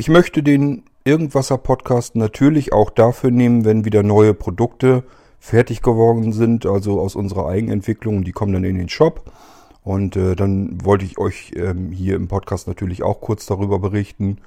Ich 0.00 0.08
möchte 0.08 0.42
den 0.42 0.84
Irgendwasser 1.04 1.58
Podcast 1.58 2.16
natürlich 2.16 2.72
auch 2.72 2.88
dafür 2.88 3.30
nehmen, 3.30 3.66
wenn 3.66 3.84
wieder 3.84 4.02
neue 4.02 4.32
Produkte 4.32 5.04
fertig 5.38 5.82
geworden 5.82 6.32
sind, 6.32 6.64
also 6.64 6.98
aus 6.98 7.16
unserer 7.16 7.48
Eigenentwicklung, 7.48 8.24
die 8.24 8.32
kommen 8.32 8.54
dann 8.54 8.64
in 8.64 8.78
den 8.78 8.88
Shop. 8.88 9.30
Und 9.84 10.16
äh, 10.16 10.34
dann 10.36 10.82
wollte 10.82 11.04
ich 11.04 11.18
euch 11.18 11.52
ähm, 11.54 11.92
hier 11.92 12.16
im 12.16 12.28
Podcast 12.28 12.66
natürlich 12.66 13.02
auch 13.02 13.20
kurz 13.20 13.44
darüber 13.44 13.78
berichten. 13.78 14.38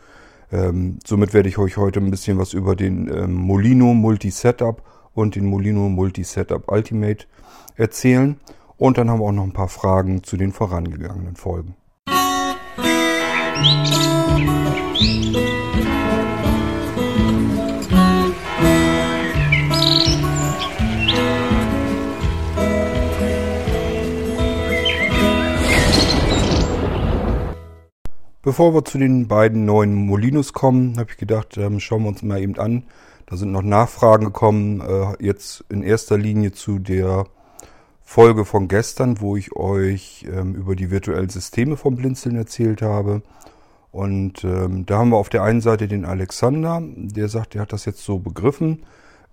Ähm, 0.52 0.98
somit 1.06 1.36
werde 1.36 1.50
ich 1.50 1.60
euch 1.60 1.78
heute 1.78 2.00
ein 2.00 2.10
bisschen 2.10 2.40
was 2.40 2.54
über 2.54 2.76
den 2.76 3.08
ähm, 3.16 3.36
Molino 3.36 3.94
Multi 3.94 4.32
Setup 4.32 4.82
und 5.14 5.36
den 5.36 5.46
Molino 5.46 5.88
Multi 5.88 6.24
Setup 6.24 6.64
Ultimate 6.72 7.28
erzählen. 7.76 8.40
Und 8.78 8.98
dann 8.98 9.08
haben 9.08 9.20
wir 9.20 9.26
auch 9.26 9.32
noch 9.32 9.44
ein 9.44 9.54
paar 9.54 9.70
Fragen 9.70 10.24
zu 10.24 10.36
den 10.36 10.52
vorangegangenen 10.52 11.36
Folgen. 11.36 11.76
Bevor 28.46 28.76
wir 28.76 28.86
zu 28.86 28.98
den 28.98 29.28
beiden 29.28 29.66
neuen 29.66 29.96
Molinos 29.96 30.54
kommen, 30.54 30.98
habe 31.00 31.10
ich 31.10 31.18
gedacht, 31.18 31.58
ähm, 31.58 31.80
schauen 31.80 32.04
wir 32.04 32.10
uns 32.10 32.22
mal 32.22 32.40
eben 32.40 32.60
an. 32.60 32.84
Da 33.26 33.36
sind 33.36 33.52
noch 33.52 33.64
Nachfragen 33.64 34.26
gekommen, 34.26 34.80
äh, 34.82 35.26
jetzt 35.26 35.64
in 35.70 35.82
erster 35.82 36.18
Linie 36.18 36.52
zu 36.52 36.78
der 36.78 37.26
Folge 38.04 38.46
von 38.46 38.68
gestern, 38.68 39.22
wo 39.22 39.38
ich 39.38 39.56
euch 39.56 40.28
ähm, 40.32 40.54
über 40.54 40.76
die 40.76 40.92
virtuellen 40.92 41.30
Systeme 41.30 41.78
vom 41.78 41.96
Blinzeln 41.96 42.36
erzählt 42.36 42.82
habe. 42.84 43.24
Und 43.94 44.44
ähm, 44.44 44.88
da 44.88 44.98
haben 44.98 45.12
wir 45.12 45.18
auf 45.18 45.30
der 45.30 45.44
einen 45.44 45.62
Seite 45.62 45.88
den 45.88 46.04
Alexander, 46.04 46.82
der 46.84 47.30
sagt, 47.30 47.54
er 47.54 47.62
hat 47.62 47.74
das 47.74 47.86
jetzt 47.86 48.04
so 48.04 48.18
begriffen, 48.18 48.82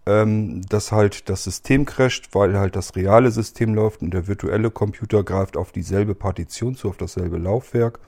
ähm, 0.04 0.60
dass 0.68 0.92
halt 0.92 1.30
das 1.30 1.44
System 1.44 1.86
crasht, 1.86 2.34
weil 2.34 2.58
halt 2.58 2.76
das 2.76 2.94
reale 2.94 3.30
System 3.30 3.72
läuft 3.74 4.02
und 4.02 4.12
der 4.12 4.28
virtuelle 4.28 4.70
Computer 4.70 5.24
greift 5.24 5.56
auf 5.56 5.72
dieselbe 5.72 6.14
Partition 6.14 6.74
zu, 6.74 6.90
auf 6.90 6.98
dasselbe 6.98 7.38
Laufwerk. 7.38 8.00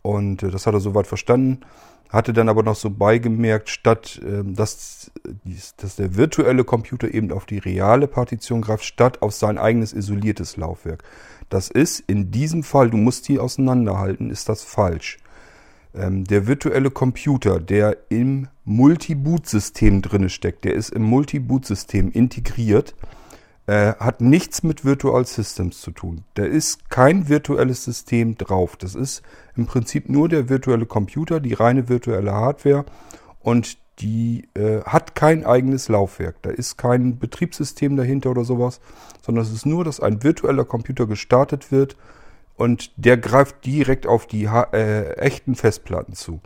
Und 0.00 0.42
äh, 0.42 0.50
das 0.50 0.66
hat 0.66 0.72
er 0.72 0.80
soweit 0.80 1.06
verstanden. 1.06 1.60
Hatte 2.08 2.32
dann 2.32 2.48
aber 2.48 2.62
noch 2.62 2.76
so 2.76 2.88
beigemerkt, 2.88 3.68
statt 3.68 4.18
äh, 4.24 4.44
dass, 4.44 5.10
dass 5.76 5.96
der 5.96 6.16
virtuelle 6.16 6.64
Computer 6.64 7.12
eben 7.12 7.30
auf 7.32 7.44
die 7.44 7.58
reale 7.58 8.08
Partition 8.08 8.62
greift, 8.62 8.84
statt 8.84 9.20
auf 9.20 9.34
sein 9.34 9.58
eigenes 9.58 9.92
isoliertes 9.92 10.56
Laufwerk. 10.56 11.04
Das 11.50 11.68
ist 11.68 12.00
in 12.00 12.30
diesem 12.30 12.62
Fall, 12.62 12.88
du 12.88 12.96
musst 12.96 13.28
die 13.28 13.38
auseinanderhalten, 13.38 14.30
ist 14.30 14.48
das 14.48 14.62
falsch. 14.62 15.18
Ähm, 15.96 16.24
der 16.24 16.46
virtuelle 16.46 16.90
Computer, 16.90 17.58
der 17.60 17.96
im 18.08 18.48
Multi-Boot-System 18.64 20.02
drinne 20.02 20.28
steckt, 20.28 20.64
der 20.64 20.74
ist 20.74 20.90
im 20.90 21.02
Multi-Boot-System 21.02 22.10
integriert 22.12 22.94
äh, 23.66 23.94
hat 23.98 24.20
nichts 24.20 24.62
mit 24.62 24.84
Virtual 24.84 25.26
Systems 25.26 25.80
zu 25.80 25.90
tun. 25.90 26.24
Da 26.34 26.44
ist 26.44 26.88
kein 26.88 27.28
virtuelles 27.28 27.84
System 27.84 28.36
drauf. 28.36 28.76
Das 28.76 28.94
ist 28.94 29.22
im 29.56 29.66
Prinzip 29.66 30.08
nur 30.08 30.28
der 30.28 30.48
virtuelle 30.48 30.86
Computer, 30.86 31.40
die 31.40 31.54
reine 31.54 31.88
virtuelle 31.88 32.32
Hardware 32.32 32.84
und 33.40 33.78
die 33.98 34.48
äh, 34.54 34.82
hat 34.82 35.14
kein 35.14 35.44
eigenes 35.44 35.88
Laufwerk. 35.88 36.36
Da 36.42 36.50
ist 36.50 36.76
kein 36.76 37.18
Betriebssystem 37.18 37.96
dahinter 37.96 38.30
oder 38.30 38.44
sowas, 38.44 38.80
sondern 39.22 39.44
es 39.44 39.52
ist 39.52 39.66
nur, 39.66 39.84
dass 39.84 40.00
ein 40.00 40.22
virtueller 40.22 40.64
Computer 40.64 41.06
gestartet 41.06 41.72
wird 41.72 41.96
und 42.56 42.92
der 42.96 43.16
greift 43.16 43.64
direkt 43.64 44.06
auf 44.06 44.26
die 44.26 44.44
äh, 44.44 45.12
echten 45.16 45.54
Festplatten 45.54 46.14
zu. 46.14 46.40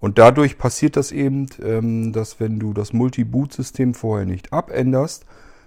Und 0.00 0.18
dadurch 0.18 0.56
passiert 0.56 0.96
das 0.96 1.12
eben, 1.12 1.46
ähm, 1.62 2.12
dass 2.12 2.40
wenn 2.40 2.58
du 2.58 2.72
das 2.72 2.92
Multi-Boot-System 2.92 3.94
vorher 3.94 4.26
nicht 4.26 4.52
abänderst, 4.52 5.26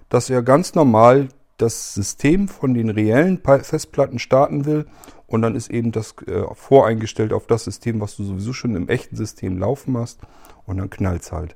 dass 0.10 0.30
er 0.30 0.42
ganz 0.42 0.74
normal 0.74 1.30
das 1.58 1.94
System 1.94 2.48
von 2.48 2.74
den 2.74 2.90
reellen 2.90 3.40
Festplatten 3.40 4.20
starten 4.20 4.66
will 4.66 4.88
und 5.28 5.44
dann 5.44 5.56
ist 5.56 5.70
eben 5.70 5.92
das 5.92 6.16
äh, 6.28 6.44
voreingestellt 6.53 7.32
auf 7.32 7.46
das 7.48 7.64
System, 7.64 8.02
was 8.02 8.16
du 8.16 8.24
sowieso 8.24 8.53
schon 8.53 8.76
im 8.76 8.90
echten 8.90 9.16
System 9.16 9.59
laufen 9.59 9.96
hast 9.98 10.20
und 10.66 10.78
dann 10.78 10.90
knallt 10.90 11.22
es 11.22 11.32
halt. 11.32 11.56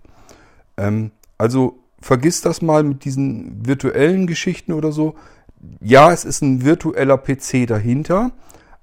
Ähm, 0.77 1.11
also 1.37 1.79
vergiss 1.99 2.41
das 2.41 2.61
mal 2.61 2.83
mit 2.83 3.05
diesen 3.05 3.65
virtuellen 3.65 4.27
Geschichten 4.27 4.73
oder 4.73 4.91
so. 4.91 5.15
Ja, 5.79 6.11
es 6.11 6.25
ist 6.25 6.41
ein 6.41 6.63
virtueller 6.63 7.17
PC 7.17 7.67
dahinter, 7.67 8.31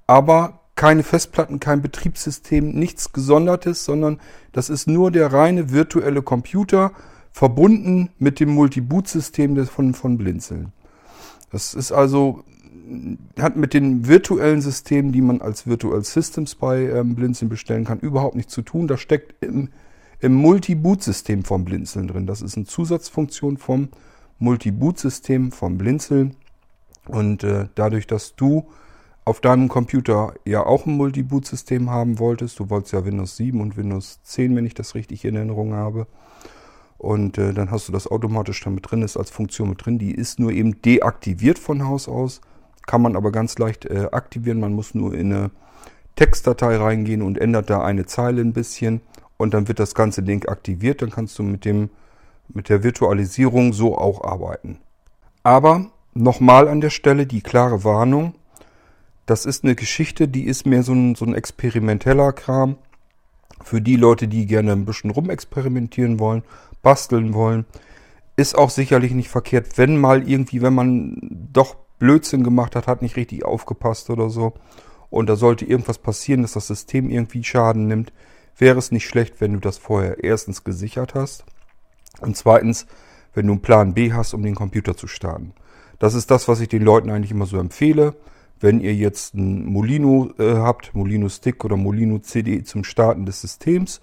aber 0.06 0.60
keine 0.76 1.02
Festplatten, 1.02 1.60
kein 1.60 1.82
Betriebssystem, 1.82 2.70
nichts 2.72 3.12
Gesondertes, 3.12 3.84
sondern 3.84 4.20
das 4.52 4.70
ist 4.70 4.88
nur 4.88 5.10
der 5.10 5.32
reine 5.32 5.70
virtuelle 5.70 6.22
Computer, 6.22 6.92
verbunden 7.30 8.10
mit 8.18 8.38
dem 8.38 8.50
Multi-Boot-System 8.50 9.66
von, 9.66 9.94
von 9.94 10.18
Blinzeln. 10.18 10.72
Das 11.50 11.74
ist 11.74 11.92
also, 11.92 12.44
hat 13.38 13.56
mit 13.56 13.74
den 13.74 14.06
virtuellen 14.06 14.60
Systemen, 14.60 15.12
die 15.12 15.20
man 15.20 15.40
als 15.40 15.66
Virtual 15.66 16.02
Systems 16.04 16.54
bei 16.54 16.82
ähm, 16.82 17.14
Blinzeln 17.14 17.48
bestellen 17.48 17.84
kann, 17.84 17.98
überhaupt 17.98 18.36
nichts 18.36 18.52
zu 18.52 18.62
tun. 18.62 18.86
Das 18.86 19.00
steckt 19.00 19.34
im, 19.42 19.68
im 20.20 20.34
Multi-Boot-System 20.34 21.44
von 21.44 21.64
Blinzeln 21.64 22.08
drin. 22.08 22.26
Das 22.26 22.40
ist 22.40 22.56
eine 22.56 22.66
Zusatzfunktion 22.66 23.56
vom 23.56 23.88
Multi-Boot-System 24.38 25.52
von 25.52 25.78
Blinzeln. 25.78 26.36
Und 27.08 27.44
äh, 27.44 27.68
dadurch, 27.74 28.06
dass 28.06 28.34
du 28.34 28.68
auf 29.24 29.40
deinem 29.40 29.68
Computer 29.68 30.34
ja 30.44 30.64
auch 30.64 30.86
ein 30.86 30.96
Multi-Boot-System 30.96 31.90
haben 31.90 32.18
wolltest, 32.18 32.58
du 32.58 32.68
wolltest 32.70 32.92
ja 32.92 33.04
Windows 33.04 33.36
7 33.36 33.60
und 33.60 33.76
Windows 33.76 34.20
10, 34.22 34.54
wenn 34.56 34.66
ich 34.66 34.74
das 34.74 34.94
richtig 34.94 35.24
in 35.24 35.36
Erinnerung 35.36 35.74
habe, 35.74 36.06
und 36.98 37.36
äh, 37.36 37.52
dann 37.52 37.70
hast 37.70 37.88
du 37.88 37.92
das 37.92 38.06
automatisch 38.06 38.62
damit 38.62 38.90
drin, 38.90 39.02
ist 39.02 39.18
als 39.18 39.30
Funktion 39.30 39.68
mit 39.68 39.84
drin. 39.84 39.98
Die 39.98 40.12
ist 40.12 40.38
nur 40.38 40.52
eben 40.52 40.80
deaktiviert 40.80 41.58
von 41.58 41.86
Haus 41.86 42.08
aus, 42.08 42.40
kann 42.86 43.02
man 43.02 43.14
aber 43.14 43.30
ganz 43.30 43.58
leicht 43.58 43.84
äh, 43.84 44.08
aktivieren. 44.10 44.58
Man 44.58 44.72
muss 44.72 44.94
nur 44.94 45.12
in 45.12 45.32
eine 45.32 45.50
Textdatei 46.16 46.76
reingehen 46.76 47.20
und 47.20 47.36
ändert 47.36 47.68
da 47.68 47.82
eine 47.82 48.06
Zeile 48.06 48.40
ein 48.40 48.54
bisschen 48.54 49.02
und 49.36 49.52
dann 49.52 49.68
wird 49.68 49.80
das 49.80 49.94
ganze 49.94 50.22
Ding 50.22 50.48
aktiviert. 50.48 51.02
Dann 51.02 51.10
kannst 51.10 51.38
du 51.38 51.42
mit 51.42 51.66
dem 51.66 51.90
mit 52.48 52.68
der 52.68 52.82
Virtualisierung 52.82 53.72
so 53.72 53.98
auch 53.98 54.22
arbeiten. 54.24 54.78
Aber 55.42 55.90
nochmal 56.14 56.68
an 56.68 56.80
der 56.80 56.90
Stelle 56.90 57.26
die 57.26 57.42
klare 57.42 57.84
Warnung. 57.84 58.34
Das 59.26 59.46
ist 59.46 59.64
eine 59.64 59.74
Geschichte, 59.74 60.28
die 60.28 60.44
ist 60.44 60.66
mehr 60.66 60.82
so 60.82 60.92
ein, 60.92 61.14
so 61.14 61.24
ein 61.24 61.34
experimenteller 61.34 62.32
Kram. 62.32 62.76
Für 63.62 63.80
die 63.80 63.96
Leute, 63.96 64.28
die 64.28 64.46
gerne 64.46 64.72
ein 64.72 64.84
bisschen 64.84 65.10
rumexperimentieren 65.10 66.18
wollen, 66.18 66.42
basteln 66.82 67.34
wollen. 67.34 67.64
Ist 68.36 68.58
auch 68.58 68.70
sicherlich 68.70 69.12
nicht 69.12 69.28
verkehrt, 69.28 69.78
wenn 69.78 69.96
mal 69.96 70.28
irgendwie, 70.28 70.60
wenn 70.60 70.74
man 70.74 71.16
doch 71.52 71.76
Blödsinn 71.98 72.42
gemacht 72.42 72.76
hat, 72.76 72.86
hat 72.86 73.00
nicht 73.00 73.16
richtig 73.16 73.44
aufgepasst 73.44 74.10
oder 74.10 74.28
so. 74.28 74.54
Und 75.08 75.28
da 75.28 75.36
sollte 75.36 75.64
irgendwas 75.64 75.98
passieren, 75.98 76.42
dass 76.42 76.52
das 76.52 76.66
System 76.66 77.08
irgendwie 77.08 77.44
Schaden 77.44 77.86
nimmt, 77.86 78.12
wäre 78.58 78.78
es 78.78 78.90
nicht 78.90 79.06
schlecht, 79.06 79.40
wenn 79.40 79.52
du 79.52 79.60
das 79.60 79.78
vorher 79.78 80.22
erstens 80.22 80.64
gesichert 80.64 81.14
hast 81.14 81.44
und 82.20 82.36
zweitens, 82.36 82.86
wenn 83.32 83.46
du 83.46 83.52
einen 83.54 83.62
Plan 83.62 83.94
B 83.94 84.12
hast, 84.12 84.34
um 84.34 84.42
den 84.42 84.54
Computer 84.54 84.96
zu 84.96 85.06
starten. 85.06 85.54
Das 85.98 86.14
ist 86.14 86.30
das, 86.30 86.48
was 86.48 86.60
ich 86.60 86.68
den 86.68 86.82
Leuten 86.82 87.10
eigentlich 87.10 87.30
immer 87.30 87.46
so 87.46 87.58
empfehle. 87.58 88.14
Wenn 88.60 88.80
ihr 88.80 88.94
jetzt 88.94 89.34
einen 89.34 89.66
Molino 89.66 90.30
äh, 90.38 90.54
habt, 90.54 90.94
Molino 90.94 91.28
Stick 91.28 91.64
oder 91.64 91.76
Molino 91.76 92.18
CD 92.18 92.62
zum 92.62 92.84
Starten 92.84 93.26
des 93.26 93.40
Systems, 93.40 94.00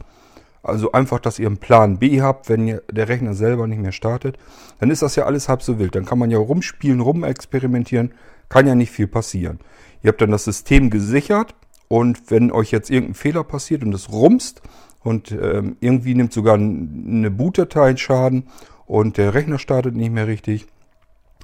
also 0.64 0.92
einfach, 0.92 1.20
dass 1.20 1.40
ihr 1.40 1.48
einen 1.48 1.58
Plan 1.58 1.98
B 1.98 2.22
habt, 2.22 2.50
wenn 2.50 2.68
ihr, 2.68 2.84
der 2.92 3.10
Rechner 3.10 3.34
selber 3.34 3.66
nicht 3.68 3.82
mehr 3.82 3.92
startet. 3.92 4.38
Dann 4.80 4.92
ist 4.92 5.02
das 5.02 5.16
ja 5.16 5.26
alles 5.26 5.50
halb 5.50 5.64
so 5.64 5.80
wild. 5.80 5.96
Dann 5.96 6.06
kann 6.06 6.20
man 6.20 6.30
ja 6.30 6.38
rumspielen, 6.38 7.00
rumexperimentieren. 7.00 8.14
Kann 8.50 8.68
ja 8.68 8.76
nicht 8.76 8.92
viel 8.92 9.08
passieren. 9.08 9.60
Ihr 10.04 10.10
habt 10.10 10.22
dann 10.22 10.32
das 10.32 10.44
System 10.44 10.90
gesichert 10.90 11.56
und 11.88 12.30
wenn 12.30 12.52
euch 12.52 12.72
jetzt 12.72 12.90
irgendein 12.90 13.16
Fehler 13.16 13.44
passiert 13.44 13.84
und 13.84 13.94
es 13.94 14.12
rumst 14.12 14.62
und 15.04 15.32
ähm, 15.32 15.78
irgendwie 15.80 16.16
nimmt 16.16 16.34
sogar 16.34 16.56
eine 16.56 17.32
Bootdatei 17.32 17.96
Schaden 17.98 18.48
und 18.86 19.18
der 19.18 19.34
Rechner 19.34 19.58
startet 19.58 19.96
nicht 19.96 20.12
mehr 20.12 20.28
richtig, 20.28 20.68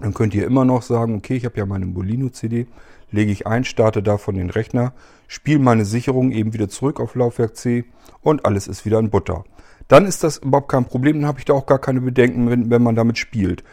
dann 0.01 0.13
könnt 0.13 0.33
ihr 0.35 0.45
immer 0.45 0.65
noch 0.65 0.81
sagen, 0.81 1.15
okay, 1.15 1.35
ich 1.35 1.45
habe 1.45 1.57
ja 1.57 1.65
meine 1.65 1.85
Molino-CD, 1.85 2.67
lege 3.11 3.31
ich 3.31 3.47
ein, 3.47 3.63
starte 3.63 4.03
davon 4.03 4.35
den 4.35 4.49
Rechner, 4.49 4.93
spiele 5.27 5.59
meine 5.59 5.85
Sicherung 5.85 6.31
eben 6.31 6.53
wieder 6.53 6.69
zurück 6.69 6.99
auf 6.99 7.15
Laufwerk 7.15 7.55
C 7.55 7.85
und 8.21 8.45
alles 8.45 8.67
ist 8.67 8.85
wieder 8.85 8.99
in 8.99 9.09
Butter. 9.09 9.43
Dann 9.87 10.05
ist 10.05 10.23
das 10.23 10.37
überhaupt 10.37 10.69
kein 10.69 10.85
Problem, 10.85 11.21
dann 11.21 11.27
habe 11.27 11.39
ich 11.39 11.45
da 11.45 11.53
auch 11.53 11.65
gar 11.65 11.79
keine 11.79 12.01
Bedenken, 12.01 12.49
wenn, 12.49 12.69
wenn 12.69 12.83
man 12.83 12.95
damit 12.95 13.17
spielt. 13.17 13.63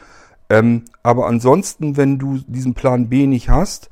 Ähm, 0.48 0.84
aber 1.02 1.26
ansonsten, 1.26 1.96
wenn 1.96 2.18
du 2.18 2.40
diesen 2.46 2.74
Plan 2.74 3.08
B 3.08 3.26
nicht 3.26 3.48
hast 3.48 3.90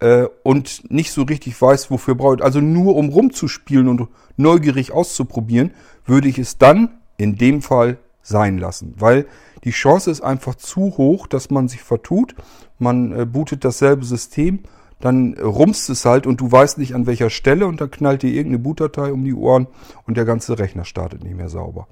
äh, 0.00 0.24
und 0.42 0.90
nicht 0.90 1.12
so 1.12 1.22
richtig 1.22 1.60
weißt, 1.60 1.90
wofür 1.90 2.14
braucht, 2.14 2.42
also 2.42 2.60
nur 2.60 2.96
um 2.96 3.10
rumzuspielen 3.10 3.88
und 3.88 4.08
neugierig 4.36 4.92
auszuprobieren, 4.92 5.72
würde 6.04 6.28
ich 6.28 6.38
es 6.38 6.58
dann 6.58 7.00
in 7.16 7.36
dem 7.36 7.62
Fall 7.62 7.98
sein 8.22 8.58
lassen, 8.58 8.94
weil 8.98 9.26
die 9.64 9.70
Chance 9.70 10.10
ist 10.10 10.20
einfach 10.20 10.54
zu 10.54 10.96
hoch, 10.96 11.26
dass 11.26 11.50
man 11.50 11.68
sich 11.68 11.82
vertut. 11.82 12.34
Man 12.78 13.12
äh, 13.12 13.26
bootet 13.26 13.64
dasselbe 13.64 14.04
System 14.04 14.60
dann 15.00 15.34
rumst 15.38 15.88
es 15.90 16.04
halt 16.04 16.26
und 16.26 16.40
du 16.40 16.52
weißt 16.52 16.78
nicht 16.78 16.94
an 16.94 17.06
welcher 17.06 17.30
Stelle 17.30 17.66
und 17.66 17.80
dann 17.80 17.90
knallt 17.90 18.22
dir 18.22 18.28
irgendeine 18.28 18.58
Bootdatei 18.58 19.12
um 19.12 19.24
die 19.24 19.34
Ohren 19.34 19.66
und 20.06 20.16
der 20.16 20.26
ganze 20.26 20.58
Rechner 20.58 20.84
startet 20.84 21.24
nicht 21.24 21.36
mehr 21.36 21.48
sauber. 21.48 21.88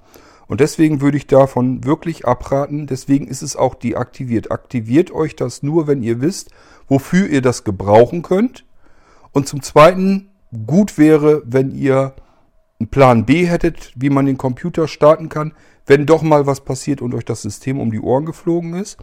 Und 0.46 0.60
deswegen 0.60 1.00
würde 1.00 1.16
ich 1.16 1.26
davon 1.26 1.84
wirklich 1.84 2.26
abraten. 2.26 2.86
Deswegen 2.86 3.26
ist 3.26 3.42
es 3.42 3.56
auch 3.56 3.74
deaktiviert. 3.74 4.50
Aktiviert 4.50 5.10
euch 5.10 5.36
das 5.36 5.62
nur, 5.62 5.86
wenn 5.86 6.02
ihr 6.02 6.22
wisst, 6.22 6.50
wofür 6.86 7.28
ihr 7.28 7.42
das 7.42 7.64
gebrauchen 7.64 8.22
könnt. 8.22 8.64
Und 9.32 9.46
zum 9.46 9.62
Zweiten, 9.62 10.30
gut 10.66 10.96
wäre, 10.96 11.42
wenn 11.44 11.70
ihr 11.70 12.14
einen 12.80 12.88
Plan 12.88 13.26
B 13.26 13.46
hättet, 13.46 13.92
wie 13.94 14.08
man 14.08 14.24
den 14.24 14.38
Computer 14.38 14.88
starten 14.88 15.28
kann, 15.28 15.52
wenn 15.88 16.06
doch 16.06 16.22
mal 16.22 16.46
was 16.46 16.60
passiert 16.60 17.02
und 17.02 17.14
euch 17.14 17.24
das 17.24 17.42
System 17.42 17.80
um 17.80 17.90
die 17.90 18.00
Ohren 18.00 18.26
geflogen 18.26 18.74
ist. 18.74 18.98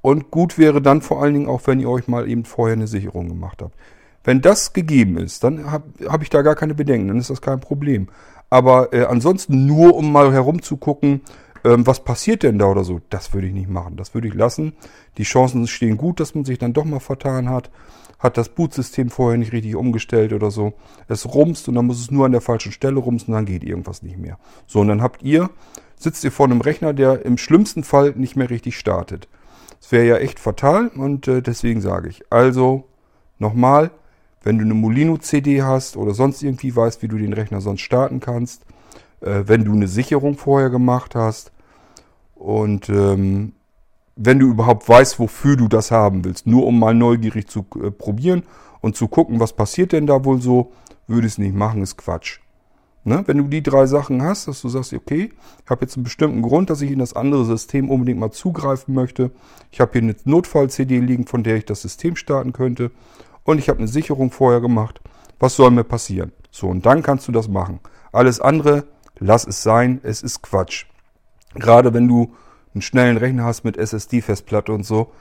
Und 0.00 0.30
gut 0.30 0.58
wäre 0.58 0.80
dann 0.80 1.02
vor 1.02 1.22
allen 1.22 1.34
Dingen 1.34 1.48
auch, 1.48 1.62
wenn 1.64 1.80
ihr 1.80 1.90
euch 1.90 2.06
mal 2.06 2.28
eben 2.28 2.44
vorher 2.44 2.76
eine 2.76 2.86
Sicherung 2.86 3.28
gemacht 3.28 3.62
habt. 3.62 3.74
Wenn 4.22 4.40
das 4.40 4.72
gegeben 4.72 5.16
ist, 5.16 5.42
dann 5.42 5.70
habe 5.70 5.84
hab 6.06 6.22
ich 6.22 6.30
da 6.30 6.42
gar 6.42 6.54
keine 6.54 6.74
Bedenken, 6.74 7.08
dann 7.08 7.18
ist 7.18 7.30
das 7.30 7.42
kein 7.42 7.60
Problem. 7.60 8.08
Aber 8.50 8.92
äh, 8.92 9.04
ansonsten 9.04 9.66
nur, 9.66 9.94
um 9.96 10.12
mal 10.12 10.32
herumzugucken, 10.32 11.22
ähm, 11.64 11.86
was 11.86 12.04
passiert 12.04 12.42
denn 12.42 12.58
da 12.58 12.66
oder 12.66 12.84
so, 12.84 13.00
das 13.10 13.32
würde 13.34 13.48
ich 13.48 13.52
nicht 13.52 13.68
machen. 13.68 13.96
Das 13.96 14.14
würde 14.14 14.28
ich 14.28 14.34
lassen. 14.34 14.74
Die 15.16 15.24
Chancen 15.24 15.66
stehen 15.66 15.96
gut, 15.96 16.20
dass 16.20 16.34
man 16.34 16.44
sich 16.44 16.58
dann 16.58 16.72
doch 16.72 16.84
mal 16.84 17.00
vertan 17.00 17.48
hat. 17.48 17.70
Hat 18.18 18.36
das 18.36 18.48
Bootsystem 18.48 19.10
vorher 19.10 19.38
nicht 19.38 19.52
richtig 19.52 19.76
umgestellt 19.76 20.32
oder 20.32 20.50
so. 20.50 20.74
Es 21.08 21.26
rumst 21.34 21.68
und 21.68 21.74
dann 21.74 21.86
muss 21.86 22.00
es 22.00 22.10
nur 22.10 22.26
an 22.26 22.32
der 22.32 22.40
falschen 22.40 22.72
Stelle 22.72 22.98
rumsen, 22.98 23.32
dann 23.32 23.46
geht 23.46 23.64
irgendwas 23.64 24.02
nicht 24.02 24.18
mehr. 24.18 24.38
So, 24.66 24.80
und 24.80 24.88
dann 24.88 25.02
habt 25.02 25.22
ihr, 25.22 25.50
sitzt 25.98 26.24
ihr 26.24 26.32
vor 26.32 26.46
einem 26.46 26.60
Rechner, 26.60 26.92
der 26.92 27.24
im 27.24 27.38
schlimmsten 27.38 27.84
Fall 27.84 28.12
nicht 28.16 28.36
mehr 28.36 28.50
richtig 28.50 28.78
startet. 28.78 29.28
Das 29.80 29.92
wäre 29.92 30.06
ja 30.06 30.16
echt 30.16 30.38
fatal 30.38 30.88
und 30.88 31.28
äh, 31.28 31.42
deswegen 31.42 31.80
sage 31.80 32.08
ich. 32.08 32.22
Also, 32.30 32.84
nochmal, 33.38 33.90
wenn 34.42 34.58
du 34.58 34.64
eine 34.64 34.74
Molino-CD 34.74 35.62
hast 35.62 35.96
oder 35.96 36.14
sonst 36.14 36.42
irgendwie 36.42 36.74
weißt, 36.74 37.02
wie 37.02 37.08
du 37.08 37.18
den 37.18 37.32
Rechner 37.32 37.60
sonst 37.60 37.80
starten 37.80 38.20
kannst, 38.20 38.62
äh, 39.20 39.44
wenn 39.46 39.64
du 39.64 39.72
eine 39.72 39.88
Sicherung 39.88 40.36
vorher 40.36 40.70
gemacht 40.70 41.14
hast 41.14 41.52
und 42.34 42.88
ähm, 42.88 43.52
wenn 44.16 44.38
du 44.40 44.48
überhaupt 44.48 44.88
weißt, 44.88 45.18
wofür 45.20 45.56
du 45.56 45.68
das 45.68 45.90
haben 45.90 46.24
willst, 46.24 46.46
nur 46.46 46.66
um 46.66 46.78
mal 46.78 46.94
neugierig 46.94 47.48
zu 47.48 47.64
äh, 47.80 47.90
probieren 47.90 48.42
und 48.80 48.96
zu 48.96 49.08
gucken, 49.08 49.40
was 49.40 49.52
passiert 49.52 49.92
denn 49.92 50.06
da 50.06 50.24
wohl 50.24 50.40
so, 50.40 50.72
würde 51.06 51.26
ich 51.26 51.34
es 51.34 51.38
nicht 51.38 51.54
machen, 51.54 51.82
ist 51.82 51.96
Quatsch. 51.96 52.40
Ne? 53.08 53.24
Wenn 53.26 53.38
du 53.38 53.44
die 53.44 53.62
drei 53.62 53.86
Sachen 53.86 54.22
hast, 54.22 54.48
dass 54.48 54.60
du 54.60 54.68
sagst, 54.68 54.92
okay, 54.92 55.32
ich 55.64 55.70
habe 55.70 55.84
jetzt 55.84 55.96
einen 55.96 56.04
bestimmten 56.04 56.42
Grund, 56.42 56.68
dass 56.68 56.82
ich 56.82 56.90
in 56.90 56.98
das 56.98 57.14
andere 57.14 57.46
System 57.46 57.90
unbedingt 57.90 58.20
mal 58.20 58.30
zugreifen 58.30 58.94
möchte. 58.94 59.30
Ich 59.70 59.80
habe 59.80 59.92
hier 59.92 60.02
eine 60.02 60.16
Notfall-CD 60.24 61.00
liegen, 61.00 61.26
von 61.26 61.42
der 61.42 61.56
ich 61.56 61.64
das 61.64 61.80
System 61.80 62.16
starten 62.16 62.52
könnte 62.52 62.90
und 63.44 63.58
ich 63.58 63.70
habe 63.70 63.78
eine 63.78 63.88
Sicherung 63.88 64.30
vorher 64.30 64.60
gemacht. 64.60 65.00
Was 65.38 65.56
soll 65.56 65.70
mir 65.70 65.84
passieren? 65.84 66.32
So, 66.50 66.68
und 66.68 66.84
dann 66.84 67.02
kannst 67.02 67.26
du 67.28 67.32
das 67.32 67.48
machen. 67.48 67.80
Alles 68.12 68.40
andere, 68.40 68.84
lass 69.18 69.46
es 69.46 69.62
sein, 69.62 70.00
es 70.02 70.22
ist 70.22 70.42
Quatsch. 70.42 70.84
Gerade 71.54 71.94
wenn 71.94 72.08
du 72.08 72.34
einen 72.74 72.82
schnellen 72.82 73.16
Rechner 73.16 73.44
hast 73.44 73.64
mit 73.64 73.78
SSD-Festplatte 73.78 74.72
und 74.72 74.84
so, 74.84 75.12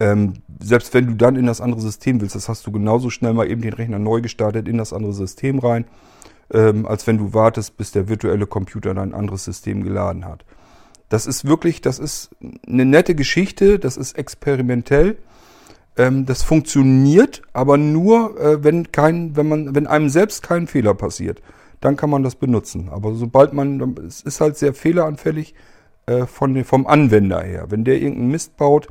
ähm, 0.00 0.34
selbst 0.60 0.94
wenn 0.94 1.06
du 1.06 1.14
dann 1.14 1.36
in 1.36 1.46
das 1.46 1.60
andere 1.60 1.82
System 1.82 2.22
willst, 2.22 2.34
das 2.34 2.48
hast 2.48 2.66
du 2.66 2.72
genauso 2.72 3.10
schnell 3.10 3.34
mal 3.34 3.50
eben 3.50 3.60
den 3.60 3.74
Rechner 3.74 3.98
neu 3.98 4.22
gestartet 4.22 4.66
in 4.66 4.78
das 4.78 4.94
andere 4.94 5.12
System 5.12 5.58
rein, 5.58 5.84
ähm, 6.52 6.86
als 6.86 7.06
wenn 7.06 7.18
du 7.18 7.32
wartest, 7.32 7.76
bis 7.76 7.92
der 7.92 8.08
virtuelle 8.08 8.46
Computer 8.46 8.94
dein 8.94 9.14
anderes 9.14 9.44
System 9.44 9.82
geladen 9.82 10.24
hat. 10.24 10.44
Das 11.08 11.26
ist 11.26 11.44
wirklich, 11.44 11.80
das 11.80 11.98
ist 11.98 12.30
eine 12.66 12.84
nette 12.84 13.14
Geschichte, 13.14 13.78
das 13.78 13.96
ist 13.96 14.18
experimentell. 14.18 15.16
Ähm, 15.96 16.26
das 16.26 16.42
funktioniert, 16.42 17.42
aber 17.52 17.76
nur, 17.76 18.38
äh, 18.40 18.64
wenn 18.64 18.90
kein, 18.90 19.36
wenn 19.36 19.48
man, 19.48 19.74
wenn 19.74 19.86
einem 19.86 20.08
selbst 20.08 20.42
kein 20.42 20.66
Fehler 20.66 20.94
passiert, 20.94 21.40
dann 21.80 21.96
kann 21.96 22.10
man 22.10 22.22
das 22.22 22.34
benutzen. 22.34 22.88
Aber 22.90 23.14
sobald 23.14 23.52
man, 23.52 23.96
es 24.06 24.22
ist 24.22 24.40
halt 24.40 24.56
sehr 24.56 24.74
fehleranfällig 24.74 25.54
äh, 26.06 26.26
von, 26.26 26.64
vom 26.64 26.86
Anwender 26.86 27.42
her. 27.42 27.66
Wenn 27.68 27.84
der 27.84 28.00
irgendeinen 28.00 28.30
Mist 28.30 28.56
baut, 28.56 28.88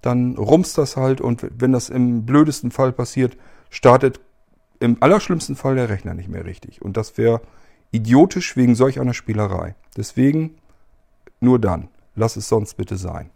dann 0.00 0.36
rumst 0.36 0.78
das 0.78 0.96
halt 0.96 1.20
und 1.20 1.46
wenn 1.58 1.72
das 1.72 1.88
im 1.88 2.24
blödesten 2.24 2.70
Fall 2.70 2.92
passiert, 2.92 3.36
startet 3.70 4.20
im 4.80 5.02
allerschlimmsten 5.02 5.56
Fall 5.56 5.76
der 5.76 5.88
Rechner 5.88 6.14
nicht 6.14 6.28
mehr 6.28 6.44
richtig. 6.44 6.82
Und 6.82 6.96
das 6.96 7.18
wäre 7.18 7.40
idiotisch 7.90 8.56
wegen 8.56 8.74
solch 8.74 9.00
einer 9.00 9.14
Spielerei. 9.14 9.74
Deswegen 9.96 10.56
nur 11.40 11.58
dann. 11.58 11.88
Lass 12.14 12.36
es 12.36 12.48
sonst 12.48 12.76
bitte 12.76 12.96
sein. 12.96 13.30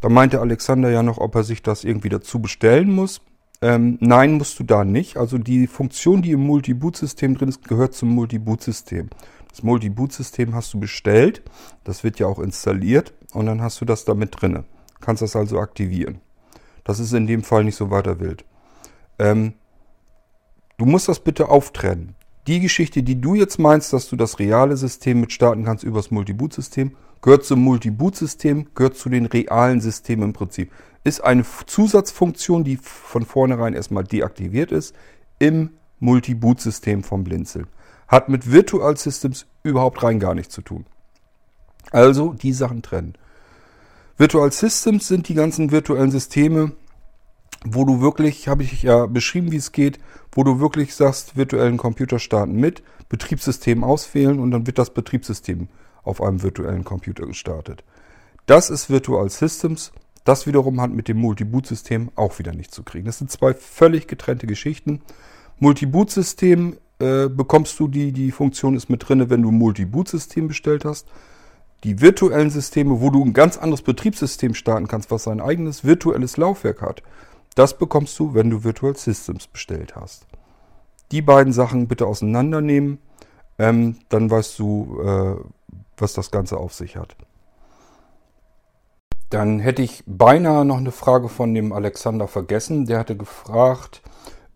Da 0.00 0.08
meinte 0.08 0.40
Alexander 0.40 0.90
ja 0.90 1.02
noch, 1.02 1.18
ob 1.18 1.34
er 1.34 1.44
sich 1.44 1.62
das 1.62 1.84
irgendwie 1.84 2.08
dazu 2.08 2.40
bestellen 2.40 2.92
muss. 2.92 3.20
Ähm, 3.60 3.98
nein, 4.00 4.32
musst 4.32 4.58
du 4.58 4.64
da 4.64 4.84
nicht. 4.84 5.16
Also 5.16 5.38
die 5.38 5.68
Funktion, 5.68 6.22
die 6.22 6.32
im 6.32 6.40
Multi-Boot-System 6.40 7.36
drin 7.36 7.48
ist, 7.48 7.68
gehört 7.68 7.94
zum 7.94 8.08
Multi-Boot-System. 8.10 9.10
Das 9.48 9.62
Multi-Boot-System 9.62 10.54
hast 10.54 10.74
du 10.74 10.80
bestellt. 10.80 11.42
Das 11.84 12.02
wird 12.02 12.18
ja 12.18 12.26
auch 12.26 12.40
installiert. 12.40 13.14
Und 13.32 13.46
dann 13.46 13.62
hast 13.62 13.80
du 13.80 13.84
das 13.84 14.04
damit 14.04 14.40
drinne. 14.40 14.64
Kannst 15.00 15.22
das 15.22 15.36
also 15.36 15.60
aktivieren. 15.60 16.20
Das 16.82 16.98
ist 16.98 17.12
in 17.12 17.28
dem 17.28 17.44
Fall 17.44 17.62
nicht 17.62 17.76
so 17.76 17.90
weiter 17.90 18.18
wild. 18.18 18.44
Ähm, 19.22 19.54
du 20.78 20.84
musst 20.84 21.08
das 21.08 21.20
bitte 21.20 21.48
auftrennen. 21.48 22.16
Die 22.48 22.58
Geschichte, 22.58 23.04
die 23.04 23.20
du 23.20 23.36
jetzt 23.36 23.60
meinst, 23.60 23.92
dass 23.92 24.08
du 24.08 24.16
das 24.16 24.40
reale 24.40 24.76
System 24.76 25.20
mit 25.20 25.32
starten 25.32 25.64
kannst 25.64 25.84
übers 25.84 26.10
Multi-Boot-System, 26.10 26.96
gehört 27.20 27.44
zum 27.44 27.60
Multi-Boot-System, 27.60 28.70
gehört 28.74 28.96
zu 28.96 29.08
den 29.08 29.26
realen 29.26 29.80
Systemen 29.80 30.30
im 30.30 30.32
Prinzip. 30.32 30.72
Ist 31.04 31.22
eine 31.22 31.44
Zusatzfunktion, 31.66 32.64
die 32.64 32.76
von 32.78 33.24
vornherein 33.24 33.74
erstmal 33.74 34.02
deaktiviert 34.02 34.72
ist, 34.72 34.92
im 35.38 35.70
Multi-Boot-System 36.00 37.04
vom 37.04 37.22
Blinzeln. 37.22 37.68
Hat 38.08 38.28
mit 38.28 38.50
Virtual 38.50 38.96
Systems 38.96 39.46
überhaupt 39.62 40.02
rein 40.02 40.18
gar 40.18 40.34
nichts 40.34 40.52
zu 40.52 40.62
tun. 40.62 40.84
Also 41.92 42.32
die 42.32 42.52
Sachen 42.52 42.82
trennen. 42.82 43.14
Virtual 44.16 44.50
Systems 44.50 45.06
sind 45.06 45.28
die 45.28 45.34
ganzen 45.34 45.70
virtuellen 45.70 46.10
Systeme, 46.10 46.72
wo 47.64 47.84
du 47.84 48.00
wirklich, 48.00 48.48
habe 48.48 48.62
ich 48.62 48.82
ja 48.82 49.06
beschrieben, 49.06 49.52
wie 49.52 49.56
es 49.56 49.72
geht, 49.72 49.98
wo 50.32 50.44
du 50.44 50.60
wirklich 50.60 50.94
sagst, 50.94 51.36
virtuellen 51.36 51.76
Computer 51.76 52.18
starten 52.18 52.54
mit, 52.56 52.82
Betriebssystem 53.08 53.84
auswählen 53.84 54.40
und 54.40 54.50
dann 54.50 54.66
wird 54.66 54.78
das 54.78 54.94
Betriebssystem 54.94 55.68
auf 56.02 56.22
einem 56.22 56.42
virtuellen 56.42 56.84
Computer 56.84 57.26
gestartet. 57.26 57.84
Das 58.46 58.70
ist 58.70 58.90
Virtual 58.90 59.28
Systems. 59.30 59.92
Das 60.24 60.46
wiederum 60.46 60.80
hat 60.80 60.92
mit 60.92 61.08
dem 61.08 61.18
Multi-Boot-System 61.18 62.10
auch 62.14 62.38
wieder 62.38 62.52
nichts 62.52 62.74
zu 62.74 62.82
kriegen. 62.82 63.06
Das 63.06 63.18
sind 63.18 63.30
zwei 63.30 63.54
völlig 63.54 64.06
getrennte 64.06 64.46
Geschichten. 64.46 65.02
Multi-Boot-System 65.58 66.76
äh, 67.00 67.28
bekommst 67.28 67.78
du 67.78 67.88
die, 67.88 68.12
die 68.12 68.30
Funktion 68.30 68.76
ist 68.76 68.88
mit 68.88 69.08
drinne, 69.08 69.30
wenn 69.30 69.42
du 69.42 69.50
ein 69.50 69.58
Multi-Boot-System 69.58 70.48
bestellt 70.48 70.84
hast. 70.84 71.08
Die 71.84 72.00
virtuellen 72.00 72.50
Systeme, 72.50 73.00
wo 73.00 73.10
du 73.10 73.24
ein 73.24 73.32
ganz 73.32 73.58
anderes 73.58 73.82
Betriebssystem 73.82 74.54
starten 74.54 74.86
kannst, 74.86 75.10
was 75.10 75.24
sein 75.24 75.40
eigenes 75.40 75.84
virtuelles 75.84 76.36
Laufwerk 76.36 76.80
hat, 76.80 77.02
das 77.54 77.76
bekommst 77.78 78.18
du, 78.18 78.34
wenn 78.34 78.50
du 78.50 78.64
Virtual 78.64 78.96
Systems 78.96 79.46
bestellt 79.46 79.96
hast. 79.96 80.26
Die 81.10 81.22
beiden 81.22 81.52
Sachen 81.52 81.88
bitte 81.88 82.06
auseinandernehmen, 82.06 82.98
ähm, 83.58 83.98
dann 84.08 84.30
weißt 84.30 84.58
du, 84.58 85.00
äh, 85.02 85.36
was 85.96 86.14
das 86.14 86.30
Ganze 86.30 86.56
auf 86.56 86.72
sich 86.72 86.96
hat. 86.96 87.16
Dann 89.30 89.60
hätte 89.60 89.82
ich 89.82 90.02
beinahe 90.06 90.64
noch 90.64 90.76
eine 90.76 90.92
Frage 90.92 91.28
von 91.28 91.54
dem 91.54 91.72
Alexander 91.72 92.28
vergessen. 92.28 92.86
Der 92.86 92.98
hatte 92.98 93.16
gefragt, 93.16 94.02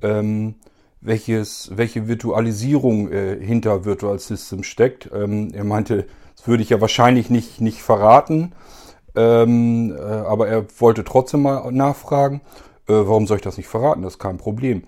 ähm, 0.03 0.57
welches, 1.01 1.71
welche 1.75 2.09
Virtualisierung 2.09 3.11
äh, 3.11 3.39
hinter 3.43 3.85
Virtual 3.85 4.19
Systems 4.19 4.67
steckt. 4.67 5.11
Ähm, 5.15 5.51
er 5.55 5.65
meinte, 5.65 6.07
das 6.37 6.47
würde 6.47 6.63
ich 6.63 6.71
ja 6.71 6.81
wahrscheinlich 6.81 7.31
nicht, 7.31 7.61
nicht 7.61 7.83
verraten, 7.83 8.53
ähm, 9.15 9.97
äh, 9.97 10.03
aber 10.03 10.49
er 10.49 10.67
wollte 10.79 11.05
trotzdem 11.05 11.43
mal 11.43 11.71
nachfragen. 11.73 12.43
Äh, 12.89 12.93
warum 12.93 13.27
soll 13.27 13.39
ich 13.39 13.43
das 13.43 13.57
nicht 13.57 13.69
verraten? 13.69 14.03
Das 14.03 14.15
ist 14.15 14.19
kein 14.19 14.39
Problem. 14.39 14.85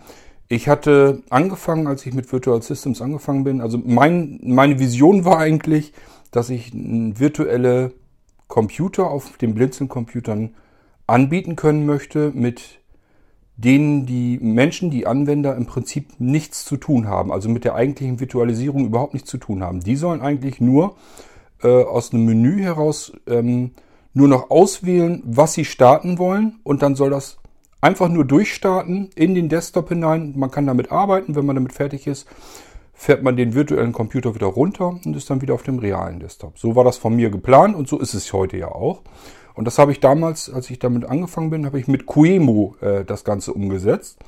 Ich 0.48 0.68
hatte 0.68 1.22
angefangen, 1.28 1.86
als 1.86 2.06
ich 2.06 2.14
mit 2.14 2.30
Virtual 2.32 2.62
Systems 2.62 3.02
angefangen 3.02 3.44
bin, 3.44 3.60
also 3.60 3.78
mein, 3.84 4.40
meine 4.42 4.78
Vision 4.78 5.24
war 5.24 5.38
eigentlich, 5.38 5.92
dass 6.30 6.48
ich 6.48 6.72
virtuelle 6.72 7.92
Computer 8.46 9.10
auf 9.10 9.36
den 9.36 9.54
Blinzeln-Computern 9.54 10.54
anbieten 11.06 11.54
können 11.54 11.84
möchte, 11.86 12.32
mit 12.34 12.80
denen 13.56 14.06
die 14.06 14.38
Menschen, 14.40 14.90
die 14.90 15.06
Anwender 15.06 15.56
im 15.56 15.66
Prinzip 15.66 16.12
nichts 16.18 16.64
zu 16.64 16.76
tun 16.76 17.08
haben, 17.08 17.32
also 17.32 17.48
mit 17.48 17.64
der 17.64 17.74
eigentlichen 17.74 18.20
Virtualisierung 18.20 18.86
überhaupt 18.86 19.14
nichts 19.14 19.28
zu 19.28 19.36
tun 19.36 19.62
haben. 19.62 19.80
Die 19.80 19.96
sollen 19.96 20.22
eigentlich 20.22 20.60
nur 20.60 20.96
äh, 21.62 21.82
aus 21.82 22.12
einem 22.12 22.24
Menü 22.24 22.62
heraus 22.62 23.12
ähm, 23.26 23.72
nur 24.14 24.28
noch 24.28 24.50
auswählen, 24.50 25.22
was 25.26 25.54
sie 25.54 25.64
starten 25.64 26.18
wollen 26.18 26.60
und 26.62 26.82
dann 26.82 26.94
soll 26.94 27.10
das 27.10 27.37
Einfach 27.80 28.08
nur 28.08 28.24
durchstarten 28.24 29.10
in 29.14 29.34
den 29.34 29.48
Desktop 29.48 29.88
hinein. 29.90 30.34
Man 30.36 30.50
kann 30.50 30.66
damit 30.66 30.90
arbeiten. 30.90 31.36
Wenn 31.36 31.46
man 31.46 31.56
damit 31.56 31.72
fertig 31.72 32.06
ist, 32.06 32.26
fährt 32.92 33.22
man 33.22 33.36
den 33.36 33.54
virtuellen 33.54 33.92
Computer 33.92 34.34
wieder 34.34 34.48
runter 34.48 34.98
und 35.04 35.14
ist 35.14 35.30
dann 35.30 35.40
wieder 35.40 35.54
auf 35.54 35.62
dem 35.62 35.78
realen 35.78 36.18
Desktop. 36.18 36.58
So 36.58 36.74
war 36.74 36.82
das 36.82 36.98
von 36.98 37.14
mir 37.14 37.30
geplant 37.30 37.76
und 37.76 37.86
so 37.86 38.00
ist 38.00 38.14
es 38.14 38.32
heute 38.32 38.56
ja 38.56 38.68
auch. 38.68 39.02
Und 39.54 39.64
das 39.64 39.78
habe 39.78 39.92
ich 39.92 40.00
damals, 40.00 40.52
als 40.52 40.70
ich 40.70 40.80
damit 40.80 41.04
angefangen 41.04 41.50
bin, 41.50 41.66
habe 41.66 41.78
ich 41.78 41.86
mit 41.86 42.06
Quemo 42.06 42.74
äh, 42.80 43.04
das 43.04 43.24
Ganze 43.24 43.52
umgesetzt. 43.52 44.18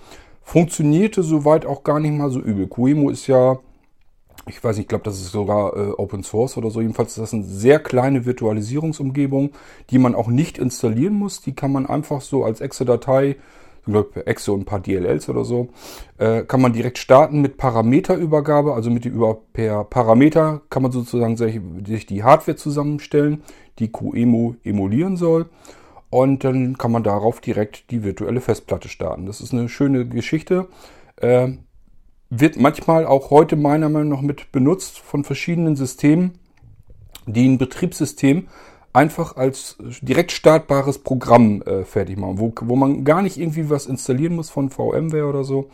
Funktionierte 0.43 1.25
soweit 1.25 1.67
auch 1.67 1.83
gar 1.83 1.99
nicht 1.99 2.13
mal 2.13 2.31
so 2.31 2.41
übel. 2.41 2.69
Quemo 2.69 3.11
ist 3.11 3.27
ja, 3.27 3.59
ich 4.47 4.63
weiß 4.63 4.77
nicht, 4.77 4.85
ich 4.85 4.89
glaube, 4.89 5.05
das 5.05 5.21
ist 5.21 5.33
sogar 5.33 5.77
äh, 5.77 5.91
Open 5.93 6.23
Source 6.23 6.57
oder 6.57 6.71
so. 6.71 6.81
Jedenfalls 6.81 7.11
ist 7.11 7.19
das 7.19 7.35
eine 7.35 7.45
sehr 7.45 7.79
kleine 7.79 8.25
Virtualisierungsumgebung, 8.25 9.53
die 9.91 9.99
man 9.99 10.15
auch 10.15 10.29
nicht 10.29 10.59
installieren 10.59 11.15
muss. 11.15 11.41
Die 11.41 11.55
kann 11.55 11.73
man 11.73 11.87
einfach 11.87 12.21
so 12.21 12.45
als 12.45 12.61
Exe-Datei 12.61 13.37
ich 13.81 13.93
glaube 13.93 14.27
Exe 14.27 14.53
und 14.53 14.61
ein 14.61 14.65
paar 14.65 14.81
DLLs 14.81 15.29
oder 15.29 15.45
so, 15.45 15.69
äh, 16.19 16.43
kann 16.43 16.61
man 16.61 16.73
direkt 16.73 16.99
starten 16.99 17.41
mit 17.41 17.57
Parameterübergabe, 17.57 18.75
also 18.75 18.91
mit 18.91 19.07
über 19.07 19.39
per 19.53 19.85
Parameter 19.85 20.63
kann 20.71 20.83
man 20.83 20.93
sozusagen 20.93 21.37
sich 21.37 22.07
die 22.07 22.23
Hardware 22.23 22.57
zusammenstellen, 22.57 23.43
die 23.79 23.91
QEMU 23.91 24.55
emulieren 24.65 25.17
soll. 25.17 25.47
Und 26.11 26.43
dann 26.43 26.77
kann 26.77 26.91
man 26.91 27.05
darauf 27.05 27.41
direkt 27.41 27.91
die 27.93 28.03
virtuelle 28.03 28.41
Festplatte 28.41 28.89
starten. 28.89 29.27
Das 29.27 29.41
ist 29.41 29.53
eine 29.53 29.69
schöne 29.69 30.07
Geschichte. 30.07 30.67
Äh, 31.17 31.53
wird 32.31 32.59
manchmal 32.59 33.07
auch 33.07 33.31
heute 33.31 33.57
meiner 33.57 33.89
Meinung 33.89 34.09
nach 34.09 34.23
mit 34.23 34.53
benutzt 34.53 34.99
von 34.99 35.25
verschiedenen 35.25 35.77
Systemen, 35.77 36.39
die 37.27 37.47
ein 37.49 37.59
Betriebssystem 37.59 38.49
einfach 38.93 39.37
als 39.37 39.77
direkt 40.01 40.33
startbares 40.33 40.99
Programm 40.99 41.63
äh, 41.63 41.85
fertig 41.85 42.17
machen, 42.19 42.39
wo, 42.39 42.53
wo 42.63 42.77
man 42.77 43.05
gar 43.05 43.23
nicht 43.23 43.37
irgendwie 43.37 43.69
was 43.71 43.87
installieren 43.87 44.37
muss 44.37 44.51
von 44.51 44.71
VMware 44.71 45.27
oder 45.27 45.45
so. 45.45 45.69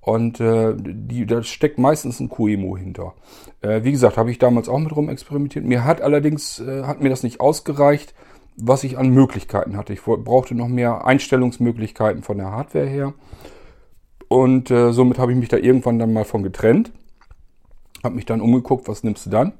Und 0.00 0.40
äh, 0.40 0.74
die, 0.76 1.26
da 1.26 1.42
steckt 1.42 1.78
meistens 1.78 2.20
ein 2.20 2.30
QEMU 2.30 2.78
hinter. 2.78 3.14
Äh, 3.60 3.84
wie 3.84 3.92
gesagt, 3.92 4.16
habe 4.16 4.30
ich 4.30 4.38
damals 4.38 4.68
auch 4.68 4.78
mit 4.78 4.94
rum 4.94 5.10
experimentiert. 5.10 5.66
Mir 5.66 5.84
hat 5.84 6.00
allerdings, 6.00 6.60
äh, 6.60 6.84
hat 6.84 7.02
mir 7.02 7.10
das 7.10 7.22
nicht 7.22 7.40
ausgereicht, 7.40 8.14
was 8.56 8.84
ich 8.84 8.96
an 8.96 9.10
Möglichkeiten 9.10 9.76
hatte. 9.76 9.92
Ich 9.92 10.02
brauchte 10.02 10.54
noch 10.54 10.68
mehr 10.68 11.04
Einstellungsmöglichkeiten 11.04 12.22
von 12.22 12.38
der 12.38 12.50
Hardware 12.50 12.86
her. 12.86 13.12
Und 14.28 14.70
äh, 14.70 14.92
somit 14.92 15.18
habe 15.18 15.32
ich 15.32 15.38
mich 15.38 15.48
da 15.48 15.56
irgendwann 15.56 15.98
dann 15.98 16.12
mal 16.12 16.24
von 16.24 16.42
getrennt. 16.42 16.92
Habe 18.04 18.14
mich 18.14 18.26
dann 18.26 18.40
umgeguckt, 18.40 18.86
was 18.86 19.02
nimmst 19.02 19.26
du 19.26 19.30
dann? 19.30 19.52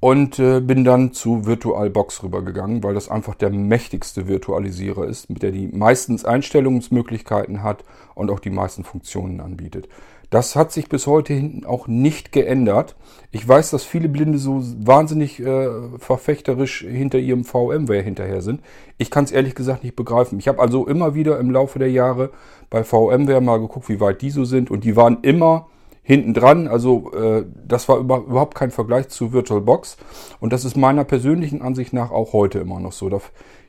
und 0.00 0.38
äh, 0.38 0.60
bin 0.60 0.84
dann 0.84 1.12
zu 1.12 1.46
VirtualBox 1.46 2.22
rübergegangen, 2.22 2.82
weil 2.82 2.94
das 2.94 3.08
einfach 3.08 3.34
der 3.34 3.50
mächtigste 3.50 4.28
Virtualisierer 4.28 5.06
ist, 5.06 5.30
mit 5.30 5.42
der 5.42 5.52
die 5.52 5.68
meistens 5.68 6.24
Einstellungsmöglichkeiten 6.24 7.62
hat 7.62 7.84
und 8.14 8.30
auch 8.30 8.40
die 8.40 8.50
meisten 8.50 8.84
Funktionen 8.84 9.40
anbietet. 9.40 9.88
Das 10.30 10.56
hat 10.56 10.72
sich 10.72 10.88
bis 10.88 11.06
heute 11.06 11.34
hinten 11.34 11.64
auch 11.64 11.86
nicht 11.86 12.32
geändert. 12.32 12.96
Ich 13.30 13.46
weiß, 13.46 13.70
dass 13.70 13.84
viele 13.84 14.08
Blinde 14.08 14.38
so 14.38 14.62
wahnsinnig 14.78 15.40
äh, 15.40 15.68
verfechterisch 15.98 16.80
hinter 16.80 17.18
ihrem 17.18 17.44
VMware 17.44 18.02
hinterher 18.02 18.42
sind. 18.42 18.60
Ich 18.98 19.10
kann 19.10 19.24
es 19.24 19.32
ehrlich 19.32 19.54
gesagt 19.54 19.84
nicht 19.84 19.96
begreifen. 19.96 20.38
Ich 20.38 20.48
habe 20.48 20.60
also 20.60 20.86
immer 20.86 21.14
wieder 21.14 21.38
im 21.38 21.50
Laufe 21.50 21.78
der 21.78 21.90
Jahre 21.90 22.30
bei 22.70 22.82
VMware 22.82 23.40
mal 23.40 23.60
geguckt, 23.60 23.88
wie 23.88 24.00
weit 24.00 24.22
die 24.22 24.30
so 24.30 24.44
sind 24.44 24.70
und 24.70 24.84
die 24.84 24.96
waren 24.96 25.18
immer 25.22 25.68
hinten 26.06 26.34
dran. 26.34 26.68
Also 26.68 27.12
äh, 27.12 27.44
das 27.66 27.88
war 27.88 27.98
über, 27.98 28.18
überhaupt 28.18 28.54
kein 28.54 28.70
Vergleich 28.70 29.08
zu 29.08 29.32
VirtualBox. 29.32 29.96
Und 30.38 30.52
das 30.52 30.64
ist 30.64 30.76
meiner 30.76 31.04
persönlichen 31.04 31.62
Ansicht 31.62 31.92
nach 31.92 32.12
auch 32.12 32.32
heute 32.32 32.60
immer 32.60 32.78
noch 32.78 32.92
so. 32.92 33.08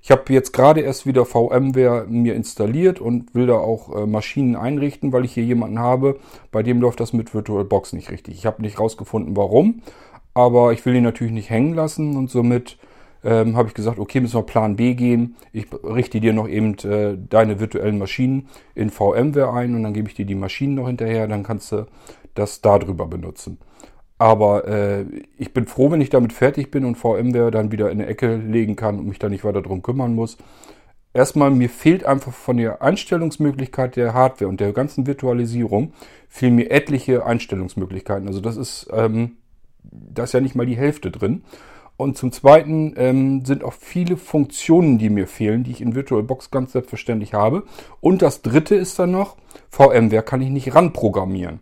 Ich 0.07 0.11
habe 0.11 0.31
jetzt 0.31 0.53
gerade 0.53 0.79
erst 0.79 1.05
wieder 1.05 1.25
VMware 1.25 2.05
mir 2.07 2.33
installiert 2.33 3.01
und 3.01 3.35
will 3.35 3.45
da 3.45 3.55
auch 3.55 3.93
äh, 3.93 4.05
Maschinen 4.05 4.55
einrichten, 4.55 5.11
weil 5.11 5.25
ich 5.25 5.33
hier 5.33 5.43
jemanden 5.43 5.79
habe, 5.79 6.17
bei 6.49 6.63
dem 6.63 6.79
läuft 6.79 7.01
das 7.01 7.11
mit 7.11 7.33
VirtualBox 7.33 7.91
nicht 7.91 8.09
richtig. 8.09 8.35
Ich 8.35 8.45
habe 8.45 8.61
nicht 8.61 8.79
rausgefunden, 8.79 9.35
warum, 9.35 9.81
aber 10.33 10.71
ich 10.71 10.85
will 10.85 10.95
ihn 10.95 11.03
natürlich 11.03 11.33
nicht 11.33 11.49
hängen 11.49 11.73
lassen 11.73 12.15
und 12.15 12.29
somit 12.29 12.77
ähm, 13.21 13.57
habe 13.57 13.67
ich 13.67 13.73
gesagt, 13.73 13.99
okay, 13.99 14.21
müssen 14.21 14.37
wir 14.37 14.43
Plan 14.43 14.77
B 14.77 14.93
gehen. 14.93 15.35
Ich 15.51 15.65
richte 15.83 16.21
dir 16.21 16.31
noch 16.31 16.47
eben 16.47 16.77
äh, 16.85 17.17
deine 17.29 17.59
virtuellen 17.59 17.97
Maschinen 17.97 18.47
in 18.75 18.89
VMware 18.89 19.51
ein 19.51 19.75
und 19.75 19.83
dann 19.83 19.93
gebe 19.93 20.07
ich 20.07 20.15
dir 20.15 20.25
die 20.25 20.35
Maschinen 20.35 20.75
noch 20.75 20.87
hinterher. 20.87 21.27
Dann 21.27 21.43
kannst 21.43 21.73
du 21.73 21.85
das 22.33 22.61
darüber 22.61 23.07
benutzen. 23.07 23.57
Aber 24.17 24.67
äh, 24.67 25.05
ich 25.37 25.53
bin 25.53 25.67
froh, 25.67 25.91
wenn 25.91 26.01
ich 26.01 26.09
damit 26.09 26.33
fertig 26.33 26.71
bin 26.71 26.85
und 26.85 26.95
VMware 26.95 27.51
dann 27.51 27.71
wieder 27.71 27.91
in 27.91 27.99
eine 27.99 28.07
Ecke 28.09 28.35
legen 28.35 28.75
kann 28.75 28.97
und 28.97 29.07
mich 29.07 29.19
da 29.19 29.29
nicht 29.29 29.43
weiter 29.43 29.61
drum 29.61 29.83
kümmern 29.83 30.15
muss. 30.15 30.37
Erstmal, 31.13 31.51
mir 31.51 31.69
fehlt 31.69 32.05
einfach 32.05 32.33
von 32.33 32.57
der 32.57 32.81
Einstellungsmöglichkeit 32.81 33.95
der 33.95 34.13
Hardware 34.13 34.49
und 34.49 34.59
der 34.59 34.73
ganzen 34.73 35.07
Virtualisierung, 35.07 35.93
fehlen 36.27 36.55
mir 36.55 36.69
etliche 36.69 37.25
Einstellungsmöglichkeiten. 37.25 38.27
Also 38.27 38.39
das 38.39 38.57
ist, 38.57 38.87
ähm, 38.91 39.37
da 39.83 40.23
ist 40.23 40.33
ja 40.33 40.41
nicht 40.41 40.55
mal 40.55 40.65
die 40.65 40.77
Hälfte 40.77 41.11
drin. 41.11 41.43
Und 41.95 42.17
zum 42.17 42.31
Zweiten 42.31 42.93
ähm, 42.97 43.43
sind 43.45 43.63
auch 43.63 43.73
viele 43.73 44.17
Funktionen, 44.17 44.99
die 44.99 45.09
mir 45.09 45.25
fehlen, 45.25 45.63
die 45.63 45.71
ich 45.71 45.81
in 45.81 45.95
VirtualBox 45.95 46.51
ganz 46.51 46.73
selbstverständlich 46.73 47.33
habe. 47.33 47.63
Und 47.99 48.21
das 48.21 48.43
Dritte 48.43 48.75
ist 48.75 48.99
dann 48.99 49.11
noch, 49.11 49.37
VMware 49.69 50.21
kann 50.21 50.41
ich 50.41 50.49
nicht 50.49 50.75
ranprogrammieren. 50.75 51.61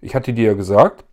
Ich 0.00 0.14
hatte 0.14 0.32
dir 0.32 0.44
ja 0.44 0.54
gesagt, 0.54 1.04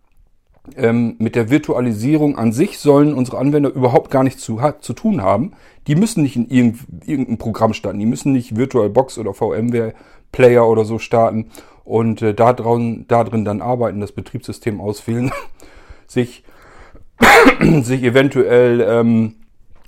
ähm, 0.76 1.16
mit 1.18 1.34
der 1.34 1.50
Virtualisierung 1.50 2.38
an 2.38 2.52
sich 2.52 2.78
sollen 2.78 3.14
unsere 3.14 3.38
Anwender 3.38 3.70
überhaupt 3.70 4.10
gar 4.10 4.22
nichts 4.22 4.42
zu, 4.42 4.60
zu 4.80 4.92
tun 4.92 5.22
haben. 5.22 5.52
Die 5.86 5.96
müssen 5.96 6.22
nicht 6.22 6.36
in 6.36 6.48
irgendein 6.48 7.38
Programm 7.38 7.74
starten. 7.74 7.98
Die 7.98 8.06
müssen 8.06 8.32
nicht 8.32 8.56
VirtualBox 8.56 9.18
oder 9.18 9.34
VMware 9.34 9.94
Player 10.30 10.66
oder 10.66 10.84
so 10.84 10.98
starten 10.98 11.50
und 11.84 12.22
äh, 12.22 12.34
da, 12.34 12.52
drin, 12.52 13.04
da 13.08 13.24
drin 13.24 13.44
dann 13.44 13.60
arbeiten, 13.60 14.00
das 14.00 14.12
Betriebssystem 14.12 14.80
auswählen, 14.80 15.32
sich, 16.06 16.44
sich 17.82 18.02
eventuell 18.02 18.80
ähm, 18.80 19.34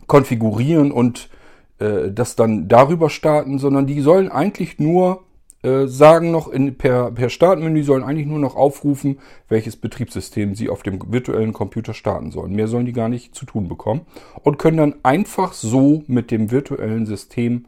konfigurieren 0.07 0.93
und 0.93 1.31
äh, 1.79 2.11
das 2.11 2.37
dann 2.37 2.69
darüber 2.69 3.11
starten, 3.11 3.59
sondern 3.59 3.87
die 3.87 4.01
sollen 4.01 4.31
eigentlich 4.31 4.79
nur 4.79 5.23
äh, 5.65 5.87
sagen 5.87 6.31
noch 6.31 6.49
in, 6.49 6.77
per, 6.77 7.11
per 7.11 7.31
Startmenü, 7.31 7.83
sollen 7.85 8.05
eigentlich 8.05 8.27
nur 8.27 8.39
noch 8.39 8.55
aufrufen, 8.55 9.19
welches 9.49 9.77
Betriebssystem 9.77 10.55
sie 10.55 10.69
auf 10.69 10.83
dem 10.83 11.01
virtuellen 11.11 11.55
Computer 11.55 11.95
starten 11.95 12.31
sollen. 12.31 12.55
Mehr 12.55 12.69
sollen 12.69 12.85
die 12.85 12.93
gar 12.93 13.09
nicht 13.09 13.35
zu 13.35 13.47
tun 13.47 13.67
bekommen 13.67 14.03
und 14.43 14.59
können 14.59 14.77
dann 14.77 14.95
einfach 15.03 15.55
so 15.55 16.05
mit 16.07 16.31
dem 16.31 16.51
virtuellen 16.51 17.07
System 17.07 17.65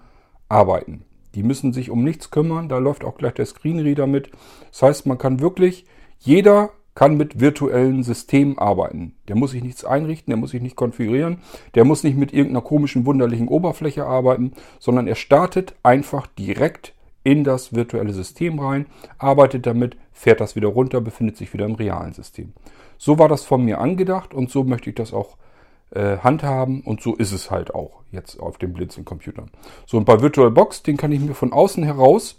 arbeiten. 0.48 1.04
Die 1.34 1.42
müssen 1.42 1.72
sich 1.72 1.90
um 1.90 2.04
nichts 2.04 2.30
kümmern, 2.30 2.68
da 2.68 2.78
läuft 2.78 3.02
auch 3.02 3.16
gleich 3.16 3.34
der 3.34 3.46
Screenreader 3.46 4.06
mit. 4.06 4.30
Das 4.70 4.82
heißt, 4.82 5.06
man 5.06 5.16
kann 5.18 5.40
wirklich, 5.40 5.86
jeder 6.18 6.70
kann 6.94 7.16
mit 7.16 7.40
virtuellen 7.40 8.02
Systemen 8.02 8.58
arbeiten. 8.58 9.14
Der 9.28 9.36
muss 9.36 9.52
sich 9.52 9.62
nichts 9.62 9.84
einrichten, 9.84 10.30
der 10.30 10.38
muss 10.38 10.50
sich 10.50 10.62
nicht 10.62 10.76
konfigurieren, 10.76 11.38
der 11.74 11.84
muss 11.84 12.04
nicht 12.04 12.16
mit 12.16 12.32
irgendeiner 12.32 12.62
komischen, 12.62 13.06
wunderlichen 13.06 13.48
Oberfläche 13.48 14.04
arbeiten, 14.04 14.52
sondern 14.80 15.06
er 15.06 15.14
startet 15.14 15.74
einfach 15.82 16.26
direkt 16.26 16.94
in 17.26 17.42
das 17.42 17.74
virtuelle 17.74 18.12
System 18.12 18.60
rein, 18.60 18.86
arbeitet 19.18 19.66
damit, 19.66 19.96
fährt 20.12 20.40
das 20.40 20.54
wieder 20.54 20.68
runter, 20.68 21.00
befindet 21.00 21.36
sich 21.36 21.52
wieder 21.52 21.66
im 21.66 21.74
realen 21.74 22.12
System. 22.12 22.52
So 22.98 23.18
war 23.18 23.28
das 23.28 23.42
von 23.44 23.64
mir 23.64 23.80
angedacht 23.80 24.32
und 24.32 24.48
so 24.48 24.62
möchte 24.62 24.90
ich 24.90 24.94
das 24.94 25.12
auch 25.12 25.36
äh, 25.90 26.18
handhaben 26.18 26.82
und 26.82 27.00
so 27.02 27.16
ist 27.16 27.32
es 27.32 27.50
halt 27.50 27.74
auch 27.74 28.02
jetzt 28.12 28.38
auf 28.38 28.58
dem 28.58 28.72
Blinzeln-Computern. 28.72 29.50
So 29.86 29.96
und 29.96 30.04
bei 30.04 30.22
VirtualBox, 30.22 30.84
den 30.84 30.96
kann 30.96 31.10
ich 31.10 31.18
mir 31.18 31.34
von 31.34 31.52
außen 31.52 31.82
heraus, 31.82 32.36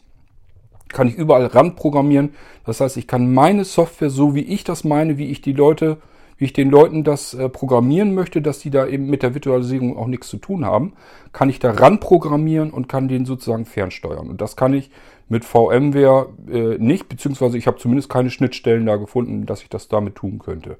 kann 0.88 1.10
ich 1.10 1.16
überall 1.16 1.48
ran 1.48 1.76
programmieren. 1.76 2.34
Das 2.66 2.80
heißt, 2.80 2.96
ich 2.96 3.08
kann 3.08 3.34
meine 3.34 3.66
Software 3.66 4.10
so 4.10 4.36
wie 4.36 4.42
ich 4.42 4.64
das 4.64 4.86
meine, 4.86 5.18
wie 5.18 5.30
ich 5.30 5.42
die 5.42 5.52
Leute 5.52 5.98
wie 6.38 6.46
ich 6.46 6.54
den 6.54 6.70
Leuten 6.70 7.04
das 7.04 7.34
äh, 7.34 7.50
programmieren 7.50 8.14
möchte, 8.14 8.42
dass 8.42 8.60
die 8.60 8.70
da 8.70 8.88
eben 8.88 9.08
mit 9.08 9.24
der 9.24 9.34
Virtualisierung 9.34 9.98
auch 9.98 10.08
nichts 10.08 10.30
zu 10.30 10.38
tun 10.38 10.66
haben, 10.66 10.94
kann 11.34 11.50
ich 11.50 11.60
da 11.60 11.72
ran 11.72 12.00
programmieren 12.00 12.72
und 12.72 12.88
kann 12.88 13.08
den 13.08 13.26
sozusagen 13.26 13.66
fernsteuern. 13.66 14.30
Und 14.30 14.42
das 14.42 14.56
kann 14.56 14.74
ich 14.74 14.92
mit 15.30 15.44
VMware 15.46 16.30
äh, 16.50 16.78
nicht, 16.78 17.10
beziehungsweise 17.10 17.58
ich 17.58 17.68
habe 17.68 17.78
zumindest 17.78 18.10
keine 18.10 18.30
Schnittstellen 18.30 18.86
da 18.86 18.96
gefunden, 18.96 19.46
dass 19.46 19.62
ich 19.62 19.70
das 19.70 19.88
damit 19.88 20.16
tun 20.16 20.40
könnte. 20.40 20.78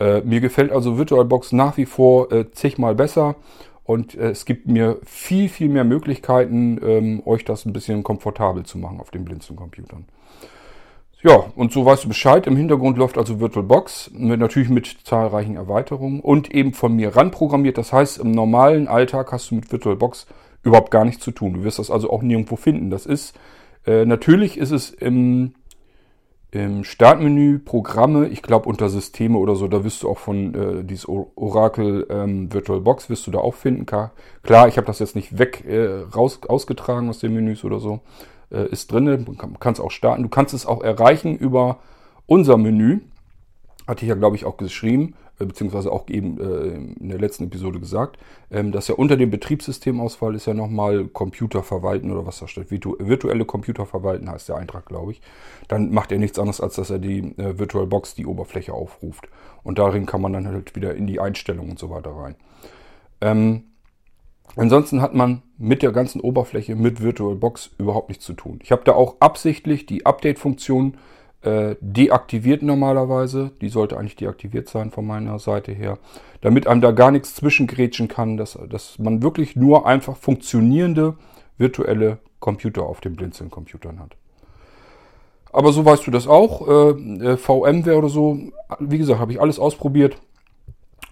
Äh, 0.00 0.22
mir 0.22 0.40
gefällt 0.40 0.72
also 0.72 0.96
VirtualBox 0.96 1.52
nach 1.52 1.76
wie 1.76 1.86
vor 1.86 2.32
äh, 2.32 2.50
zigmal 2.50 2.94
besser 2.94 3.36
und 3.84 4.14
äh, 4.14 4.30
es 4.30 4.44
gibt 4.44 4.68
mir 4.68 4.98
viel, 5.04 5.48
viel 5.48 5.68
mehr 5.68 5.84
Möglichkeiten, 5.84 6.80
ähm, 6.82 7.22
euch 7.24 7.44
das 7.44 7.66
ein 7.66 7.72
bisschen 7.72 8.02
komfortabel 8.02 8.64
zu 8.64 8.78
machen 8.78 9.00
auf 9.00 9.10
den 9.10 9.24
Blinzeln-Computern. 9.24 10.04
Ja, 11.20 11.46
und 11.56 11.72
so 11.72 11.84
weißt 11.84 12.04
du 12.04 12.08
Bescheid. 12.08 12.46
Im 12.46 12.56
Hintergrund 12.56 12.96
läuft 12.96 13.18
also 13.18 13.40
VirtualBox, 13.40 14.12
natürlich 14.14 14.68
mit 14.68 14.98
zahlreichen 15.02 15.56
Erweiterungen 15.56 16.20
und 16.20 16.54
eben 16.54 16.72
von 16.72 16.94
mir 16.94 17.16
ranprogrammiert. 17.16 17.76
Das 17.76 17.92
heißt, 17.92 18.18
im 18.18 18.30
normalen 18.30 18.86
Alltag 18.86 19.32
hast 19.32 19.50
du 19.50 19.56
mit 19.56 19.70
VirtualBox 19.70 20.26
überhaupt 20.62 20.92
gar 20.92 21.04
nichts 21.04 21.24
zu 21.24 21.32
tun. 21.32 21.54
Du 21.54 21.64
wirst 21.64 21.80
das 21.80 21.90
also 21.90 22.10
auch 22.10 22.22
nirgendwo 22.22 22.54
finden. 22.54 22.90
Das 22.90 23.04
ist, 23.04 23.36
äh, 23.84 24.04
natürlich 24.04 24.58
ist 24.58 24.70
es 24.70 24.90
im, 24.90 25.54
im 26.52 26.84
Startmenü 26.84 27.58
Programme, 27.58 28.28
ich 28.28 28.42
glaube 28.42 28.68
unter 28.68 28.88
Systeme 28.88 29.38
oder 29.38 29.56
so, 29.56 29.66
da 29.66 29.82
wirst 29.82 30.04
du 30.04 30.08
auch 30.08 30.18
von 30.18 30.54
äh, 30.54 30.84
dieses 30.84 31.08
Oracle 31.08 32.06
ähm, 32.10 32.52
VirtualBox 32.52 33.10
wirst 33.10 33.26
du 33.26 33.32
da 33.32 33.40
auch 33.40 33.54
finden. 33.54 33.86
Klar, 33.86 34.68
ich 34.68 34.76
habe 34.76 34.86
das 34.86 35.00
jetzt 35.00 35.16
nicht 35.16 35.36
weg 35.36 35.64
äh, 35.66 36.04
raus, 36.14 36.38
ausgetragen 36.46 37.08
aus 37.08 37.18
den 37.18 37.34
Menüs 37.34 37.64
oder 37.64 37.80
so 37.80 38.02
äh, 38.50 38.68
ist 38.68 38.92
drin. 38.92 39.24
Du 39.24 39.34
kannst 39.34 39.80
auch 39.80 39.90
starten. 39.90 40.22
Du 40.22 40.28
kannst 40.28 40.54
es 40.54 40.66
auch 40.66 40.82
erreichen 40.82 41.36
über 41.36 41.78
unser 42.26 42.56
Menü. 42.56 43.00
hatte 43.86 44.04
ich 44.04 44.08
ja, 44.08 44.14
glaube 44.14 44.36
ich, 44.36 44.44
auch 44.44 44.58
geschrieben, 44.58 45.14
äh, 45.38 45.46
beziehungsweise 45.46 45.90
auch 45.90 46.08
eben 46.08 46.38
äh, 46.38 47.00
in 47.00 47.08
der 47.08 47.18
letzten 47.18 47.44
Episode 47.44 47.80
gesagt, 47.80 48.18
ähm, 48.50 48.70
dass 48.70 48.88
ja 48.88 48.94
unter 48.96 49.16
dem 49.16 49.30
Betriebssystemauswahl 49.30 50.34
ist 50.34 50.46
ja 50.46 50.54
nochmal 50.54 51.06
Computer 51.06 51.62
verwalten 51.62 52.10
oder 52.10 52.26
was 52.26 52.38
da 52.38 52.48
steht. 52.48 52.70
Virtu 52.70 52.96
virtuelle 52.98 53.44
Computer 53.44 53.86
verwalten 53.86 54.30
heißt 54.30 54.48
der 54.48 54.56
Eintrag, 54.56 54.86
glaube 54.86 55.12
ich. 55.12 55.22
Dann 55.68 55.90
macht 55.90 56.12
er 56.12 56.18
nichts 56.18 56.38
anderes, 56.38 56.60
als 56.60 56.74
dass 56.76 56.90
er 56.90 56.98
die 56.98 57.34
äh, 57.38 57.58
VirtualBox, 57.58 58.14
die 58.14 58.26
Oberfläche 58.26 58.74
aufruft. 58.74 59.28
Und 59.62 59.78
darin 59.78 60.06
kann 60.06 60.20
man 60.20 60.32
dann 60.32 60.46
halt 60.46 60.76
wieder 60.76 60.94
in 60.94 61.06
die 61.06 61.20
Einstellungen 61.20 61.70
und 61.70 61.78
so 61.78 61.88
weiter 61.90 62.10
rein. 62.10 62.36
Ähm, 63.20 63.64
ansonsten 64.56 65.02
hat 65.02 65.14
man 65.14 65.42
mit 65.56 65.82
der 65.82 65.92
ganzen 65.92 66.20
Oberfläche, 66.20 66.76
mit 66.76 67.02
VirtualBox 67.02 67.70
überhaupt 67.78 68.08
nichts 68.08 68.24
zu 68.24 68.34
tun. 68.34 68.60
Ich 68.62 68.72
habe 68.72 68.82
da 68.84 68.92
auch 68.92 69.16
absichtlich 69.20 69.86
die 69.86 70.06
Update-Funktion 70.06 70.96
äh, 71.42 71.76
deaktiviert 71.80 72.62
normalerweise. 72.62 73.52
Die 73.60 73.68
sollte 73.68 73.96
eigentlich 73.96 74.16
deaktiviert 74.16 74.68
sein 74.68 74.90
von 74.90 75.06
meiner 75.06 75.38
Seite 75.38 75.72
her. 75.72 75.98
Damit 76.40 76.66
einem 76.66 76.80
da 76.80 76.92
gar 76.92 77.10
nichts 77.10 77.34
zwischengrätschen 77.34 78.08
kann, 78.08 78.36
dass, 78.36 78.58
dass 78.68 78.98
man 78.98 79.22
wirklich 79.22 79.56
nur 79.56 79.86
einfach 79.86 80.16
funktionierende 80.16 81.14
virtuelle 81.56 82.18
Computer 82.40 82.84
auf 82.84 83.00
den 83.00 83.16
Blinzeln-Computern 83.16 84.00
hat. 84.00 84.16
Aber 85.52 85.72
so 85.72 85.84
weißt 85.84 86.06
du 86.06 86.10
das 86.10 86.26
auch. 86.26 86.68
Äh, 86.68 87.32
äh 87.32 87.36
VMware 87.36 87.96
oder 87.96 88.08
so, 88.08 88.38
wie 88.78 88.98
gesagt, 88.98 89.20
habe 89.20 89.32
ich 89.32 89.40
alles 89.40 89.58
ausprobiert 89.58 90.18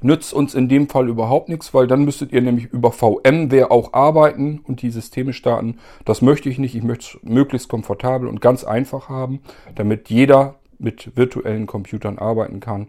nützt 0.02 0.32
uns 0.32 0.54
in 0.54 0.68
dem 0.68 0.88
Fall 0.88 1.08
überhaupt 1.08 1.48
nichts, 1.48 1.72
weil 1.74 1.86
dann 1.86 2.04
müsstet 2.04 2.32
ihr 2.32 2.42
nämlich 2.42 2.66
über 2.66 2.92
VMware 2.92 3.70
auch 3.70 3.92
arbeiten 3.92 4.60
und 4.64 4.82
die 4.82 4.90
Systeme 4.90 5.32
starten. 5.32 5.78
Das 6.04 6.22
möchte 6.22 6.48
ich 6.48 6.58
nicht. 6.58 6.74
Ich 6.74 6.82
möchte 6.82 7.18
es 7.18 7.22
möglichst 7.22 7.68
komfortabel 7.68 8.28
und 8.28 8.40
ganz 8.40 8.64
einfach 8.64 9.08
haben, 9.08 9.40
damit 9.74 10.10
jeder 10.10 10.56
mit 10.78 11.16
virtuellen 11.16 11.66
Computern 11.66 12.18
arbeiten 12.18 12.60
kann. 12.60 12.88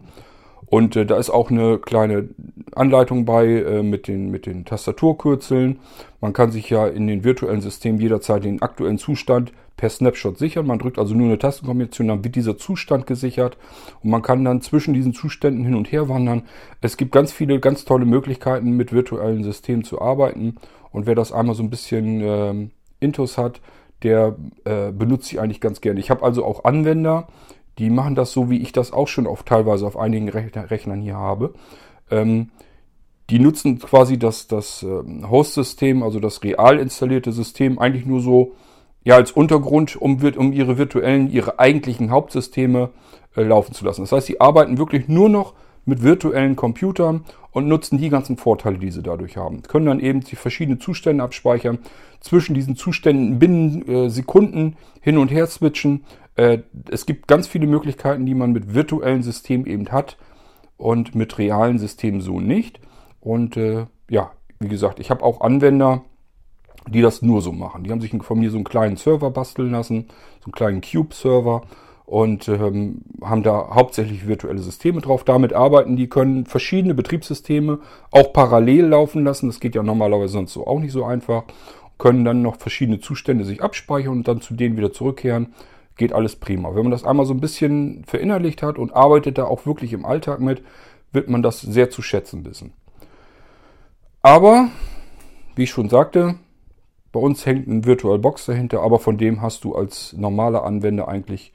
Und 0.70 0.96
äh, 0.96 1.06
da 1.06 1.16
ist 1.16 1.30
auch 1.30 1.50
eine 1.50 1.78
kleine 1.78 2.28
Anleitung 2.74 3.24
bei 3.24 3.46
äh, 3.46 3.82
mit, 3.82 4.06
den, 4.06 4.30
mit 4.30 4.46
den 4.46 4.64
Tastaturkürzeln. 4.64 5.78
Man 6.20 6.32
kann 6.32 6.50
sich 6.50 6.68
ja 6.68 6.86
in 6.86 7.06
den 7.06 7.24
virtuellen 7.24 7.60
Systemen 7.60 8.00
jederzeit 8.00 8.44
den 8.44 8.60
aktuellen 8.60 8.98
Zustand 8.98 9.52
per 9.78 9.88
Snapshot 9.88 10.36
sichern. 10.36 10.66
Man 10.66 10.78
drückt 10.78 10.98
also 10.98 11.14
nur 11.14 11.28
eine 11.28 11.38
Tastenkombination, 11.38 12.08
dann 12.08 12.24
wird 12.24 12.34
dieser 12.34 12.58
Zustand 12.58 13.06
gesichert 13.06 13.56
und 14.02 14.10
man 14.10 14.22
kann 14.22 14.44
dann 14.44 14.60
zwischen 14.60 14.92
diesen 14.92 15.14
Zuständen 15.14 15.64
hin 15.64 15.74
und 15.74 15.90
her 15.90 16.08
wandern. 16.08 16.42
Es 16.82 16.98
gibt 16.98 17.12
ganz 17.12 17.32
viele 17.32 17.60
ganz 17.60 17.86
tolle 17.86 18.04
Möglichkeiten, 18.04 18.72
mit 18.72 18.92
virtuellen 18.92 19.44
Systemen 19.44 19.84
zu 19.84 20.02
arbeiten. 20.02 20.56
Und 20.90 21.06
wer 21.06 21.14
das 21.14 21.32
einmal 21.32 21.54
so 21.54 21.62
ein 21.62 21.70
bisschen 21.70 22.20
äh, 22.20 22.68
Intus 23.00 23.38
hat, 23.38 23.60
der 24.02 24.36
äh, 24.64 24.90
benutzt 24.92 25.28
sie 25.28 25.38
eigentlich 25.38 25.60
ganz 25.60 25.80
gerne. 25.80 26.00
Ich 26.00 26.10
habe 26.10 26.24
also 26.24 26.44
auch 26.44 26.64
Anwender, 26.64 27.28
die 27.78 27.90
machen 27.90 28.14
das 28.14 28.32
so, 28.32 28.50
wie 28.50 28.58
ich 28.58 28.72
das 28.72 28.92
auch 28.92 29.08
schon 29.08 29.26
auf 29.26 29.44
teilweise 29.44 29.86
auf 29.86 29.96
einigen 29.96 30.28
Rechnern 30.28 31.00
hier 31.00 31.16
habe. 31.16 31.54
Ähm, 32.10 32.50
die 33.30 33.38
nutzen 33.38 33.78
quasi 33.78 34.18
das, 34.18 34.48
das 34.48 34.82
ähm, 34.82 35.28
Host-System, 35.30 36.02
also 36.02 36.18
das 36.18 36.42
real 36.42 36.78
installierte 36.78 37.32
System, 37.32 37.78
eigentlich 37.78 38.06
nur 38.06 38.20
so 38.20 38.52
ja, 39.04 39.16
als 39.16 39.32
Untergrund, 39.32 39.96
um, 39.96 40.18
um 40.36 40.52
ihre 40.52 40.78
virtuellen, 40.78 41.30
ihre 41.30 41.58
eigentlichen 41.58 42.10
Hauptsysteme 42.10 42.90
äh, 43.36 43.42
laufen 43.42 43.74
zu 43.74 43.84
lassen. 43.84 44.02
Das 44.02 44.12
heißt, 44.12 44.26
sie 44.26 44.40
arbeiten 44.40 44.78
wirklich 44.78 45.08
nur 45.08 45.28
noch 45.28 45.54
mit 45.84 46.02
virtuellen 46.02 46.56
Computern 46.56 47.24
und 47.58 47.68
nutzen 47.68 47.98
die 47.98 48.08
ganzen 48.08 48.36
Vorteile, 48.36 48.78
die 48.78 48.90
sie 48.90 49.02
dadurch 49.02 49.36
haben. 49.36 49.62
Können 49.62 49.86
dann 49.86 50.00
eben 50.00 50.20
die 50.20 50.36
verschiedenen 50.36 50.80
Zustände 50.80 51.22
abspeichern, 51.22 51.78
zwischen 52.20 52.54
diesen 52.54 52.74
Zuständen 52.74 53.38
binnen 53.38 53.86
äh, 53.86 54.10
Sekunden 54.10 54.76
hin 55.00 55.18
und 55.18 55.30
her 55.30 55.46
switchen 55.46 56.04
äh, 56.38 56.60
es 56.88 57.04
gibt 57.04 57.26
ganz 57.26 57.48
viele 57.48 57.66
Möglichkeiten, 57.66 58.24
die 58.24 58.34
man 58.34 58.52
mit 58.52 58.72
virtuellen 58.72 59.22
Systemen 59.22 59.66
eben 59.66 59.90
hat 59.90 60.16
und 60.76 61.14
mit 61.14 61.36
realen 61.36 61.78
Systemen 61.78 62.20
so 62.20 62.40
nicht. 62.40 62.80
Und 63.20 63.56
äh, 63.56 63.86
ja, 64.08 64.30
wie 64.60 64.68
gesagt, 64.68 65.00
ich 65.00 65.10
habe 65.10 65.24
auch 65.24 65.40
Anwender, 65.40 66.02
die 66.88 67.02
das 67.02 67.22
nur 67.22 67.42
so 67.42 67.52
machen. 67.52 67.82
Die 67.82 67.90
haben 67.90 68.00
sich 68.00 68.14
von 68.22 68.38
mir 68.38 68.50
so 68.50 68.56
einen 68.56 68.64
kleinen 68.64 68.96
Server 68.96 69.30
basteln 69.30 69.72
lassen, 69.72 70.06
so 70.38 70.46
einen 70.46 70.52
kleinen 70.52 70.80
Cube-Server 70.80 71.62
und 72.08 72.48
ähm, 72.48 73.02
haben 73.22 73.42
da 73.42 73.68
hauptsächlich 73.74 74.26
virtuelle 74.26 74.60
Systeme 74.60 75.02
drauf. 75.02 75.24
Damit 75.24 75.52
arbeiten 75.52 75.94
die, 75.96 76.08
können 76.08 76.46
verschiedene 76.46 76.94
Betriebssysteme 76.94 77.80
auch 78.10 78.32
parallel 78.32 78.86
laufen 78.86 79.24
lassen. 79.24 79.48
Das 79.48 79.60
geht 79.60 79.74
ja 79.74 79.82
normalerweise 79.82 80.32
sonst 80.32 80.54
so 80.54 80.66
auch 80.66 80.80
nicht 80.80 80.92
so 80.92 81.04
einfach. 81.04 81.44
Können 81.98 82.24
dann 82.24 82.40
noch 82.40 82.56
verschiedene 82.56 83.00
Zustände 83.00 83.44
sich 83.44 83.62
abspeichern 83.62 84.12
und 84.12 84.28
dann 84.28 84.40
zu 84.40 84.54
denen 84.54 84.78
wieder 84.78 84.92
zurückkehren 84.92 85.52
geht 85.98 86.14
alles 86.14 86.36
prima. 86.36 86.74
Wenn 86.74 86.84
man 86.84 86.92
das 86.92 87.04
einmal 87.04 87.26
so 87.26 87.34
ein 87.34 87.40
bisschen 87.40 88.04
verinnerlicht 88.06 88.62
hat 88.62 88.78
und 88.78 88.94
arbeitet 88.94 89.36
da 89.36 89.44
auch 89.44 89.66
wirklich 89.66 89.92
im 89.92 90.06
Alltag 90.06 90.40
mit, 90.40 90.62
wird 91.12 91.28
man 91.28 91.42
das 91.42 91.60
sehr 91.60 91.90
zu 91.90 92.00
schätzen 92.00 92.46
wissen. 92.46 92.72
Aber, 94.22 94.68
wie 95.56 95.64
ich 95.64 95.70
schon 95.70 95.88
sagte, 95.88 96.36
bei 97.12 97.20
uns 97.20 97.44
hängt 97.44 97.66
ein 97.66 97.84
VirtualBox 97.84 98.46
dahinter, 98.46 98.80
aber 98.80 98.98
von 98.98 99.18
dem 99.18 99.42
hast 99.42 99.64
du 99.64 99.74
als 99.74 100.14
normaler 100.14 100.64
Anwender 100.64 101.08
eigentlich 101.08 101.52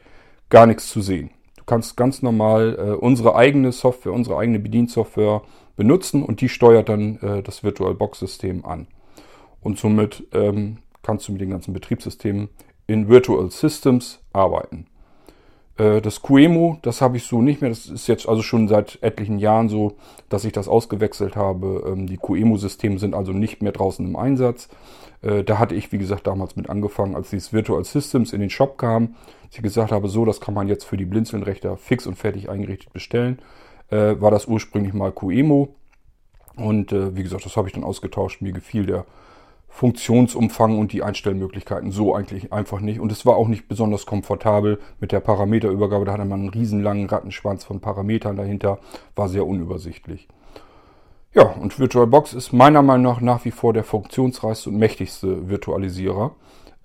gar 0.50 0.66
nichts 0.66 0.90
zu 0.90 1.02
sehen. 1.02 1.32
Du 1.58 1.64
kannst 1.66 1.96
ganz 1.96 2.22
normal 2.22 2.78
äh, 2.78 2.92
unsere 2.92 3.36
eigene 3.36 3.72
Software, 3.72 4.14
unsere 4.14 4.38
eigene 4.38 4.60
Bediensoftware 4.60 5.42
benutzen 5.76 6.24
und 6.24 6.42
die 6.42 6.50
steuert 6.50 6.90
dann 6.90 7.18
äh, 7.20 7.42
das 7.42 7.64
VirtualBox-System 7.64 8.66
an. 8.66 8.88
Und 9.62 9.80
somit 9.80 10.28
ähm, 10.34 10.80
kannst 11.02 11.28
du 11.28 11.32
mit 11.32 11.42
den 11.42 11.52
ganzen 11.52 11.74
Betriebssystemen 11.74 12.50
in 12.86 13.08
Virtual 13.08 13.50
Systems 13.50 14.20
arbeiten. 14.34 14.88
Äh, 15.78 16.02
das 16.02 16.22
QEMU, 16.22 16.78
das 16.82 17.02
habe 17.02 17.18
ich 17.18 17.26
so 17.26 17.42
nicht 17.42 17.62
mehr. 17.62 17.70
Das 17.70 17.86
ist 17.88 18.08
jetzt 18.08 18.28
also 18.28 18.42
schon 18.42 18.68
seit 18.68 19.00
etlichen 19.02 19.40
Jahren 19.40 19.70
so, 19.70 19.94
dass 20.30 20.46
ich 20.46 20.54
das 20.54 20.68
ausgewechselt 20.68 21.36
habe. 21.36 21.84
Ähm, 21.88 22.08
die 22.08 22.18
QEMU-Systeme 22.18 23.00
sind 23.00 23.16
also 23.16 23.32
nicht 23.32 23.62
mehr 23.62 23.72
draußen 23.72 24.06
im 24.06 24.16
Einsatz. 24.16 24.70
Äh, 25.22 25.44
da 25.44 25.60
hatte 25.60 25.76
ich, 25.76 25.92
wie 25.92 25.98
gesagt, 25.98 26.28
damals 26.28 26.56
mit 26.56 26.70
angefangen, 26.70 27.16
als 27.16 27.30
dieses 27.30 27.54
Virtual 27.54 27.84
Systems 27.84 28.34
in 28.34 28.42
den 28.42 28.50
Shop 28.50 28.78
kam. 28.78 29.16
Als 29.46 29.56
ich 29.56 29.64
gesagt 29.64 29.92
habe, 29.92 30.08
so, 30.08 30.26
das 30.26 30.42
kann 30.42 30.54
man 30.54 30.68
jetzt 30.68 30.86
für 30.86 30.98
die 30.98 31.06
Blinzelnrechter 31.06 31.78
fix 31.78 32.06
und 32.06 32.16
fertig 32.16 32.50
eingerichtet 32.50 32.94
bestellen, 32.94 33.40
äh, 33.90 34.16
war 34.20 34.32
das 34.32 34.48
ursprünglich 34.48 34.94
mal 34.94 35.12
QEMU. 35.12 35.68
Und 36.56 36.92
wie 36.92 37.24
gesagt, 37.24 37.48
das 37.48 37.58
habe 37.58 37.68
ich 37.68 37.74
dann 37.74 37.84
ausgetauscht. 37.84 38.44
Mir 38.44 38.52
gefiel 38.52 38.86
der 38.86 39.08
Funktionsumfang 39.74 40.78
und 40.78 40.94
die 40.94 41.02
Einstellmöglichkeiten 41.02 41.92
so 41.92 42.14
eigentlich 42.14 42.54
einfach 42.54 42.80
nicht. 42.80 43.00
Und 43.00 43.12
es 43.12 43.26
war 43.26 43.38
auch 43.38 43.48
nicht 43.48 43.68
besonders 43.68 44.06
komfortabel 44.06 44.80
mit 45.00 45.12
der 45.12 45.20
Parameterübergabe. 45.20 46.06
Da 46.06 46.14
hatte 46.14 46.26
man 46.26 46.42
einen 46.42 46.50
riesenlangen 46.50 47.08
Rattenschwanz 47.10 47.64
von 47.64 47.80
Parametern 47.80 48.36
dahinter. 48.36 48.78
War 49.16 49.30
sehr 49.30 49.48
unübersichtlich. 49.48 50.28
Ja, 51.34 51.46
und 51.46 51.80
VirtualBox 51.80 52.34
ist 52.34 52.54
meiner 52.54 52.84
Meinung 52.84 53.14
nach 53.14 53.22
nach 53.22 53.46
wie 53.46 53.52
vor 53.52 53.74
der 53.74 53.84
funktionsreichste 53.84 54.70
und 54.70 54.78
mächtigste 54.78 55.50
Virtualisierer. 55.50 56.36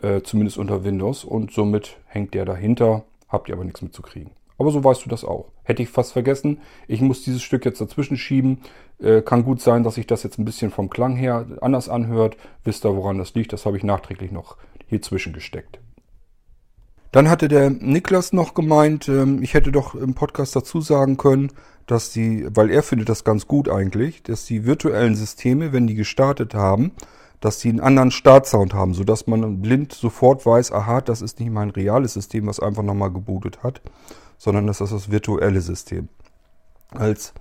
Äh, 0.00 0.22
zumindest 0.22 0.56
unter 0.56 0.82
Windows. 0.82 1.24
Und 1.24 1.52
somit 1.52 1.98
hängt 2.06 2.32
der 2.32 2.46
dahinter. 2.46 3.04
Habt 3.28 3.50
ihr 3.50 3.54
aber 3.54 3.64
nichts 3.64 3.82
mitzukriegen. 3.82 4.37
Aber 4.58 4.70
so 4.70 4.82
weißt 4.82 5.04
du 5.04 5.08
das 5.08 5.24
auch. 5.24 5.46
Hätte 5.62 5.82
ich 5.82 5.88
fast 5.88 6.12
vergessen. 6.12 6.58
Ich 6.88 7.00
muss 7.00 7.22
dieses 7.22 7.42
Stück 7.42 7.64
jetzt 7.64 7.80
dazwischen 7.80 8.16
schieben. 8.16 8.58
Äh, 9.00 9.22
kann 9.22 9.44
gut 9.44 9.60
sein, 9.60 9.84
dass 9.84 9.94
sich 9.94 10.06
das 10.06 10.24
jetzt 10.24 10.38
ein 10.38 10.44
bisschen 10.44 10.70
vom 10.70 10.90
Klang 10.90 11.16
her 11.16 11.46
anders 11.60 11.88
anhört. 11.88 12.36
Wisst 12.64 12.84
ihr, 12.84 12.96
woran 12.96 13.18
das 13.18 13.34
liegt? 13.34 13.52
Das 13.52 13.66
habe 13.66 13.76
ich 13.76 13.84
nachträglich 13.84 14.32
noch 14.32 14.56
hier 14.88 15.00
zwischengesteckt. 15.00 15.78
Dann 17.12 17.30
hatte 17.30 17.48
der 17.48 17.70
Niklas 17.70 18.32
noch 18.32 18.52
gemeint, 18.52 19.08
ähm, 19.08 19.42
ich 19.42 19.54
hätte 19.54 19.72
doch 19.72 19.94
im 19.94 20.14
Podcast 20.14 20.54
dazu 20.54 20.80
sagen 20.80 21.16
können, 21.16 21.50
dass 21.86 22.12
die, 22.12 22.46
weil 22.50 22.70
er 22.70 22.82
findet 22.82 23.08
das 23.08 23.24
ganz 23.24 23.46
gut 23.46 23.68
eigentlich, 23.68 24.22
dass 24.22 24.44
die 24.44 24.66
virtuellen 24.66 25.14
Systeme, 25.14 25.72
wenn 25.72 25.86
die 25.86 25.94
gestartet 25.94 26.54
haben, 26.54 26.92
dass 27.40 27.60
die 27.60 27.70
einen 27.70 27.80
anderen 27.80 28.10
Startsound 28.10 28.74
haben, 28.74 28.92
sodass 28.92 29.26
man 29.26 29.62
blind 29.62 29.92
sofort 29.92 30.44
weiß, 30.44 30.72
aha, 30.72 31.00
das 31.00 31.22
ist 31.22 31.40
nicht 31.40 31.50
mein 31.50 31.70
reales 31.70 32.14
System, 32.14 32.46
was 32.46 32.60
einfach 32.60 32.82
nochmal 32.82 33.12
gebootet 33.12 33.62
hat, 33.62 33.80
sondern 34.38 34.66
das 34.66 34.80
ist 34.80 34.92
das 34.92 35.10
virtuelle 35.10 35.60
System. 35.60 36.08
Als 36.90 37.34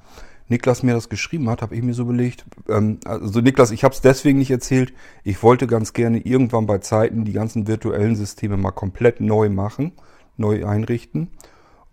Niklas 0.50 0.84
mir 0.84 0.94
das 0.94 1.10
geschrieben 1.10 1.50
hat, 1.50 1.62
habe 1.62 1.76
ich 1.76 1.84
mir 1.84 1.94
so 1.94 2.06
belegt, 2.06 2.46
ähm, 2.68 3.00
also 3.06 3.40
Niklas, 3.42 3.72
ich 3.72 3.84
habe 3.84 3.94
es 3.94 4.02
deswegen 4.02 4.40
nicht 4.40 4.52
erzählt, 4.52 4.94
ich 5.24 5.44
wollte 5.44 5.68
ganz 5.68 5.94
gerne 5.94 6.20
irgendwann 6.20 6.66
bei 6.66 6.80
Zeiten 6.80 7.26
die 7.26 7.34
ganzen 7.34 7.68
virtuellen 7.68 8.16
Systeme 8.16 8.58
mal 8.58 8.72
komplett 8.72 9.22
neu 9.22 9.50
machen, 9.50 9.94
neu 10.38 10.66
einrichten. 10.66 11.30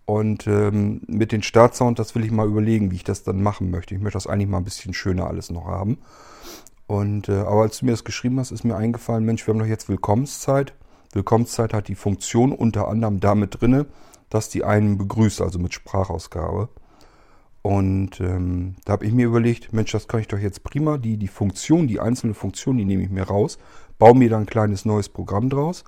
Und 0.05 0.45
ähm, 0.45 1.01
mit 1.07 1.31
den 1.31 1.41
Startsound, 1.41 1.97
das 1.97 2.13
will 2.13 2.23
ich 2.23 2.31
mal 2.31 2.47
überlegen, 2.47 2.91
wie 2.91 2.95
ich 2.95 3.03
das 3.03 3.23
dann 3.23 3.41
machen 3.41 3.71
möchte. 3.71 3.95
Ich 3.95 4.01
möchte 4.01 4.17
das 4.17 4.27
eigentlich 4.27 4.47
mal 4.47 4.59
ein 4.59 4.63
bisschen 4.63 4.93
schöner 4.93 5.25
alles 5.25 5.49
noch 5.49 5.65
haben. 5.65 5.97
Und 6.87 7.27
äh, 7.27 7.39
aber 7.39 7.63
als 7.63 7.79
du 7.79 7.85
mir 7.85 7.91
das 7.91 8.03
geschrieben 8.03 8.39
hast, 8.39 8.51
ist 8.51 8.63
mir 8.63 8.75
eingefallen, 8.75 9.25
Mensch, 9.25 9.45
wir 9.45 9.53
haben 9.53 9.59
doch 9.59 9.65
jetzt 9.65 9.89
Willkommenszeit. 9.89 10.73
Willkommenszeit 11.13 11.73
hat 11.73 11.87
die 11.87 11.95
Funktion 11.95 12.51
unter 12.51 12.87
anderem 12.87 13.19
damit 13.19 13.61
drinne, 13.61 13.87
dass 14.29 14.49
die 14.49 14.63
einen 14.63 14.97
begrüßt, 14.97 15.41
also 15.41 15.59
mit 15.59 15.73
Sprachausgabe. 15.73 16.69
Und 17.61 18.19
ähm, 18.21 18.75
da 18.85 18.93
habe 18.93 19.05
ich 19.05 19.11
mir 19.11 19.25
überlegt, 19.25 19.73
Mensch, 19.73 19.91
das 19.91 20.07
kann 20.07 20.19
ich 20.19 20.27
doch 20.27 20.37
jetzt 20.37 20.63
prima. 20.63 20.97
Die, 20.97 21.17
die 21.17 21.27
Funktion, 21.27 21.87
die 21.87 21.99
einzelne 21.99 22.35
Funktion, 22.35 22.77
die 22.77 22.85
nehme 22.85 23.03
ich 23.03 23.09
mir 23.09 23.23
raus, 23.23 23.57
baue 23.97 24.15
mir 24.15 24.29
dann 24.29 24.41
ein 24.41 24.45
kleines 24.45 24.85
neues 24.85 25.09
Programm 25.09 25.49
draus, 25.49 25.83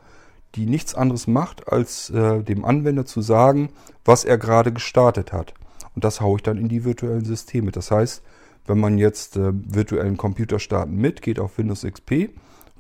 die 0.56 0.66
nichts 0.66 0.96
anderes 0.96 1.28
macht, 1.28 1.72
als 1.72 2.10
äh, 2.10 2.42
dem 2.42 2.66
Anwender 2.66 3.06
zu 3.06 3.22
sagen, 3.22 3.70
was 4.06 4.26
er 4.26 4.38
gerade 4.38 4.74
gestartet 4.74 5.32
hat. 5.32 5.54
und 5.94 6.04
das 6.04 6.20
haue 6.22 6.38
ich 6.38 6.44
dann 6.44 6.58
in 6.58 6.68
die 6.68 6.84
virtuellen 6.84 7.26
Systeme. 7.26 7.72
Das 7.72 7.92
heißt, 7.92 8.24
wenn 8.66 8.80
man 8.80 8.98
jetzt 8.98 9.38
äh, 9.38 9.52
virtuellen 9.54 10.18
Computer 10.18 10.60
starten 10.60 10.96
mit, 10.96 11.22
geht 11.22 11.40
auf 11.40 11.58
Windows 11.58 11.84
XP, 11.84 12.30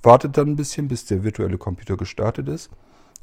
wartet 0.04 0.38
dann 0.38 0.50
ein 0.50 0.56
bisschen, 0.56 0.88
bis 0.88 1.06
der 1.06 1.24
virtuelle 1.24 1.58
Computer 1.58 1.98
gestartet 1.98 2.48
ist. 2.50 2.70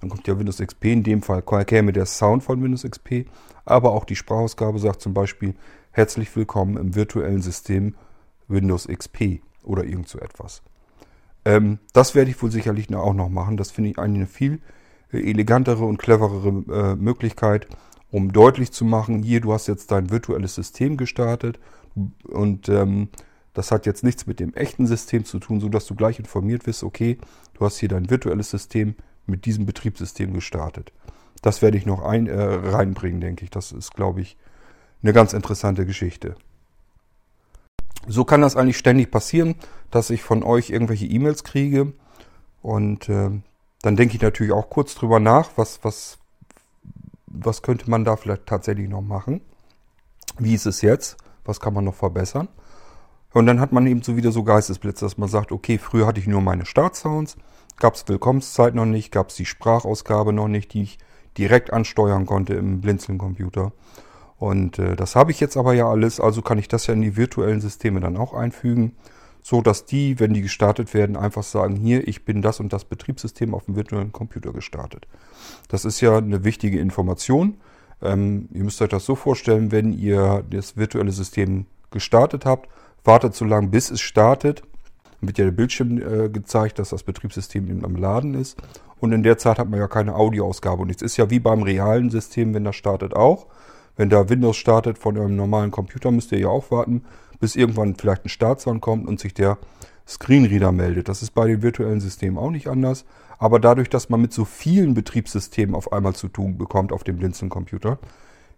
Dann 0.05 0.11
kommt 0.11 0.29
ja 0.29 0.39
Windows 0.39 0.59
XP, 0.59 0.85
in 0.85 1.03
dem 1.03 1.23
Fall 1.23 1.43
käme 1.65 1.91
der 1.91 2.05
Sound 2.05 2.43
von 2.43 2.63
Windows 2.63 2.83
XP, 2.83 3.25
aber 3.65 3.93
auch 3.93 4.05
die 4.05 4.17
Sprachausgabe 4.17 4.79
sagt 4.79 5.01
zum 5.01 5.15
Beispiel 5.15 5.55
herzlich 5.93 6.37
willkommen 6.37 6.77
im 6.77 6.95
virtuellen 6.95 7.41
System 7.41 7.95
Windows 8.47 8.87
XP 8.87 9.41
oder 9.63 9.83
irgend 9.83 10.11
so 10.11 10.19
etwas. 10.19 10.61
Ähm, 11.47 11.79
das 11.95 12.15
werde 12.15 12.31
ich 12.31 12.43
wohl 12.43 12.51
sicherlich 12.51 12.95
auch 12.95 13.15
noch 13.15 13.31
machen. 13.31 13.57
Das 13.57 13.71
finde 13.71 13.93
ich 13.93 13.99
eine 13.99 14.27
viel 14.27 14.61
äh, 15.11 15.21
elegantere 15.23 15.87
und 15.87 15.97
cleverere 15.97 16.49
äh, 16.71 16.97
Möglichkeit, 16.97 17.67
um 18.11 18.31
deutlich 18.31 18.73
zu 18.73 18.85
machen, 18.85 19.23
hier, 19.23 19.41
du 19.41 19.55
hast 19.55 19.69
jetzt 19.69 19.91
dein 19.91 20.11
virtuelles 20.11 20.55
System 20.55 20.99
gestartet 20.99 21.59
und 22.25 22.69
ähm, 22.69 23.09
das 23.55 23.71
hat 23.71 23.87
jetzt 23.87 24.05
nichts 24.05 24.27
mit 24.27 24.39
dem 24.39 24.53
echten 24.53 24.87
System 24.87 25.25
zu 25.25 25.39
tun, 25.39 25.61
sodass 25.61 25.87
du 25.87 25.95
gleich 25.95 26.19
informiert 26.19 26.67
wirst, 26.67 26.85
okay, 26.85 27.17
du 27.55 27.65
hast 27.65 27.79
hier 27.79 27.89
dein 27.89 28.11
virtuelles 28.11 28.51
System 28.51 28.97
mit 29.27 29.47
diesem 29.47 29.67
Betriebssystem 29.67 30.33
gestartet. 30.33 30.93
Das 31.43 31.63
werde 31.63 31.77
ich 31.77 31.87
noch 31.87 32.03
ein, 32.03 32.27
äh, 32.27 32.41
reinbringen, 32.41 33.21
denke 33.21 33.45
ich. 33.45 33.51
Das 33.51 33.73
ist, 33.73 33.95
glaube 33.95 34.21
ich, 34.21 34.37
eine 35.03 35.13
ganz 35.13 35.33
interessante 35.33 35.85
Geschichte. 35.87 36.37
So 38.07 38.25
kann 38.25 38.41
das 38.41 38.57
eigentlich 38.57 38.79
ständig 38.79 39.11
passieren, 39.11 39.55
dass 39.91 40.11
ich 40.11 40.23
von 40.23 40.43
euch 40.43 40.71
irgendwelche 40.71 41.07
E-Mails 41.07 41.45
kriege. 41.45 41.93
Und 42.63 43.09
äh, 43.09 43.31
dann 43.83 43.97
denke 43.97 44.17
ich 44.17 44.23
natürlich 44.23 44.53
auch 44.53 44.71
kurz 44.71 44.95
drüber 44.95 45.21
nach, 45.21 45.51
was, 45.57 45.81
was, 45.83 46.19
was 47.27 47.63
könnte 47.63 47.91
man 47.91 48.05
da 48.05 48.17
vielleicht 48.17 48.47
tatsächlich 48.47 48.89
noch 48.89 49.03
machen. 49.03 49.41
Wie 50.39 50.55
ist 50.55 50.67
es 50.67 50.81
jetzt? 50.81 51.17
Was 51.45 51.61
kann 51.61 51.75
man 51.75 51.85
noch 51.85 51.95
verbessern? 51.95 52.49
Und 53.33 53.47
dann 53.47 53.61
hat 53.61 53.73
man 53.73 53.87
eben 53.87 54.03
so 54.03 54.17
wieder 54.17 54.33
so 54.33 54.45
Geistesblitze, 54.45 55.05
dass 55.05 55.19
man 55.19 55.29
sagt, 55.29 55.53
okay, 55.53 55.77
früher 55.77 56.07
hatte 56.07 56.21
ich 56.21 56.27
nur 56.27 56.41
meine 56.41 56.65
Startsounds, 56.65 57.37
gab 57.79 57.95
es 57.95 58.07
Willkommenszeit 58.09 58.75
noch 58.75 58.87
nicht, 58.87 59.13
gab 59.13 59.31
es 59.31 59.37
die 59.37 59.47
Sprachausgabe 59.47 60.33
noch 60.33 60.49
nicht, 60.49 60.73
die 60.75 60.83
ich 60.83 60.99
direkt 61.39 61.73
ansteuern 61.73 62.27
konnte 62.27 62.55
im 62.55 62.81
Blinzeln-Computer. 62.81 63.73
Und 64.39 64.79
äh, 64.79 64.97
das 64.97 65.17
habe 65.17 65.31
ich 65.31 65.41
jetzt 65.41 65.57
aber 65.57 65.75
ja 65.75 65.89
alles, 65.89 66.21
also 66.21 66.43
kann 66.43 66.59
ich 66.59 66.69
das 66.69 66.87
ja 66.87 66.95
in 66.95 67.03
die 67.03 67.17
virtuellen 67.17 67.61
Systeme 67.61 68.01
dann 68.01 68.17
auch 68.17 68.35
einfügen, 68.35 68.93
so 69.43 69.61
dass 69.61 69.85
die, 69.85 70.19
wenn 70.21 70.33
die 70.33 70.43
gestartet 70.43 70.95
werden, 70.95 71.17
einfach 71.17 71.43
sagen, 71.43 71.77
hier, 71.77 72.07
ich 72.09 72.25
bin 72.25 72.43
das 72.43 72.61
und 72.61 72.73
das 72.73 72.85
Betriebssystem 72.85 73.55
auf 73.55 73.67
dem 73.67 73.77
virtuellen 73.77 74.13
Computer 74.13 74.53
gestartet. 74.53 75.07
Das 75.69 75.85
ist 75.85 76.01
ja 76.01 76.17
eine 76.17 76.45
wichtige 76.45 76.81
Information. 76.81 77.59
Ähm, 78.03 78.49
ihr 78.53 78.65
müsst 78.65 78.81
euch 78.81 78.89
das 78.89 79.05
so 79.05 79.15
vorstellen, 79.15 79.71
wenn 79.71 79.93
ihr 79.93 80.45
das 80.49 80.77
virtuelle 80.77 81.13
System 81.13 81.67
gestartet 81.91 82.47
habt, 82.47 82.69
wartet 83.05 83.35
so 83.35 83.45
lange, 83.45 83.69
bis 83.69 83.91
es 83.91 84.01
startet. 84.01 84.63
Dann 85.21 85.29
wird 85.29 85.39
ja 85.39 85.45
der 85.45 85.53
Bildschirm 85.53 85.99
äh, 85.99 86.29
gezeigt, 86.29 86.79
dass 86.79 86.91
das 86.91 87.03
Betriebssystem 87.03 87.69
eben 87.69 87.85
am 87.85 87.97
Laden 87.97 88.35
ist. 88.35 88.61
Und 89.01 89.13
in 89.13 89.23
der 89.23 89.39
Zeit 89.39 89.59
hat 89.59 89.69
man 89.69 89.81
ja 89.81 89.89
keine 89.89 90.15
Audioausgabe. 90.15 90.83
Und 90.83 90.91
es 90.91 91.03
ist 91.03 91.17
ja 91.17 91.31
wie 91.31 91.39
beim 91.39 91.63
realen 91.63 92.11
System, 92.11 92.55
wenn 92.55 92.65
das 92.65 92.77
startet 92.77 93.15
auch. 93.15 93.47
Wenn 93.97 94.11
da 94.11 94.29
Windows 94.29 94.57
startet 94.57 94.99
von 94.99 95.17
einem 95.17 95.37
normalen 95.37 95.71
Computer, 95.71 96.11
müsst 96.11 96.33
ihr 96.33 96.39
ja 96.39 96.49
auch 96.49 96.71
warten, 96.71 97.05
bis 97.39 97.55
irgendwann 97.55 97.95
vielleicht 97.95 98.25
ein 98.25 98.29
Startsound 98.29 98.81
kommt 98.81 99.07
und 99.07 99.21
sich 99.21 99.35
der 99.35 99.59
Screenreader 100.07 100.73
meldet. 100.73 101.09
Das 101.09 101.23
ist 101.23 101.31
bei 101.31 101.47
den 101.47 101.63
virtuellen 101.63 102.01
Systemen 102.01 102.39
auch 102.39 102.51
nicht 102.51 102.69
anders. 102.69 103.05
Aber 103.39 103.61
dadurch, 103.61 103.89
dass 103.89 104.09
man 104.09 104.21
mit 104.21 104.33
so 104.33 104.45
vielen 104.45 104.95
Betriebssystemen 104.95 105.75
auf 105.75 105.93
einmal 105.93 106.15
zu 106.15 106.29
tun 106.29 106.59
bekommt 106.59 106.93
auf 106.93 107.05
dem 107.05 107.17
Blinzeln-Computer, 107.19 107.99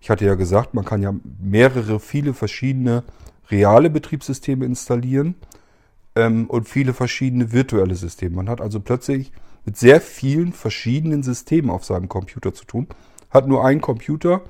ich 0.00 0.10
hatte 0.10 0.24
ja 0.24 0.34
gesagt, 0.34 0.74
man 0.74 0.84
kann 0.84 1.02
ja 1.02 1.14
mehrere, 1.40 1.98
viele 1.98 2.34
verschiedene 2.34 3.02
reale 3.50 3.90
Betriebssysteme 3.90 4.64
installieren 4.64 5.34
ähm, 6.16 6.46
und 6.46 6.68
viele 6.68 6.92
verschiedene 6.92 7.52
virtuelle 7.52 7.94
Systeme. 7.94 8.34
Man 8.34 8.48
hat 8.48 8.60
also 8.60 8.80
plötzlich 8.80 9.30
mit 9.64 9.76
sehr 9.76 10.00
vielen 10.00 10.52
verschiedenen 10.52 11.22
Systemen 11.22 11.70
auf 11.70 11.84
seinem 11.84 12.08
Computer 12.08 12.52
zu 12.52 12.64
tun. 12.64 12.88
Hat 13.30 13.46
nur 13.46 13.64
einen 13.64 13.80
Computer, 13.80 14.42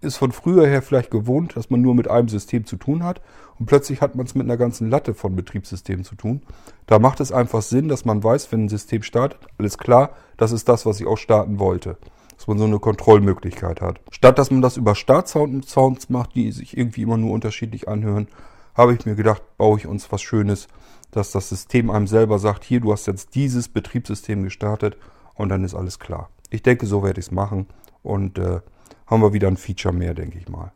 ist 0.00 0.16
von 0.16 0.32
früher 0.32 0.66
her 0.66 0.82
vielleicht 0.82 1.10
gewohnt, 1.10 1.56
dass 1.56 1.70
man 1.70 1.80
nur 1.80 1.94
mit 1.94 2.08
einem 2.08 2.28
System 2.28 2.66
zu 2.66 2.76
tun 2.76 3.04
hat 3.04 3.20
und 3.58 3.66
plötzlich 3.66 4.00
hat 4.00 4.16
man 4.16 4.26
es 4.26 4.34
mit 4.34 4.44
einer 4.44 4.56
ganzen 4.56 4.90
Latte 4.90 5.14
von 5.14 5.36
Betriebssystemen 5.36 6.04
zu 6.04 6.16
tun. 6.16 6.42
Da 6.86 6.98
macht 6.98 7.20
es 7.20 7.30
einfach 7.30 7.62
Sinn, 7.62 7.88
dass 7.88 8.04
man 8.04 8.24
weiß, 8.24 8.50
wenn 8.50 8.64
ein 8.64 8.68
System 8.68 9.02
startet, 9.02 9.38
alles 9.58 9.78
klar, 9.78 10.10
das 10.36 10.50
ist 10.50 10.68
das, 10.68 10.84
was 10.84 11.00
ich 11.00 11.06
auch 11.06 11.18
starten 11.18 11.58
wollte 11.58 11.96
dass 12.42 12.48
man 12.48 12.58
so 12.58 12.64
eine 12.64 12.80
Kontrollmöglichkeit 12.80 13.80
hat. 13.80 14.00
Statt 14.10 14.36
dass 14.36 14.50
man 14.50 14.62
das 14.62 14.76
über 14.76 14.96
Startsounds 14.96 16.08
macht, 16.08 16.34
die 16.34 16.50
sich 16.50 16.76
irgendwie 16.76 17.02
immer 17.02 17.16
nur 17.16 17.30
unterschiedlich 17.30 17.86
anhören, 17.86 18.26
habe 18.74 18.94
ich 18.94 19.06
mir 19.06 19.14
gedacht, 19.14 19.42
baue 19.58 19.78
ich 19.78 19.86
uns 19.86 20.10
was 20.10 20.22
Schönes, 20.22 20.66
dass 21.12 21.30
das 21.30 21.48
System 21.48 21.90
einem 21.90 22.08
selber 22.08 22.38
sagt, 22.38 22.64
hier, 22.64 22.80
du 22.80 22.92
hast 22.92 23.06
jetzt 23.06 23.34
dieses 23.34 23.68
Betriebssystem 23.68 24.42
gestartet 24.42 24.96
und 25.34 25.48
dann 25.48 25.62
ist 25.62 25.74
alles 25.74 25.98
klar. 25.98 26.28
Ich 26.50 26.62
denke, 26.62 26.86
so 26.86 27.02
werde 27.02 27.20
ich 27.20 27.26
es 27.26 27.32
machen 27.32 27.68
und 28.02 28.38
äh, 28.38 28.60
haben 29.06 29.22
wir 29.22 29.32
wieder 29.32 29.48
ein 29.48 29.56
Feature 29.56 29.94
mehr, 29.94 30.14
denke 30.14 30.38
ich 30.38 30.48
mal. 30.48 30.72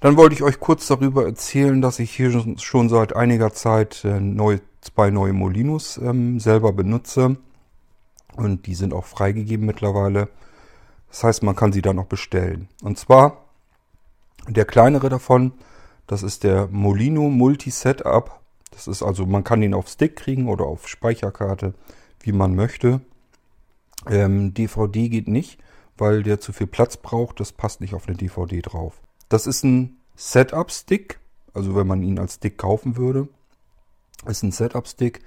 Dann 0.00 0.16
wollte 0.16 0.34
ich 0.34 0.42
euch 0.42 0.60
kurz 0.60 0.86
darüber 0.86 1.24
erzählen, 1.24 1.80
dass 1.80 1.98
ich 1.98 2.12
hier 2.14 2.30
schon 2.58 2.88
seit 2.88 3.16
einiger 3.16 3.52
Zeit 3.52 4.04
äh, 4.04 4.20
zwei 4.80 5.10
neue 5.10 5.32
Molinos 5.32 5.98
ähm, 5.98 6.38
selber 6.38 6.72
benutze. 6.72 7.36
Und 8.36 8.66
die 8.66 8.74
sind 8.74 8.94
auch 8.94 9.06
freigegeben 9.06 9.66
mittlerweile. 9.66 10.28
Das 11.08 11.24
heißt, 11.24 11.42
man 11.42 11.56
kann 11.56 11.72
sie 11.72 11.82
dann 11.82 11.98
auch 11.98 12.06
bestellen. 12.06 12.68
Und 12.82 12.98
zwar 12.98 13.44
der 14.46 14.64
kleinere 14.64 15.08
davon, 15.08 15.52
das 16.06 16.22
ist 16.22 16.44
der 16.44 16.68
Molino 16.68 17.28
Multi 17.28 17.70
Setup. 17.70 18.40
Das 18.78 18.86
ist 18.86 19.02
also, 19.02 19.26
man 19.26 19.42
kann 19.42 19.60
ihn 19.60 19.74
auf 19.74 19.88
Stick 19.88 20.14
kriegen 20.14 20.48
oder 20.48 20.64
auf 20.66 20.86
Speicherkarte, 20.86 21.74
wie 22.20 22.30
man 22.30 22.54
möchte. 22.54 23.00
Ähm, 24.08 24.54
DVD 24.54 25.08
geht 25.08 25.26
nicht, 25.26 25.58
weil 25.96 26.22
der 26.22 26.38
zu 26.38 26.52
viel 26.52 26.68
Platz 26.68 26.96
braucht. 26.96 27.40
Das 27.40 27.50
passt 27.50 27.80
nicht 27.80 27.92
auf 27.92 28.06
eine 28.06 28.16
DVD 28.16 28.62
drauf. 28.62 29.00
Das 29.28 29.48
ist 29.48 29.64
ein 29.64 29.96
Setup-Stick, 30.14 31.18
also 31.54 31.74
wenn 31.74 31.88
man 31.88 32.04
ihn 32.04 32.20
als 32.20 32.34
Stick 32.34 32.56
kaufen 32.56 32.96
würde, 32.96 33.26
ist 34.26 34.44
ein 34.44 34.52
Setup-Stick, 34.52 35.24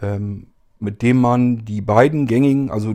ähm, 0.00 0.46
mit 0.78 1.02
dem 1.02 1.20
man 1.20 1.66
die 1.66 1.82
beiden 1.82 2.26
gängigen, 2.26 2.70
also 2.70 2.94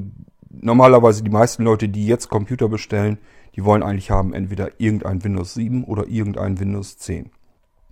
normalerweise 0.49 1.21
die 1.21 1.29
meisten 1.29 1.61
Leute, 1.61 1.89
die 1.89 2.07
jetzt 2.07 2.27
Computer 2.27 2.69
bestellen, 2.69 3.19
die 3.55 3.63
wollen 3.63 3.83
eigentlich 3.83 4.09
haben 4.09 4.33
entweder 4.33 4.71
irgendein 4.79 5.23
Windows 5.23 5.53
7 5.53 5.83
oder 5.83 6.07
irgendein 6.07 6.59
Windows 6.59 6.97
10. 6.97 7.29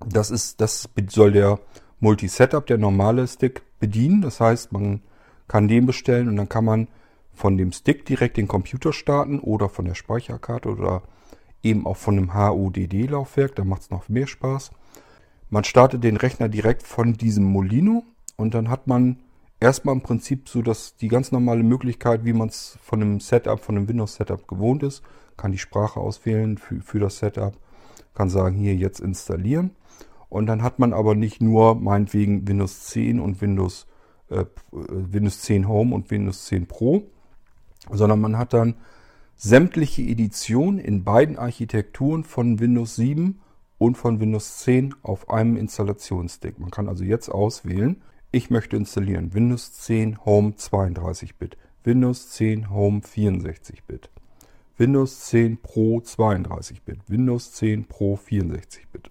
Das 0.08 0.32
ist, 0.32 0.60
das 0.60 0.90
soll 1.12 1.34
der 1.34 1.60
Multi-Setup, 2.00 2.66
der 2.66 2.78
normale 2.78 3.28
Stick 3.28 3.62
bedienen. 3.80 4.22
Das 4.22 4.40
heißt, 4.40 4.72
man 4.72 5.02
kann 5.48 5.68
den 5.68 5.86
bestellen 5.86 6.28
und 6.28 6.36
dann 6.36 6.50
kann 6.50 6.66
man 6.66 6.88
von 7.34 7.58
dem 7.58 7.72
Stick 7.72 8.06
direkt 8.06 8.38
den 8.38 8.48
Computer 8.48 8.94
starten 8.94 9.40
oder 9.40 9.70
von 9.70 9.86
der 9.86 9.96
Speicherkarte 9.96 10.70
oder 10.70 11.04
eben 11.64 11.86
auch 11.86 11.98
von 11.98 12.18
einem 12.18 12.34
HUDD-Laufwerk. 12.34 13.56
Da 13.56 13.64
macht 13.64 13.84
es 13.84 13.90
noch 13.90 14.10
mehr 14.10 14.28
Spaß. 14.28 14.72
Man 15.50 15.64
startet 15.64 16.04
den 16.04 16.18
Rechner 16.18 16.50
direkt 16.50 16.84
von 16.84 17.14
diesem 17.14 17.46
Molino 17.46 18.04
und 18.36 18.54
dann 18.54 18.70
hat 18.70 18.88
man 18.88 19.18
erstmal 19.60 19.96
im 19.96 20.02
Prinzip 20.02 20.48
so, 20.48 20.62
dass 20.62 20.96
die 20.96 21.08
ganz 21.08 21.32
normale 21.32 21.64
Möglichkeit, 21.64 22.24
wie 22.24 22.34
man 22.34 22.50
es 22.50 22.78
von 22.82 23.02
einem 23.02 23.20
Setup, 23.20 23.60
von 23.60 23.76
einem 23.76 23.88
Windows-Setup 23.88 24.48
gewohnt 24.48 24.84
ist, 24.84 25.02
kann 25.38 25.52
die 25.52 25.58
Sprache 25.58 26.00
auswählen 26.00 26.58
für, 26.58 26.82
für 26.82 27.00
das 27.00 27.18
Setup, 27.18 27.54
kann 28.14 28.30
sagen, 28.30 28.56
hier 28.56 28.76
jetzt 28.76 29.00
installieren. 29.00 29.72
Und 30.30 30.46
dann 30.46 30.62
hat 30.62 30.80
man 30.80 30.94
aber 30.94 31.16
nicht 31.16 31.42
nur 31.42 31.76
meinetwegen 31.76 32.48
Windows 32.48 32.86
10 32.86 33.20
und 33.20 33.42
Windows, 33.42 33.88
äh, 34.30 34.46
Windows 34.72 35.42
10 35.42 35.68
Home 35.68 35.94
und 35.96 36.12
Windows 36.12 36.46
10 36.46 36.68
Pro, 36.68 37.04
sondern 37.92 38.22
man 38.22 38.38
hat 38.38 38.54
dann 38.54 38.76
sämtliche 39.36 40.04
Editionen 40.04 40.80
in 40.80 41.04
beiden 41.04 41.38
Architekturen 41.38 42.24
von 42.24 42.60
Windows 42.60 42.96
7 42.96 43.40
und 43.80 43.98
von 43.98 44.20
Windows 44.20 44.60
10 44.60 44.94
auf 45.02 45.30
einem 45.30 45.58
Installationsstick. 45.58 46.60
Man 46.60 46.70
kann 46.70 46.88
also 46.88 47.04
jetzt 47.04 47.30
auswählen, 47.30 48.02
ich 48.32 48.52
möchte 48.52 48.76
installieren 48.76 49.34
Windows 49.34 49.72
10 49.74 50.26
Home 50.26 50.52
32-Bit, 50.52 51.58
Windows 51.84 52.30
10 52.32 52.70
Home 52.70 53.00
64-Bit, 53.00 54.12
Windows 54.78 55.22
10 55.22 55.62
Pro 55.62 55.98
32-Bit, 56.00 57.00
Windows 57.08 57.54
10 57.54 57.86
Pro 57.86 58.16
64-Bit. 58.16 59.10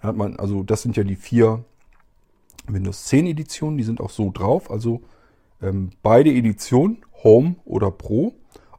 Da 0.00 0.08
hat 0.08 0.16
man, 0.16 0.36
also 0.36 0.62
das 0.62 0.82
sind 0.82 0.96
ja 0.96 1.04
die 1.04 1.16
vier 1.16 1.64
Windows 2.66 3.04
10 3.04 3.26
Editionen, 3.26 3.78
die 3.78 3.84
sind 3.84 4.00
auch 4.00 4.10
so 4.10 4.30
drauf. 4.30 4.70
Also 4.70 5.02
ähm, 5.62 5.90
beide 6.02 6.30
Editionen, 6.30 6.98
Home 7.24 7.56
oder 7.64 7.90
Pro. 7.90 8.34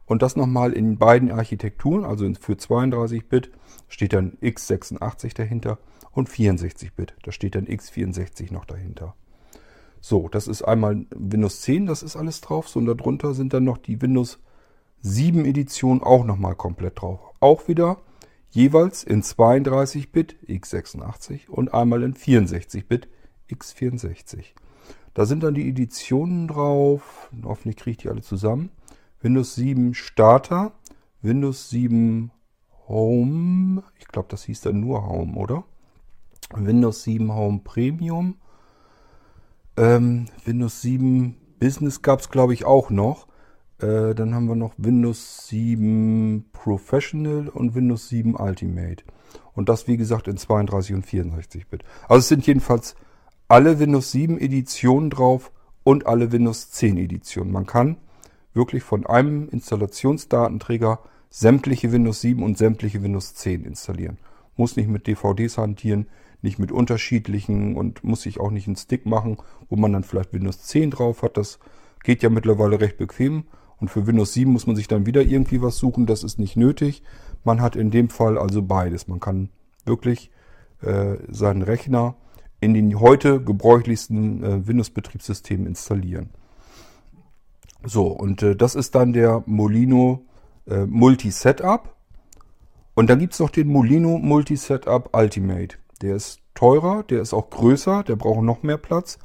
Und 0.06 0.22
das 0.22 0.34
nochmal 0.34 0.72
in 0.72 0.98
beiden 0.98 1.30
Architekturen, 1.30 2.04
also 2.04 2.28
für 2.34 2.54
32-Bit 2.54 3.52
steht 3.88 4.12
dann 4.12 4.36
x86 4.42 5.36
dahinter 5.36 5.78
und 6.10 6.28
64-Bit. 6.28 7.14
Da 7.22 7.30
steht 7.30 7.54
dann 7.54 7.66
x64 7.66 8.52
noch 8.52 8.64
dahinter. 8.64 9.14
So, 10.00 10.28
das 10.28 10.48
ist 10.48 10.62
einmal 10.62 11.06
Windows 11.10 11.60
10, 11.60 11.86
das 11.86 12.02
ist 12.02 12.16
alles 12.16 12.40
drauf. 12.40 12.68
So, 12.68 12.80
und 12.80 12.86
darunter 12.86 13.34
sind 13.34 13.52
dann 13.52 13.64
noch 13.64 13.78
die 13.78 14.02
Windows 14.02 14.40
7 15.02 15.44
Editionen 15.44 16.02
auch 16.02 16.24
nochmal 16.24 16.56
komplett 16.56 17.00
drauf. 17.00 17.20
Auch 17.38 17.68
wieder 17.68 17.98
jeweils 18.50 19.04
in 19.04 19.22
32-Bit 19.22 20.36
x86 20.48 21.48
und 21.48 21.72
einmal 21.72 22.02
in 22.02 22.14
64-Bit 22.14 23.08
x64. 23.50 24.44
Da 25.14 25.26
sind 25.26 25.42
dann 25.42 25.54
die 25.54 25.68
Editionen 25.68 26.48
drauf. 26.48 27.30
Hoffentlich 27.44 27.76
kriege 27.76 27.90
ich 27.90 27.96
die 27.98 28.08
alle 28.08 28.22
zusammen. 28.22 28.70
Windows 29.20 29.54
7 29.54 29.94
Starter, 29.94 30.72
Windows 31.22 31.70
7 31.70 32.30
Home, 32.88 33.82
ich 33.98 34.08
glaube, 34.08 34.28
das 34.30 34.44
hieß 34.44 34.62
dann 34.62 34.80
nur 34.80 35.06
Home, 35.06 35.36
oder? 35.36 35.64
Windows 36.54 37.04
7 37.04 37.32
Home 37.32 37.60
Premium, 37.62 38.36
ähm, 39.76 40.26
Windows 40.44 40.80
7 40.80 41.36
Business 41.58 42.02
gab 42.02 42.20
es, 42.20 42.30
glaube 42.30 42.54
ich, 42.54 42.64
auch 42.64 42.90
noch. 42.90 43.28
Äh, 43.80 44.14
dann 44.14 44.34
haben 44.34 44.46
wir 44.46 44.56
noch 44.56 44.74
Windows 44.76 45.46
7 45.48 46.46
Professional 46.52 47.48
und 47.48 47.74
Windows 47.74 48.08
7 48.08 48.36
Ultimate. 48.36 49.04
Und 49.54 49.68
das, 49.68 49.86
wie 49.86 49.96
gesagt, 49.96 50.28
in 50.28 50.36
32 50.36 50.94
und 50.94 51.06
64 51.06 51.66
Bit. 51.68 51.84
Also 52.08 52.18
es 52.20 52.28
sind 52.28 52.46
jedenfalls 52.46 52.94
alle 53.48 53.78
Windows 53.78 54.12
7 54.12 54.38
Editionen 54.38 55.10
drauf 55.10 55.52
und 55.82 56.06
alle 56.06 56.32
Windows 56.32 56.70
10 56.70 56.98
Editionen. 56.98 57.52
Man 57.52 57.66
kann 57.66 57.96
wirklich 58.52 58.82
von 58.82 59.06
einem 59.06 59.48
Installationsdatenträger 59.48 61.00
sämtliche 61.30 61.92
Windows 61.92 62.20
7 62.20 62.42
und 62.42 62.58
sämtliche 62.58 63.02
Windows 63.02 63.34
10 63.34 63.64
installieren. 63.64 64.18
Muss 64.56 64.76
nicht 64.76 64.88
mit 64.88 65.06
DVDs 65.06 65.58
hantieren, 65.58 66.06
nicht 66.42 66.58
mit 66.58 66.72
unterschiedlichen 66.72 67.76
und 67.76 68.02
muss 68.04 68.22
sich 68.22 68.40
auch 68.40 68.50
nicht 68.50 68.66
einen 68.66 68.76
Stick 68.76 69.06
machen, 69.06 69.38
wo 69.68 69.76
man 69.76 69.92
dann 69.92 70.04
vielleicht 70.04 70.32
Windows 70.32 70.62
10 70.62 70.90
drauf 70.90 71.22
hat. 71.22 71.36
Das 71.36 71.58
geht 72.02 72.22
ja 72.22 72.30
mittlerweile 72.30 72.80
recht 72.80 72.98
bequem. 72.98 73.44
Und 73.80 73.88
für 73.88 74.06
Windows 74.06 74.34
7 74.34 74.52
muss 74.52 74.66
man 74.66 74.76
sich 74.76 74.88
dann 74.88 75.06
wieder 75.06 75.22
irgendwie 75.22 75.62
was 75.62 75.78
suchen. 75.78 76.06
Das 76.06 76.22
ist 76.22 76.38
nicht 76.38 76.56
nötig. 76.56 77.02
Man 77.44 77.62
hat 77.62 77.76
in 77.76 77.90
dem 77.90 78.10
Fall 78.10 78.38
also 78.38 78.62
beides. 78.62 79.08
Man 79.08 79.20
kann 79.20 79.48
wirklich 79.84 80.30
äh, 80.82 81.16
seinen 81.28 81.62
Rechner 81.62 82.14
in 82.60 82.74
den 82.74 83.00
heute 83.00 83.42
gebräuchlichsten 83.42 84.44
äh, 84.44 84.66
Windows-Betriebssystemen 84.66 85.66
installieren. 85.66 86.30
So, 87.84 88.08
und 88.08 88.42
äh, 88.42 88.54
das 88.54 88.74
ist 88.74 88.94
dann 88.94 89.12
der 89.14 89.42
Molino 89.46 90.22
äh, 90.68 90.84
Multi-Setup. 90.84 91.94
Und 92.94 93.08
dann 93.08 93.18
gibt 93.18 93.32
es 93.32 93.40
noch 93.40 93.50
den 93.50 93.68
Molino 93.68 94.18
Multi-Setup 94.18 95.16
Ultimate. 95.16 95.76
Der 96.02 96.16
ist 96.16 96.40
teurer, 96.54 97.02
der 97.04 97.22
ist 97.22 97.32
auch 97.32 97.48
größer, 97.48 98.02
der 98.02 98.16
braucht 98.16 98.42
noch 98.42 98.62
mehr 98.62 98.76
Platz, 98.76 99.18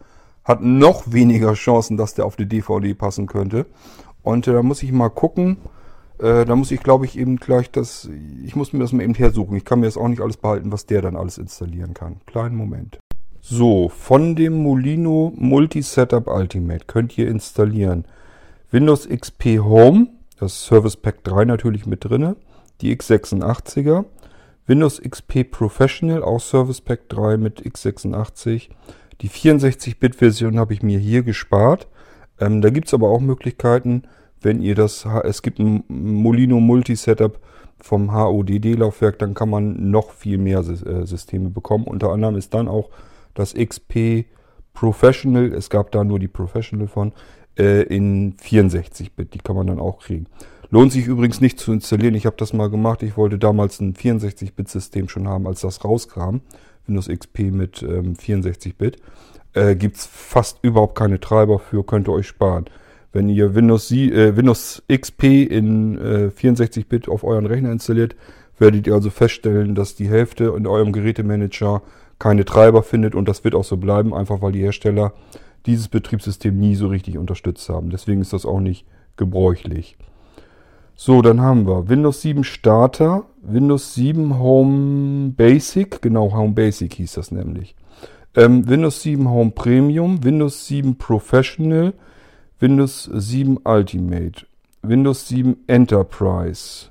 hat 0.45 0.61
noch 0.61 1.11
weniger 1.11 1.53
Chancen, 1.53 1.97
dass 1.97 2.13
der 2.13 2.25
auf 2.25 2.35
die 2.35 2.47
DVD 2.47 2.93
passen 2.93 3.27
könnte. 3.27 3.65
Und 4.25 4.47
äh, 4.47 4.53
da 4.53 4.61
muss 4.61 4.83
ich 4.83 4.91
mal 4.91 5.09
gucken. 5.09 5.57
Äh, 6.19 6.45
da 6.45 6.55
muss 6.55 6.71
ich, 6.71 6.81
glaube 6.81 7.05
ich, 7.05 7.17
eben 7.17 7.37
gleich 7.37 7.71
das. 7.71 8.09
Ich 8.43 8.55
muss 8.55 8.73
mir 8.73 8.79
das 8.79 8.91
mal 8.91 9.03
eben 9.03 9.13
hersuchen. 9.13 9.55
Ich 9.55 9.63
kann 9.63 9.79
mir 9.79 9.85
das 9.85 9.97
auch 9.97 10.07
nicht 10.07 10.21
alles 10.21 10.37
behalten, 10.37 10.71
was 10.71 10.85
der 10.85 11.01
dann 11.01 11.15
alles 11.15 11.37
installieren 11.37 11.93
kann. 11.93 12.17
Kleinen 12.25 12.55
Moment. 12.55 12.99
So, 13.39 13.89
von 13.89 14.35
dem 14.35 14.63
Molino 14.63 15.31
Multi-Setup 15.35 16.27
Ultimate 16.27 16.85
könnt 16.87 17.15
ihr 17.17 17.27
installieren 17.27 18.05
Windows 18.71 19.07
XP 19.07 19.59
Home, 19.59 20.07
das 20.39 20.65
Service 20.65 20.97
Pack 20.97 21.23
3 21.23 21.45
natürlich 21.45 21.85
mit 21.85 22.03
drinne, 22.03 22.35
die 22.81 22.97
x86er, 22.97 24.05
Windows 24.65 24.99
XP 24.99 25.43
Professional, 25.43 26.23
auch 26.23 26.41
Service 26.41 26.81
Pack 26.81 27.07
3 27.09 27.37
mit 27.37 27.61
x86. 27.61 28.69
Die 29.21 29.29
64-Bit-Version 29.29 30.57
habe 30.57 30.73
ich 30.73 30.81
mir 30.81 30.97
hier 30.97 31.21
gespart. 31.21 31.87
Ähm, 32.39 32.61
da 32.61 32.69
gibt 32.69 32.87
es 32.87 32.93
aber 32.93 33.09
auch 33.09 33.21
Möglichkeiten, 33.21 34.03
wenn 34.41 34.61
ihr 34.61 34.75
das, 34.75 35.05
es 35.23 35.41
gibt 35.41 35.59
ein 35.59 35.83
Molino 35.87 36.59
Multi-Setup 36.59 37.39
vom 37.81 38.13
HODD-Laufwerk, 38.13 39.19
dann 39.19 39.33
kann 39.33 39.49
man 39.49 39.89
noch 39.89 40.11
viel 40.11 40.37
mehr 40.37 40.59
äh, 40.59 41.05
Systeme 41.05 41.49
bekommen. 41.49 41.85
Unter 41.85 42.11
anderem 42.11 42.35
ist 42.35 42.53
dann 42.53 42.67
auch 42.67 42.89
das 43.33 43.53
XP 43.53 44.25
Professional, 44.73 45.53
es 45.53 45.69
gab 45.69 45.91
da 45.91 46.03
nur 46.03 46.19
die 46.19 46.27
Professional 46.27 46.87
von, 46.87 47.13
äh, 47.57 47.83
in 47.83 48.35
64-Bit. 48.37 49.33
Die 49.33 49.39
kann 49.39 49.55
man 49.55 49.67
dann 49.67 49.79
auch 49.79 49.99
kriegen. 49.99 50.27
Lohnt 50.69 50.91
sich 50.91 51.07
übrigens 51.07 51.41
nicht 51.41 51.59
zu 51.59 51.71
installieren. 51.71 52.15
Ich 52.15 52.25
habe 52.25 52.35
das 52.37 52.53
mal 52.53 52.69
gemacht. 52.69 53.03
Ich 53.03 53.17
wollte 53.17 53.37
damals 53.37 53.79
ein 53.79 53.93
64-Bit-System 53.93 55.09
schon 55.09 55.27
haben, 55.27 55.47
als 55.47 55.61
das 55.61 55.83
rauskam. 55.83 56.41
Windows 56.87 57.07
XP 57.07 57.51
mit 57.51 57.81
ähm, 57.81 58.15
64-Bit. 58.15 58.97
Äh, 59.55 59.75
Gibt 59.75 59.95
es 59.97 60.05
fast 60.05 60.59
überhaupt 60.61 60.95
keine 60.95 61.19
Treiber 61.19 61.59
für, 61.59 61.83
könnt 61.83 62.07
ihr 62.07 62.13
euch 62.13 62.27
sparen. 62.27 62.65
Wenn 63.13 63.29
ihr 63.29 63.55
Windows, 63.55 63.89
äh, 63.91 64.35
Windows 64.35 64.83
XP 64.91 65.23
in 65.49 65.97
äh, 65.97 66.29
64-Bit 66.37 67.07
auf 67.07 67.23
euren 67.23 67.45
Rechner 67.45 67.71
installiert, 67.71 68.15
werdet 68.59 68.85
ihr 68.85 68.93
also 68.93 69.09
feststellen, 69.09 69.73
dass 69.73 69.95
die 69.95 70.09
Hälfte 70.09 70.53
in 70.57 70.67
eurem 70.67 70.91
Gerätemanager 70.91 71.81
keine 72.19 72.43
Treiber 72.43 72.83
findet 72.83 73.15
und 73.15 73.27
das 73.27 73.43
wird 73.43 73.55
auch 73.55 73.63
so 73.63 73.77
bleiben, 73.77 74.13
einfach 74.13 74.41
weil 74.41 74.51
die 74.51 74.61
Hersteller 74.61 75.13
dieses 75.65 75.87
Betriebssystem 75.87 76.57
nie 76.57 76.75
so 76.75 76.87
richtig 76.87 77.17
unterstützt 77.17 77.67
haben. 77.69 77.89
Deswegen 77.89 78.21
ist 78.21 78.33
das 78.33 78.45
auch 78.45 78.59
nicht 78.59 78.85
gebräuchlich. 79.15 79.97
So, 80.95 81.21
dann 81.21 81.41
haben 81.41 81.67
wir 81.67 81.89
Windows 81.89 82.21
7 82.21 82.43
Starter, 82.43 83.25
Windows 83.41 83.95
7 83.95 84.37
Home 84.39 85.29
Basic, 85.29 86.01
genau 86.01 86.33
Home 86.33 86.53
Basic 86.53 86.93
hieß 86.93 87.13
das 87.13 87.31
nämlich. 87.31 87.75
Ähm, 88.35 88.67
Windows 88.67 89.01
7 89.01 89.29
Home 89.29 89.51
Premium, 89.51 90.23
Windows 90.23 90.67
7 90.67 90.97
Professional, 90.97 91.93
Windows 92.59 93.09
7 93.13 93.59
Ultimate, 93.63 94.45
Windows 94.81 95.27
7 95.29 95.57
Enterprise. 95.67 96.87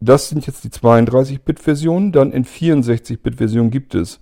Das 0.00 0.28
sind 0.28 0.46
jetzt 0.46 0.64
die 0.64 0.68
32-Bit-Versionen. 0.68 2.12
Dann 2.12 2.32
in 2.32 2.44
64-Bit-Versionen 2.44 3.70
gibt 3.70 3.94
es 3.94 4.20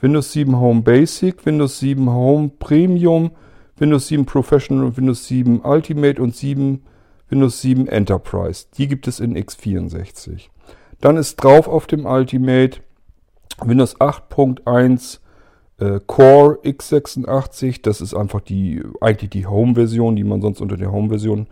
Windows 0.00 0.32
7 0.32 0.56
Home 0.60 0.82
Basic, 0.82 1.44
Windows 1.46 1.80
7 1.80 2.10
Home 2.10 2.50
Premium, 2.58 3.30
Windows 3.78 4.08
7 4.08 4.26
Professional 4.26 4.84
und 4.84 4.96
Windows 4.96 5.26
7 5.26 5.60
Ultimate 5.62 6.22
und 6.22 6.36
7, 6.36 6.82
Windows 7.30 7.60
7 7.62 7.88
Enterprise. 7.88 8.66
Die 8.76 8.86
gibt 8.86 9.08
es 9.08 9.18
in 9.18 9.36
x64. 9.36 10.48
Dann 11.00 11.16
ist 11.16 11.36
drauf 11.36 11.66
auf 11.68 11.86
dem 11.86 12.04
Ultimate 12.04 12.80
Windows 13.64 13.98
8.1 13.98 15.20
äh, 15.78 16.00
Core 16.06 16.58
x86. 16.64 17.82
Das 17.82 18.00
ist 18.00 18.14
einfach 18.14 18.40
die, 18.40 18.82
eigentlich 19.00 19.30
die 19.30 19.46
Home-Version, 19.46 20.16
die 20.16 20.24
man 20.24 20.40
sonst 20.40 20.60
unter 20.60 20.76
der 20.76 20.92
Home-Version 20.92 21.46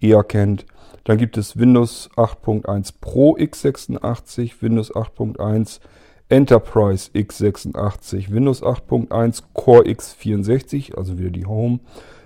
eher 0.00 0.24
kennt. 0.24 0.66
Dann 1.04 1.18
gibt 1.18 1.36
es 1.36 1.58
Windows 1.58 2.10
8.1 2.16 2.94
Pro 3.00 3.36
x86, 3.36 4.60
Windows 4.60 4.94
8.1 4.94 5.80
Enterprise 6.28 7.10
x86, 7.14 8.30
Windows 8.30 8.62
8.1 8.62 9.42
Core 9.54 9.84
x64, 9.84 10.94
also 10.94 11.18
wieder 11.18 11.30
die 11.30 11.46
Home, 11.46 11.80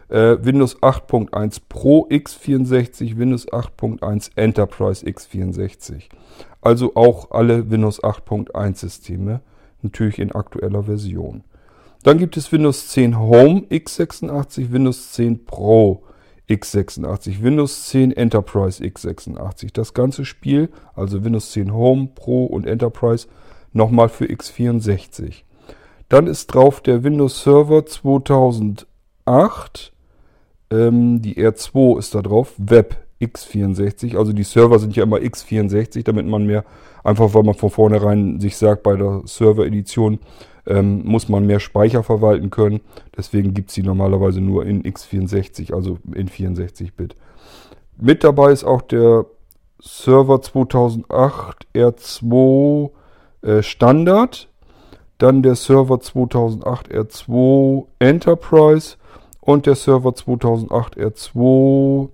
äh, 0.09 0.37
Windows 0.41 0.77
8.1 0.83 1.61
Pro 1.69 2.09
x64, 2.09 3.17
Windows 3.17 3.47
8.1 3.49 4.31
Enterprise 4.35 5.07
x64. 5.07 6.09
Also 6.61 6.97
auch 6.97 7.31
alle 7.31 7.71
Windows 7.71 8.03
8.1 8.03 8.77
Systeme, 8.77 9.41
natürlich 9.83 10.19
in 10.19 10.33
aktueller 10.33 10.85
Version. 10.85 11.45
Dann 12.03 12.19
gibt 12.19 12.37
es 12.37 12.51
Windows 12.51 12.89
10 12.89 13.19
Home 13.19 13.61
x86, 13.71 14.73
Windows 14.73 15.13
10 15.13 15.45
Pro 15.45 16.03
x86, 16.49 17.43
Windows 17.43 17.89
10 17.89 18.13
Enterprise 18.13 18.83
x86. 18.83 19.73
Das 19.73 19.95
ganze 19.95 20.25
Spiel, 20.25 20.71
also 20.95 21.25
Windows 21.25 21.53
10 21.53 21.73
Home, 21.73 22.09
Pro 22.15 22.47
und 22.47 22.67
Enterprise, 22.67 23.29
nochmal 23.73 24.09
für 24.09 24.25
x64. 24.25 25.43
Dann 26.09 26.27
ist 26.27 26.49
drauf 26.49 26.81
der 26.81 27.05
Windows 27.05 27.43
Server 27.43 27.87
2008. 27.87 29.93
Ähm, 30.71 31.23
die 31.23 31.37
R2 31.37 31.99
ist 31.99 32.15
da 32.15 32.23
drauf. 32.23 32.55
Web 32.59 32.97
x64. 33.23 34.17
Also 34.19 34.33
die 34.33 34.43
Server 34.43 34.79
sind 34.79 34.97
ja 34.97 35.05
immer 35.05 35.19
x64, 35.19 36.05
damit 36.05 36.27
man 36.27 36.47
mehr, 36.47 36.65
einfach 37.05 37.35
weil 37.35 37.45
man 37.45 37.55
von 37.55 37.71
vornherein 37.71 38.41
sich 38.41 38.57
sagt, 38.57 38.83
bei 38.83 38.97
der 38.97 39.23
Server-Edition 39.25 40.19
ähm, 40.67 41.03
muss 41.05 41.29
man 41.29 41.47
mehr 41.47 41.61
Speicher 41.61 42.03
verwalten 42.03 42.51
können. 42.51 42.81
Deswegen 43.17 43.55
gibt 43.55 43.71
es 43.71 43.75
sie 43.75 43.83
normalerweise 43.83 44.41
nur 44.41 44.67
in 44.67 44.83
x64, 44.83 45.75
also 45.75 45.99
in 46.15 46.29
64-Bit. 46.29 47.17
Mit 47.99 48.25
dabei 48.25 48.53
ist 48.53 48.65
auch 48.65 48.83
der 48.83 49.27
Server 49.81 50.41
2008 50.41 51.67
R2 51.75 52.91
äh, 53.43 53.63
Standard, 53.63 54.49
dann 55.19 55.43
der 55.43 55.57
Server 55.57 56.01
2008 56.01 56.93
R2 56.93 57.87
Enterprise 57.99 58.97
und 59.41 59.67
der 59.67 59.75
Server 59.75 60.15
2008 60.15 60.97
R2 60.97 62.09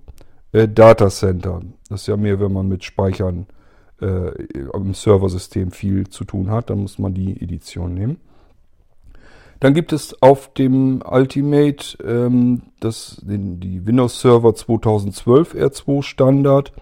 äh, 0.53 0.69
Data 0.69 1.09
Center. 1.09 1.61
Das 1.89 2.03
ist 2.03 2.07
ja 2.07 2.17
mehr, 2.17 2.41
wenn 2.41 2.53
man 2.53 2.69
mit 2.69 2.85
Speichern 2.85 3.47
äh, 4.01 4.31
im 4.55 4.95
Serversystem 4.95 5.71
viel 5.71 6.09
zu 6.09 6.25
tun 6.25 6.51
hat, 6.51 6.71
dann 6.71 6.81
muss 6.81 6.99
man 6.99 7.15
die 7.15 7.41
Edition 7.43 7.95
nehmen. 7.95 8.19
Dann 9.61 9.75
gibt 9.75 9.93
es 9.93 10.23
auf 10.23 10.53
dem 10.55 11.03
Ultimate 11.05 11.99
ähm, 12.05 12.63
das, 12.79 13.21
den, 13.25 13.59
die 13.59 13.87
Windows 13.87 14.21
Server 14.21 14.55
2012 14.55 15.55
R2 15.55 16.03
Standard 16.03 16.73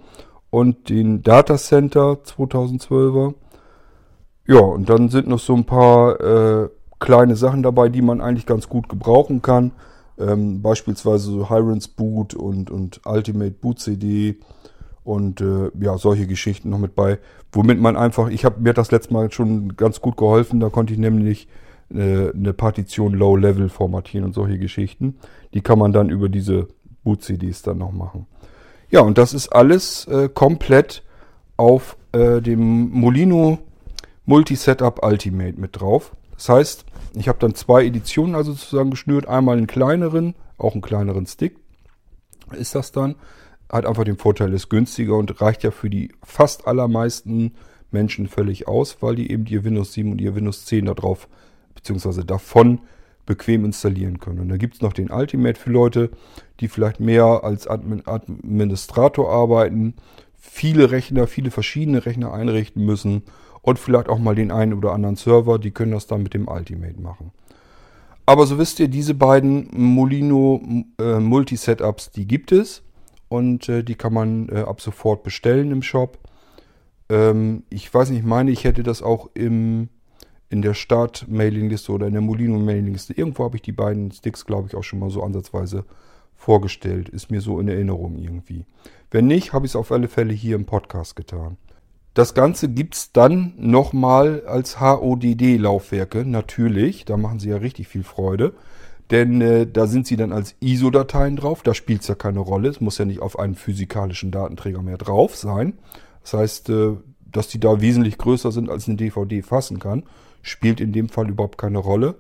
und 0.50 0.90
den 0.90 1.22
Data 1.22 1.57
Center 1.57 2.18
2012er. 2.24 3.35
Ja, 4.46 4.61
und 4.61 4.88
dann 4.90 5.09
sind 5.09 5.26
noch 5.26 5.38
so 5.38 5.55
ein 5.55 5.64
paar 5.64 6.20
äh, 6.20 6.68
kleine 7.00 7.37
Sachen 7.37 7.62
dabei, 7.62 7.88
die 7.88 8.02
man 8.02 8.20
eigentlich 8.20 8.46
ganz 8.46 8.68
gut 8.68 8.88
gebrauchen 8.88 9.42
kann. 9.42 9.72
Ähm, 10.18 10.62
beispielsweise 10.62 11.31
so 11.31 11.48
Hirons 11.48 11.88
Boot 11.88 12.35
und, 12.35 12.70
und 12.70 13.00
Ultimate 13.05 13.50
Boot 13.50 13.81
CD 13.81 14.38
und 15.05 15.40
äh, 15.40 15.70
ja, 15.81 15.98
solche 15.98 16.26
Geschichten 16.26 16.70
noch 16.70 16.79
mit 16.79 16.94
bei. 16.94 17.18
Womit 17.52 17.81
man 17.81 17.96
einfach, 17.96 18.29
ich 18.29 18.44
habe 18.44 18.61
mir 18.61 18.74
das 18.74 18.90
letzte 18.90 19.12
Mal 19.12 19.31
schon 19.31 19.76
ganz 19.76 20.00
gut 20.00 20.16
geholfen, 20.16 20.59
da 20.61 20.68
konnte 20.68 20.92
ich 20.92 20.98
nämlich 20.98 21.48
äh, 21.94 22.31
eine 22.31 22.52
Partition 22.52 23.12
Low 23.12 23.37
Level 23.37 23.68
formatieren 23.68 24.26
und 24.26 24.33
solche 24.33 24.59
Geschichten. 24.59 25.16
Die 25.55 25.61
kann 25.61 25.79
man 25.79 25.92
dann 25.92 26.11
über 26.11 26.29
diese 26.29 26.68
Boot 27.05 27.22
CDs 27.22 27.62
dann 27.62 27.79
noch 27.79 27.92
machen. 27.92 28.26
Ja, 28.90 29.00
und 29.00 29.18
das 29.18 29.35
ist 29.35 29.48
alles 29.48 30.07
äh, 30.07 30.29
komplett 30.29 31.02
auf 31.57 31.96
äh, 32.12 32.40
dem 32.40 32.90
Molino 32.90 33.59
Multi-Setup 34.24 35.05
Ultimate 35.05 35.61
mit 35.61 35.81
drauf. 35.81 36.16
Das 36.35 36.48
heißt, 36.48 36.86
ich 37.20 37.29
habe 37.29 37.38
dann 37.38 37.55
zwei 37.55 37.85
Editionen 37.85 38.35
also 38.35 38.52
sozusagen 38.52 38.90
geschnürt. 38.90 39.26
Einmal 39.26 39.57
einen 39.57 39.66
kleineren, 39.66 40.35
auch 40.59 40.72
einen 40.72 40.83
kleineren 40.83 41.26
Stick 41.26 41.57
ist 42.52 42.74
das 42.74 42.92
dann. 42.92 43.16
Hat 43.70 43.87
einfach 43.87 44.05
den 44.05 44.18
Vorteil, 44.18 44.52
ist 44.52 44.68
günstiger 44.68 45.16
und 45.16 45.40
reicht 45.40 45.64
ja 45.64 45.70
für 45.70 45.90
die 45.90 46.12
fast 46.22 46.66
allermeisten 46.68 47.55
Menschen 47.90 48.29
völlig 48.29 48.68
aus, 48.68 48.98
weil 49.00 49.16
die 49.16 49.31
eben 49.31 49.46
ihr 49.46 49.64
Windows 49.64 49.92
7 49.92 50.12
und 50.12 50.20
ihr 50.20 50.35
Windows 50.35 50.66
10 50.66 50.87
da 50.87 50.94
drauf, 50.94 51.29
beziehungsweise 51.74 52.24
davon 52.24 52.81
bequem 53.24 53.64
installieren 53.64 54.20
können. 54.20 54.38
Und 54.38 54.48
da 54.48 54.57
gibt 54.57 54.74
es 54.76 54.83
noch 54.83 54.92
den 54.92 55.11
Ultimate 55.11 55.59
für 55.59 55.70
Leute, 55.70 56.11
die 56.61 56.68
vielleicht 56.68 57.00
mehr 57.00 57.40
als 57.42 57.66
Administrator 57.66 59.33
arbeiten, 59.33 59.94
viele 60.37 60.92
Rechner, 60.92 61.26
viele 61.26 61.50
verschiedene 61.50 62.07
Rechner 62.07 62.33
einrichten 62.33 62.85
müssen 62.85 63.22
und 63.66 63.81
vielleicht 63.81 64.09
auch 64.09 64.20
mal 64.20 64.37
den 64.37 64.52
einen 64.52 64.74
oder 64.74 64.92
anderen 64.92 65.16
Server, 65.16 65.59
die 65.59 65.72
können 65.72 65.90
das 65.90 66.07
dann 66.07 66.22
mit 66.22 66.35
dem 66.35 66.46
Ultimate 66.46 67.00
machen. 67.00 67.33
Aber 68.24 68.46
so 68.46 68.59
wisst 68.59 68.79
ihr, 68.79 68.87
diese 68.87 69.12
beiden 69.12 69.68
Molino 69.72 70.62
äh, 71.00 71.18
Multi-Setups, 71.18 72.12
die 72.12 72.29
gibt 72.29 72.52
es 72.52 72.85
und 73.29 73.68
äh, 73.68 73.83
die 73.83 73.96
kann 73.96 74.14
man 74.14 74.48
äh, 74.50 74.61
ab 74.61 74.81
sofort 74.81 75.24
bestellen 75.24 75.72
im 75.72 75.83
Shop. 75.83 76.16
Ähm, 77.09 77.64
ich 77.68 77.92
weiß 77.92 78.11
nicht, 78.11 78.20
ich 78.20 78.24
meine, 78.24 78.52
ich 78.52 78.62
hätte 78.62 78.85
das 78.85 79.02
auch 79.02 79.31
im, 79.35 79.88
in 80.48 80.62
der 80.62 80.74
Start-Mailingliste 80.74 81.90
oder 81.90 82.07
in 82.07 82.12
der 82.12 82.22
Molino-Mailingliste. 82.22 83.14
Irgendwo 83.14 83.42
habe 83.42 83.57
ich 83.57 83.62
die 83.62 83.72
beiden 83.72 84.12
Sticks, 84.12 84.46
glaube 84.46 84.68
ich, 84.68 84.76
auch 84.76 84.85
schon 84.85 85.00
mal 85.00 85.11
so 85.11 85.24
ansatzweise 85.24 85.85
vorgestellt. 86.37 87.09
Ist 87.09 87.33
mir 87.33 87.40
so 87.40 87.59
in 87.59 87.66
Erinnerung 87.66 88.16
irgendwie. 88.16 88.64
Wenn 89.11 89.26
nicht, 89.26 89.52
habe 89.52 89.66
ich 89.66 89.72
es 89.72 89.76
auf 89.76 89.90
alle 89.90 90.07
Fälle 90.07 90.33
hier 90.33 90.55
im 90.55 90.66
Podcast 90.66 91.16
getan. 91.16 91.57
Das 92.16 92.33
Ganze 92.33 92.70
gibt 92.70 92.94
es 92.94 93.12
dann 93.12 93.52
nochmal 93.59 94.42
als 94.46 94.81
HODD-Laufwerke, 94.81 96.24
natürlich. 96.24 97.05
Da 97.05 97.18
machen 97.18 97.40
sie 97.40 97.50
ja 97.50 97.59
richtig 97.59 97.88
viel 97.88 98.05
Freude. 98.05 98.55
Denn 99.11 99.42
äh, 99.42 99.66
da 99.70 99.87
sind 99.87 100.07
sie 100.07 100.16
dann 100.16 100.33
als 100.33 100.55
ISO-Dateien 100.61 101.37
drauf. 101.37 101.62
Da 101.62 101.74
spielt 101.74 102.00
es 102.00 102.09
ja 102.09 102.14
keine 102.14 102.38
Rolle. 102.38 102.70
Es 102.70 102.81
muss 102.81 102.96
ja 102.96 103.05
nicht 103.05 103.20
auf 103.20 103.38
einen 103.38 103.55
physikalischen 103.55 104.31
Datenträger 104.31 104.81
mehr 104.81 104.96
drauf 104.96 105.37
sein. 105.37 105.74
Das 106.22 106.33
heißt, 106.33 106.70
äh, 106.70 106.96
dass 107.31 107.48
die 107.48 107.61
da 107.61 107.83
wesentlich 107.83 108.16
größer 108.16 108.50
sind, 108.50 108.70
als 108.70 108.88
eine 108.88 108.96
DVD 108.96 109.42
fassen 109.42 109.79
kann, 109.79 110.05
spielt 110.40 110.81
in 110.81 110.94
dem 110.94 111.11
Fall 111.11 111.29
überhaupt 111.29 111.59
keine 111.59 111.81
Rolle. 111.81 112.14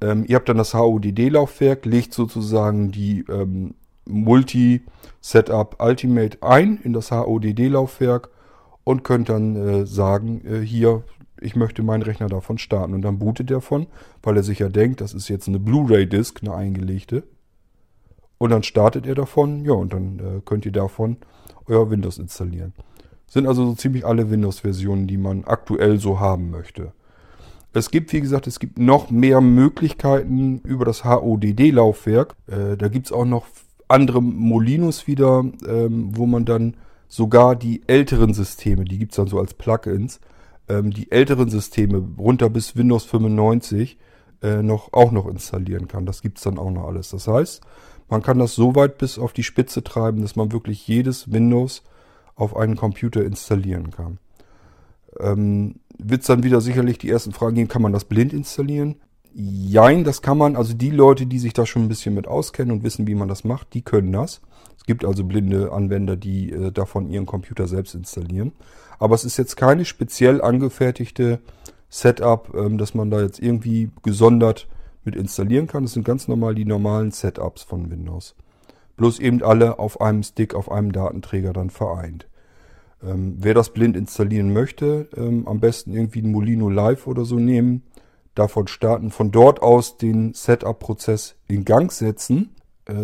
Ähm, 0.00 0.24
ihr 0.26 0.34
habt 0.34 0.48
dann 0.48 0.58
das 0.58 0.74
HODD-Laufwerk, 0.74 1.86
legt 1.86 2.12
sozusagen 2.12 2.90
die 2.90 3.24
ähm, 3.28 3.74
Multi-Setup 4.04 5.76
Ultimate 5.80 6.38
ein 6.40 6.80
in 6.82 6.92
das 6.92 7.12
HODD-Laufwerk 7.12 8.30
und 8.84 9.04
könnt 9.04 9.28
dann 9.28 9.56
äh, 9.56 9.86
sagen, 9.86 10.42
äh, 10.44 10.60
hier, 10.60 11.02
ich 11.40 11.56
möchte 11.56 11.82
meinen 11.82 12.02
Rechner 12.02 12.28
davon 12.28 12.58
starten. 12.58 12.94
Und 12.94 13.02
dann 13.02 13.18
bootet 13.18 13.50
er 13.50 13.60
von, 13.60 13.86
weil 14.22 14.36
er 14.36 14.42
sich 14.42 14.60
ja 14.60 14.68
denkt, 14.68 15.00
das 15.00 15.14
ist 15.14 15.28
jetzt 15.28 15.48
eine 15.48 15.58
Blu-ray-Disk, 15.58 16.40
eine 16.42 16.54
eingelegte. 16.54 17.24
Und 18.38 18.50
dann 18.50 18.62
startet 18.62 19.06
er 19.06 19.14
davon, 19.14 19.64
ja, 19.64 19.72
und 19.72 19.92
dann 19.92 20.18
äh, 20.18 20.40
könnt 20.44 20.66
ihr 20.66 20.72
davon 20.72 21.16
euer 21.66 21.90
Windows 21.90 22.18
installieren. 22.18 22.72
Sind 23.26 23.46
also 23.46 23.64
so 23.66 23.74
ziemlich 23.74 24.04
alle 24.04 24.30
Windows-Versionen, 24.30 25.06
die 25.06 25.16
man 25.16 25.44
aktuell 25.44 25.98
so 25.98 26.20
haben 26.20 26.50
möchte. 26.50 26.92
Es 27.72 27.90
gibt, 27.90 28.12
wie 28.12 28.20
gesagt, 28.20 28.46
es 28.46 28.58
gibt 28.58 28.78
noch 28.78 29.10
mehr 29.10 29.40
Möglichkeiten 29.40 30.58
über 30.64 30.84
das 30.84 31.04
HODD-Laufwerk. 31.04 32.34
Äh, 32.46 32.76
da 32.76 32.88
gibt 32.88 33.06
es 33.06 33.12
auch 33.12 33.24
noch 33.24 33.46
andere 33.88 34.20
Molinos 34.20 35.06
wieder, 35.06 35.44
ähm, 35.66 36.10
wo 36.12 36.26
man 36.26 36.44
dann 36.44 36.74
sogar 37.12 37.56
die 37.56 37.82
älteren 37.88 38.32
Systeme, 38.32 38.86
die 38.86 38.98
gibt 38.98 39.12
es 39.12 39.16
dann 39.16 39.26
so 39.26 39.38
als 39.38 39.52
Plugins, 39.52 40.18
ähm, 40.66 40.92
die 40.92 41.12
älteren 41.12 41.50
Systeme 41.50 42.02
runter 42.16 42.48
bis 42.48 42.74
Windows 42.74 43.04
95 43.04 43.98
äh, 44.42 44.62
noch, 44.62 44.94
auch 44.94 45.12
noch 45.12 45.26
installieren 45.26 45.88
kann. 45.88 46.06
Das 46.06 46.22
gibt 46.22 46.38
es 46.38 46.44
dann 46.44 46.58
auch 46.58 46.70
noch 46.70 46.86
alles. 46.86 47.10
Das 47.10 47.28
heißt, 47.28 47.60
man 48.08 48.22
kann 48.22 48.38
das 48.38 48.54
so 48.54 48.74
weit 48.76 48.96
bis 48.96 49.18
auf 49.18 49.34
die 49.34 49.42
Spitze 49.42 49.84
treiben, 49.84 50.22
dass 50.22 50.36
man 50.36 50.52
wirklich 50.52 50.88
jedes 50.88 51.30
Windows 51.30 51.82
auf 52.34 52.56
einen 52.56 52.76
Computer 52.76 53.22
installieren 53.22 53.90
kann. 53.90 54.16
Ähm, 55.20 55.80
Wird 55.98 56.22
es 56.22 56.28
dann 56.28 56.44
wieder 56.44 56.62
sicherlich 56.62 56.96
die 56.96 57.10
ersten 57.10 57.32
Fragen 57.32 57.56
geben, 57.56 57.68
kann 57.68 57.82
man 57.82 57.92
das 57.92 58.06
blind 58.06 58.32
installieren? 58.32 58.96
Jein, 59.34 60.04
das 60.04 60.22
kann 60.22 60.38
man. 60.38 60.56
Also 60.56 60.72
die 60.72 60.90
Leute, 60.90 61.26
die 61.26 61.38
sich 61.38 61.52
da 61.52 61.66
schon 61.66 61.82
ein 61.82 61.88
bisschen 61.88 62.14
mit 62.14 62.26
auskennen 62.26 62.72
und 62.74 62.84
wissen, 62.84 63.06
wie 63.06 63.14
man 63.14 63.28
das 63.28 63.44
macht, 63.44 63.74
die 63.74 63.82
können 63.82 64.12
das. 64.12 64.40
Es 64.76 64.84
gibt 64.84 65.04
also 65.04 65.24
blinde 65.24 65.72
Anwender, 65.72 66.16
die 66.16 66.52
äh, 66.52 66.72
davon 66.72 67.08
ihren 67.08 67.26
Computer 67.26 67.68
selbst 67.68 67.94
installieren. 67.94 68.52
Aber 68.98 69.14
es 69.14 69.24
ist 69.24 69.36
jetzt 69.36 69.56
keine 69.56 69.84
speziell 69.84 70.40
angefertigte 70.40 71.40
Setup, 71.88 72.52
ähm, 72.54 72.78
dass 72.78 72.94
man 72.94 73.10
da 73.10 73.20
jetzt 73.20 73.38
irgendwie 73.38 73.90
gesondert 74.02 74.68
mit 75.04 75.16
installieren 75.16 75.66
kann. 75.66 75.82
Das 75.82 75.92
sind 75.92 76.04
ganz 76.04 76.28
normal 76.28 76.54
die 76.54 76.64
normalen 76.64 77.10
Setups 77.10 77.62
von 77.62 77.90
Windows. 77.90 78.34
Bloß 78.96 79.18
eben 79.20 79.42
alle 79.42 79.78
auf 79.78 80.00
einem 80.00 80.22
Stick, 80.22 80.54
auf 80.54 80.70
einem 80.70 80.92
Datenträger 80.92 81.52
dann 81.52 81.70
vereint. 81.70 82.26
Ähm, 83.02 83.36
wer 83.38 83.54
das 83.54 83.70
blind 83.70 83.96
installieren 83.96 84.52
möchte, 84.52 85.08
ähm, 85.16 85.46
am 85.48 85.60
besten 85.60 85.92
irgendwie 85.92 86.22
ein 86.22 86.30
Molino 86.30 86.68
Live 86.68 87.06
oder 87.06 87.24
so 87.24 87.36
nehmen 87.36 87.82
davon 88.34 88.66
starten, 88.66 89.10
von 89.10 89.30
dort 89.30 89.60
aus 89.60 89.98
den 89.98 90.32
Setup-Prozess 90.32 91.36
in 91.48 91.64
Gang 91.64 91.92
setzen, 91.92 92.54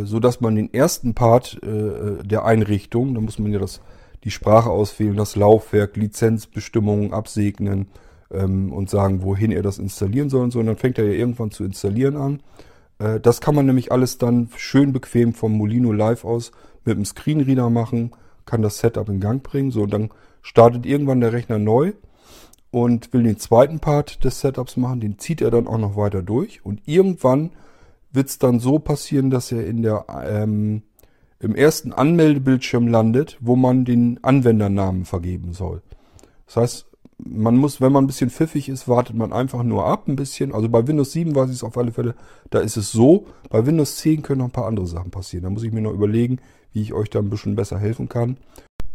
so 0.04 0.20
dass 0.20 0.40
man 0.40 0.56
den 0.56 0.72
ersten 0.72 1.14
Part 1.14 1.60
äh, 1.62 2.24
der 2.24 2.44
Einrichtung, 2.44 3.14
da 3.14 3.20
muss 3.20 3.38
man 3.38 3.52
ja 3.52 3.58
das, 3.58 3.80
die 4.24 4.30
Sprache 4.30 4.70
auswählen, 4.70 5.16
das 5.16 5.36
Laufwerk, 5.36 5.96
Lizenzbestimmungen 5.96 7.12
absegnen 7.12 7.86
ähm, 8.30 8.72
und 8.72 8.90
sagen, 8.90 9.22
wohin 9.22 9.52
er 9.52 9.62
das 9.62 9.78
installieren 9.78 10.30
soll 10.30 10.44
und 10.44 10.50
so. 10.50 10.60
Und 10.60 10.66
dann 10.66 10.76
fängt 10.76 10.98
er 10.98 11.06
ja 11.06 11.12
irgendwann 11.12 11.50
zu 11.50 11.64
installieren 11.64 12.16
an. 12.16 12.42
Äh, 12.98 13.20
das 13.20 13.40
kann 13.40 13.54
man 13.54 13.66
nämlich 13.66 13.92
alles 13.92 14.18
dann 14.18 14.48
schön 14.56 14.92
bequem 14.92 15.32
vom 15.32 15.56
Molino 15.56 15.92
Live 15.92 16.24
aus 16.24 16.52
mit 16.84 16.96
dem 16.96 17.04
Screenreader 17.04 17.70
machen, 17.70 18.12
kann 18.46 18.62
das 18.62 18.78
Setup 18.78 19.08
in 19.08 19.20
Gang 19.20 19.42
bringen. 19.42 19.70
So, 19.70 19.82
und 19.82 19.92
dann 19.92 20.10
startet 20.42 20.86
irgendwann 20.86 21.20
der 21.20 21.32
Rechner 21.32 21.58
neu 21.58 21.92
und 22.70 23.12
will 23.12 23.22
den 23.22 23.38
zweiten 23.38 23.80
Part 23.80 24.24
des 24.24 24.40
Setups 24.40 24.76
machen, 24.76 25.00
den 25.00 25.18
zieht 25.18 25.40
er 25.40 25.50
dann 25.50 25.66
auch 25.66 25.78
noch 25.78 25.96
weiter 25.96 26.22
durch 26.22 26.64
und 26.64 26.80
irgendwann 26.86 27.50
wird 28.12 28.28
es 28.28 28.38
dann 28.38 28.60
so 28.60 28.78
passieren, 28.78 29.30
dass 29.30 29.52
er 29.52 29.66
in 29.66 29.82
der 29.82 30.06
ähm, 30.26 30.82
im 31.40 31.54
ersten 31.54 31.92
Anmeldebildschirm 31.92 32.88
landet, 32.88 33.38
wo 33.40 33.54
man 33.54 33.84
den 33.84 34.22
Anwendernamen 34.22 35.04
vergeben 35.04 35.52
soll. 35.52 35.82
Das 36.46 36.56
heißt, 36.56 36.86
man 37.18 37.56
muss, 37.56 37.80
wenn 37.80 37.92
man 37.92 38.04
ein 38.04 38.06
bisschen 38.06 38.30
pfiffig 38.30 38.68
ist, 38.68 38.88
wartet 38.88 39.16
man 39.16 39.32
einfach 39.32 39.62
nur 39.62 39.86
ab 39.86 40.08
ein 40.08 40.16
bisschen. 40.16 40.54
Also 40.54 40.68
bei 40.68 40.86
Windows 40.86 41.12
7 41.12 41.34
weiß 41.34 41.50
ich 41.50 41.56
es 41.56 41.64
auf 41.64 41.76
alle 41.76 41.92
Fälle, 41.92 42.14
da 42.50 42.60
ist 42.60 42.76
es 42.76 42.92
so. 42.92 43.26
Bei 43.50 43.66
Windows 43.66 43.96
10 43.96 44.22
können 44.22 44.38
noch 44.38 44.46
ein 44.46 44.52
paar 44.52 44.66
andere 44.66 44.86
Sachen 44.86 45.10
passieren. 45.10 45.44
Da 45.44 45.50
muss 45.50 45.64
ich 45.64 45.72
mir 45.72 45.80
noch 45.80 45.92
überlegen, 45.92 46.38
wie 46.72 46.82
ich 46.82 46.92
euch 46.92 47.10
da 47.10 47.18
ein 47.18 47.30
bisschen 47.30 47.56
besser 47.56 47.78
helfen 47.78 48.08
kann. 48.08 48.36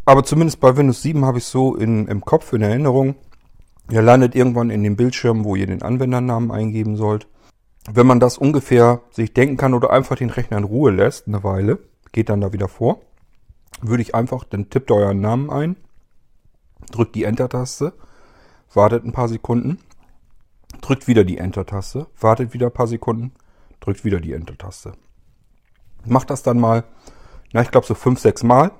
Aber 0.05 0.23
zumindest 0.23 0.59
bei 0.59 0.75
Windows 0.75 1.01
7 1.01 1.23
habe 1.25 1.37
ich 1.37 1.45
es 1.45 1.51
so 1.51 1.75
in, 1.75 2.07
im 2.07 2.21
Kopf, 2.21 2.51
in 2.53 2.61
Erinnerung. 2.61 3.15
Ihr 3.91 4.01
landet 4.01 4.35
irgendwann 4.35 4.69
in 4.69 4.83
dem 4.83 4.95
Bildschirm, 4.95 5.43
wo 5.43 5.55
ihr 5.55 5.67
den 5.67 5.81
Anwendernamen 5.81 6.51
eingeben 6.51 6.95
sollt. 6.95 7.27
Wenn 7.91 8.07
man 8.07 8.19
das 8.19 8.37
ungefähr 8.37 9.01
sich 9.11 9.33
denken 9.33 9.57
kann 9.57 9.73
oder 9.73 9.91
einfach 9.91 10.15
den 10.15 10.29
Rechner 10.29 10.57
in 10.57 10.63
Ruhe 10.63 10.91
lässt, 10.91 11.27
eine 11.27 11.43
Weile, 11.43 11.79
geht 12.11 12.29
dann 12.29 12.41
da 12.41 12.53
wieder 12.53 12.69
vor, 12.69 13.01
würde 13.81 14.01
ich 14.01 14.15
einfach, 14.15 14.45
dann 14.45 14.69
tippt 14.69 14.91
euren 14.91 15.19
Namen 15.19 15.49
ein, 15.49 15.75
drückt 16.91 17.15
die 17.15 17.25
Enter-Taste, 17.25 17.93
wartet 18.73 19.03
ein 19.03 19.11
paar 19.11 19.27
Sekunden, 19.27 19.79
drückt 20.81 21.07
wieder 21.07 21.25
die 21.25 21.37
Enter-Taste, 21.37 22.07
wartet 22.19 22.53
wieder 22.53 22.67
ein 22.67 22.73
paar 22.73 22.87
Sekunden, 22.87 23.33
drückt 23.81 24.05
wieder 24.05 24.21
die 24.21 24.33
Enter-Taste. 24.33 24.93
Macht 26.05 26.29
das 26.29 26.43
dann 26.43 26.59
mal, 26.59 26.85
na 27.51 27.61
ich 27.61 27.71
glaube 27.71 27.87
so 27.87 27.95
fünf, 27.95 28.19
sechs 28.19 28.43
Mal 28.43 28.71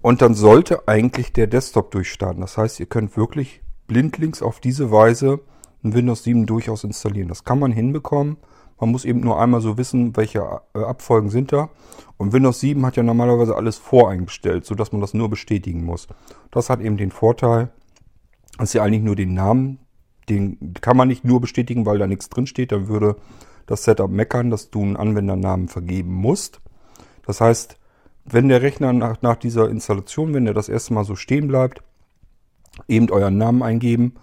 und 0.00 0.22
dann 0.22 0.34
sollte 0.34 0.86
eigentlich 0.86 1.32
der 1.32 1.46
Desktop 1.46 1.90
durchstarten. 1.90 2.40
Das 2.40 2.56
heißt, 2.56 2.80
ihr 2.80 2.86
könnt 2.86 3.16
wirklich 3.16 3.62
blindlings 3.86 4.42
auf 4.42 4.60
diese 4.60 4.90
Weise 4.90 5.40
ein 5.84 5.94
Windows 5.94 6.24
7 6.24 6.46
durchaus 6.46 6.84
installieren. 6.84 7.28
Das 7.28 7.44
kann 7.44 7.58
man 7.58 7.72
hinbekommen. 7.72 8.36
Man 8.80 8.90
muss 8.90 9.04
eben 9.04 9.20
nur 9.20 9.40
einmal 9.40 9.60
so 9.60 9.78
wissen, 9.78 10.16
welche 10.16 10.40
äh, 10.74 10.80
Abfolgen 10.80 11.30
sind 11.30 11.52
da. 11.52 11.70
Und 12.16 12.32
Windows 12.32 12.60
7 12.60 12.84
hat 12.84 12.96
ja 12.96 13.02
normalerweise 13.02 13.56
alles 13.56 13.78
voreingestellt, 13.78 14.64
sodass 14.64 14.92
man 14.92 15.00
das 15.00 15.14
nur 15.14 15.28
bestätigen 15.28 15.84
muss. 15.84 16.08
Das 16.50 16.70
hat 16.70 16.80
eben 16.80 16.96
den 16.96 17.10
Vorteil, 17.10 17.70
Das 18.58 18.70
ist 18.70 18.74
ja 18.74 18.82
eigentlich 18.82 19.02
nur 19.02 19.16
den 19.16 19.34
Namen. 19.34 19.78
Den 20.28 20.74
kann 20.80 20.96
man 20.96 21.08
nicht 21.08 21.24
nur 21.24 21.40
bestätigen, 21.40 21.86
weil 21.86 21.98
da 21.98 22.06
nichts 22.06 22.28
drin 22.28 22.46
steht. 22.46 22.72
Dann 22.72 22.88
würde 22.88 23.16
das 23.66 23.84
Setup 23.84 24.10
meckern, 24.10 24.50
dass 24.50 24.70
du 24.70 24.82
einen 24.82 24.96
Anwendernamen 24.96 25.68
vergeben 25.68 26.12
musst. 26.12 26.60
Das 27.26 27.40
heißt, 27.40 27.78
wenn 28.24 28.48
der 28.48 28.62
Rechner 28.62 28.92
nach, 28.92 29.22
nach 29.22 29.36
dieser 29.36 29.68
Installation, 29.68 30.34
wenn 30.34 30.44
der 30.44 30.54
das 30.54 30.68
erste 30.68 30.94
Mal 30.94 31.04
so 31.04 31.16
stehen 31.16 31.48
bleibt, 31.48 31.82
eben 32.88 33.10
euren 33.10 33.36
Namen 33.36 33.62
eingeben 33.62 34.14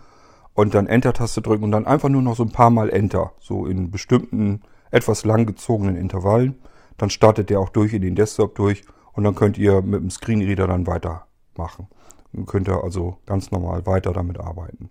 und 0.53 0.73
dann 0.73 0.87
Enter-Taste 0.87 1.41
drücken 1.41 1.63
und 1.63 1.71
dann 1.71 1.85
einfach 1.85 2.09
nur 2.09 2.21
noch 2.21 2.35
so 2.35 2.43
ein 2.43 2.51
paar 2.51 2.69
Mal 2.69 2.89
Enter, 2.89 3.33
so 3.39 3.65
in 3.65 3.91
bestimmten 3.91 4.61
etwas 4.91 5.25
langgezogenen 5.25 5.95
Intervallen. 5.95 6.55
Dann 6.97 7.09
startet 7.09 7.49
der 7.49 7.59
auch 7.59 7.69
durch 7.69 7.93
in 7.93 8.01
den 8.01 8.15
Desktop 8.15 8.55
durch 8.55 8.83
und 9.13 9.23
dann 9.23 9.35
könnt 9.35 9.57
ihr 9.57 9.81
mit 9.81 10.01
dem 10.01 10.09
Screenreader 10.09 10.67
dann 10.67 10.87
weitermachen. 10.87 11.87
Dann 12.33 12.45
könnt 12.45 12.67
ihr 12.67 12.83
also 12.83 13.17
ganz 13.25 13.51
normal 13.51 13.85
weiter 13.85 14.13
damit 14.13 14.39
arbeiten. 14.39 14.89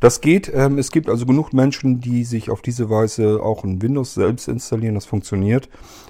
Das 0.00 0.20
geht. 0.20 0.52
Ähm, 0.52 0.78
es 0.78 0.90
gibt 0.90 1.08
also 1.08 1.24
genug 1.24 1.52
Menschen, 1.52 2.00
die 2.00 2.24
sich 2.24 2.50
auf 2.50 2.62
diese 2.62 2.90
Weise 2.90 3.42
auch 3.42 3.64
in 3.64 3.80
Windows 3.80 4.14
selbst 4.14 4.48
installieren. 4.48 4.94
Das 4.94 5.06
funktioniert. 5.06 5.68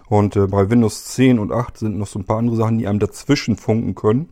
Und 0.08 0.36
äh, 0.36 0.46
bei 0.46 0.68
Windows 0.68 1.04
10 1.06 1.38
und 1.38 1.52
8 1.52 1.78
sind 1.78 1.98
noch 1.98 2.06
so 2.06 2.18
ein 2.18 2.24
paar 2.24 2.38
andere 2.38 2.56
Sachen, 2.56 2.78
die 2.78 2.88
einem 2.88 2.98
dazwischen 2.98 3.56
funken 3.56 3.94
können. 3.94 4.30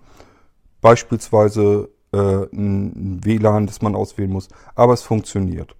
Beispielsweise 0.80 1.90
äh, 2.12 2.46
ein 2.52 3.20
WLAN, 3.24 3.66
das 3.66 3.82
man 3.82 3.94
auswählen 3.94 4.30
muss. 4.30 4.48
Aber 4.74 4.94
es 4.94 5.02
funktioniert. 5.02 5.74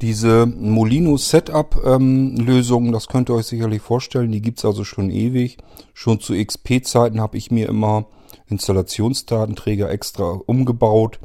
Diese 0.00 0.46
Molino 0.46 1.16
Setup-Lösung, 1.16 2.86
ähm, 2.86 2.92
das 2.92 3.06
könnt 3.06 3.30
ihr 3.30 3.34
euch 3.34 3.46
sicherlich 3.46 3.82
vorstellen, 3.82 4.32
die 4.32 4.42
gibt's 4.42 4.64
also 4.64 4.82
schon 4.82 5.10
ewig. 5.10 5.58
Schon 5.94 6.18
zu 6.18 6.34
XP-Zeiten 6.34 7.20
habe 7.20 7.36
ich 7.36 7.52
mir 7.52 7.68
immer 7.68 8.06
Installationsdatenträger 8.46 9.90
extra 9.90 10.40
umgebaut. 10.46 11.20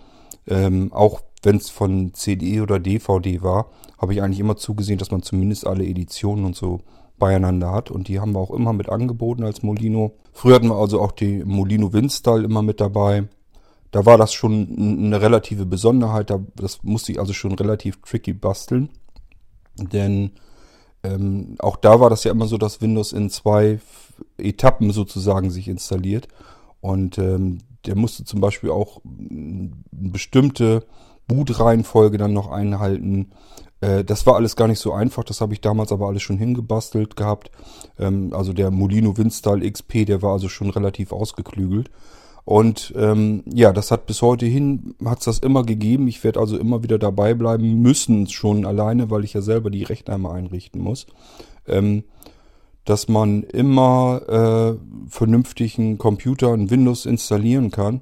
Ähm, 0.47 0.93
auch 0.93 1.21
wenn 1.41 1.57
es 1.57 1.69
von 1.69 2.13
CD 2.13 2.61
oder 2.61 2.79
DVD 2.79 3.41
war, 3.41 3.71
habe 3.97 4.13
ich 4.13 4.21
eigentlich 4.21 4.39
immer 4.39 4.57
zugesehen, 4.57 4.99
dass 4.99 5.11
man 5.11 5.23
zumindest 5.23 5.65
alle 5.65 5.85
Editionen 5.85 6.45
und 6.45 6.55
so 6.55 6.81
beieinander 7.17 7.71
hat. 7.71 7.89
Und 7.89 8.07
die 8.07 8.19
haben 8.19 8.33
wir 8.33 8.39
auch 8.39 8.51
immer 8.51 8.73
mit 8.73 8.89
angeboten 8.89 9.43
als 9.43 9.63
Molino. 9.63 10.11
Früher 10.33 10.55
hatten 10.55 10.69
wir 10.69 10.75
also 10.75 11.01
auch 11.01 11.13
die 11.13 11.43
Molino 11.43 11.93
Winstall 11.93 12.43
immer 12.43 12.61
mit 12.61 12.79
dabei. 12.79 13.27
Da 13.91 14.05
war 14.05 14.17
das 14.17 14.33
schon 14.33 14.75
eine 14.77 15.21
relative 15.21 15.65
Besonderheit. 15.65 16.33
Das 16.55 16.83
musste 16.83 17.11
ich 17.11 17.19
also 17.19 17.33
schon 17.33 17.53
relativ 17.53 18.01
tricky 18.01 18.33
basteln. 18.33 18.89
Denn 19.75 20.31
ähm, 21.03 21.55
auch 21.59 21.77
da 21.77 21.99
war 21.99 22.09
das 22.09 22.23
ja 22.23 22.31
immer 22.31 22.47
so, 22.47 22.57
dass 22.57 22.81
Windows 22.81 23.13
in 23.13 23.29
zwei 23.29 23.79
Etappen 24.37 24.91
sozusagen 24.91 25.51
sich 25.51 25.67
installiert. 25.67 26.27
Und 26.81 27.17
ähm, 27.17 27.59
der 27.85 27.95
musste 27.95 28.25
zum 28.25 28.41
Beispiel 28.41 28.71
auch 28.71 29.01
eine 29.05 29.71
bestimmte 29.91 30.85
Boot-Reihenfolge 31.27 32.17
dann 32.17 32.33
noch 32.33 32.51
einhalten. 32.51 33.31
Äh, 33.81 34.03
das 34.03 34.25
war 34.25 34.35
alles 34.35 34.55
gar 34.55 34.67
nicht 34.67 34.79
so 34.79 34.93
einfach, 34.93 35.23
das 35.23 35.41
habe 35.41 35.53
ich 35.53 35.61
damals 35.61 35.91
aber 35.91 36.07
alles 36.07 36.23
schon 36.23 36.37
hingebastelt 36.37 37.15
gehabt. 37.15 37.51
Ähm, 37.97 38.33
also 38.33 38.53
der 38.53 38.71
Molino 38.71 39.17
Windstyle 39.17 39.69
XP, 39.69 40.05
der 40.05 40.21
war 40.21 40.33
also 40.33 40.49
schon 40.49 40.69
relativ 40.69 41.11
ausgeklügelt. 41.11 41.89
Und 42.47 42.93
ähm, 42.95 43.43
ja, 43.53 43.73
das 43.73 43.91
hat 43.91 44.05
bis 44.05 44.21
heute 44.21 44.45
hin, 44.45 44.95
hat 45.03 45.19
es 45.19 45.25
das 45.25 45.39
immer 45.39 45.63
gegeben. 45.63 46.07
Ich 46.07 46.23
werde 46.23 46.39
also 46.39 46.57
immer 46.57 46.81
wieder 46.81 46.97
dabei 46.97 47.33
bleiben 47.33 47.81
müssen, 47.81 48.25
schon 48.27 48.65
alleine, 48.65 49.11
weil 49.11 49.25
ich 49.25 49.33
ja 49.33 49.41
selber 49.41 49.69
die 49.69 49.83
Rechner 49.83 50.15
immer 50.15 50.31
einrichten 50.31 50.81
muss. 50.81 51.07
Ähm, 51.67 52.05
dass 52.85 53.09
man 53.09 53.43
immer 53.43 54.21
äh, 54.79 55.09
vernünftigen 55.09 55.97
Computer 55.97 56.51
und 56.51 56.71
Windows 56.71 57.05
installieren 57.05 57.69
kann. 57.69 58.01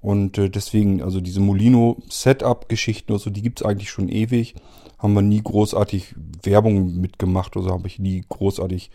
Und 0.00 0.38
äh, 0.38 0.48
deswegen, 0.48 1.02
also 1.02 1.20
diese 1.20 1.40
Molino 1.40 1.98
Setup-Geschichten, 2.08 3.12
also 3.12 3.28
die 3.28 3.42
gibt's 3.42 3.62
eigentlich 3.62 3.90
schon 3.90 4.08
ewig. 4.08 4.54
Haben 4.96 5.12
wir 5.12 5.20
nie 5.20 5.42
großartig 5.42 6.14
Werbung 6.42 6.98
mitgemacht, 6.98 7.58
also 7.58 7.68
habe 7.68 7.88
ich 7.88 7.98
nie 7.98 8.24
großartig 8.26 8.90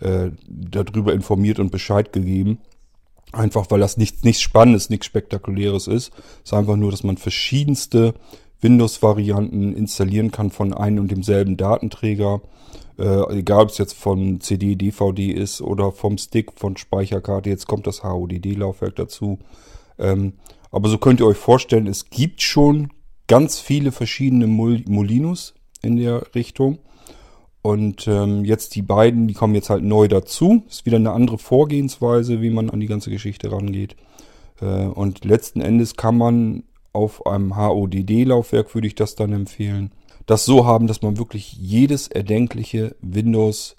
äh, 0.00 0.32
darüber 0.48 1.12
informiert 1.12 1.60
und 1.60 1.70
Bescheid 1.70 2.12
gegeben. 2.12 2.58
Einfach 3.32 3.70
weil 3.70 3.80
das 3.80 3.96
nichts, 3.96 4.24
nichts 4.24 4.42
Spannendes, 4.42 4.90
nichts 4.90 5.06
Spektakuläres 5.06 5.86
ist. 5.86 6.12
Es 6.42 6.50
ist 6.50 6.54
einfach 6.54 6.76
nur, 6.76 6.90
dass 6.90 7.04
man 7.04 7.16
verschiedenste 7.16 8.14
Windows-Varianten 8.60 9.72
installieren 9.74 10.30
kann 10.30 10.50
von 10.50 10.74
einem 10.74 11.00
und 11.00 11.10
demselben 11.10 11.56
Datenträger. 11.56 12.42
Äh, 12.98 13.38
egal 13.38 13.62
ob 13.62 13.70
es 13.70 13.78
jetzt 13.78 13.94
von 13.94 14.40
CD, 14.40 14.74
DVD 14.74 15.30
ist 15.30 15.62
oder 15.62 15.92
vom 15.92 16.18
Stick, 16.18 16.52
von 16.56 16.76
Speicherkarte. 16.76 17.48
Jetzt 17.48 17.66
kommt 17.66 17.86
das 17.86 18.02
HODD-Laufwerk 18.02 18.96
dazu. 18.96 19.38
Ähm, 19.98 20.34
aber 20.70 20.88
so 20.88 20.98
könnt 20.98 21.20
ihr 21.20 21.26
euch 21.26 21.36
vorstellen, 21.36 21.86
es 21.86 22.10
gibt 22.10 22.42
schon 22.42 22.92
ganz 23.26 23.60
viele 23.60 23.92
verschiedene 23.92 24.46
Mol 24.46 24.82
Molinos 24.86 25.54
in 25.82 25.96
der 25.96 26.34
Richtung. 26.34 26.78
Und 27.62 28.08
ähm, 28.08 28.44
jetzt 28.44 28.74
die 28.74 28.82
beiden, 28.82 29.28
die 29.28 29.34
kommen 29.34 29.54
jetzt 29.54 29.70
halt 29.70 29.84
neu 29.84 30.08
dazu. 30.08 30.62
Ist 30.68 30.86
wieder 30.86 30.96
eine 30.96 31.12
andere 31.12 31.38
Vorgehensweise, 31.38 32.40
wie 32.40 32.50
man 32.50 32.70
an 32.70 32.80
die 32.80 32.86
ganze 32.86 33.10
Geschichte 33.10 33.52
rangeht. 33.52 33.96
Äh, 34.60 34.86
und 34.86 35.24
letzten 35.24 35.60
Endes 35.60 35.96
kann 35.96 36.16
man 36.16 36.64
auf 36.92 37.26
einem 37.26 37.56
HODD-Laufwerk, 37.56 38.74
würde 38.74 38.86
ich 38.86 38.94
das 38.94 39.14
dann 39.14 39.32
empfehlen, 39.32 39.92
das 40.26 40.44
so 40.44 40.64
haben, 40.66 40.86
dass 40.86 41.02
man 41.02 41.18
wirklich 41.18 41.52
jedes 41.52 42.08
erdenkliche 42.08 42.96
Windows 43.00 43.76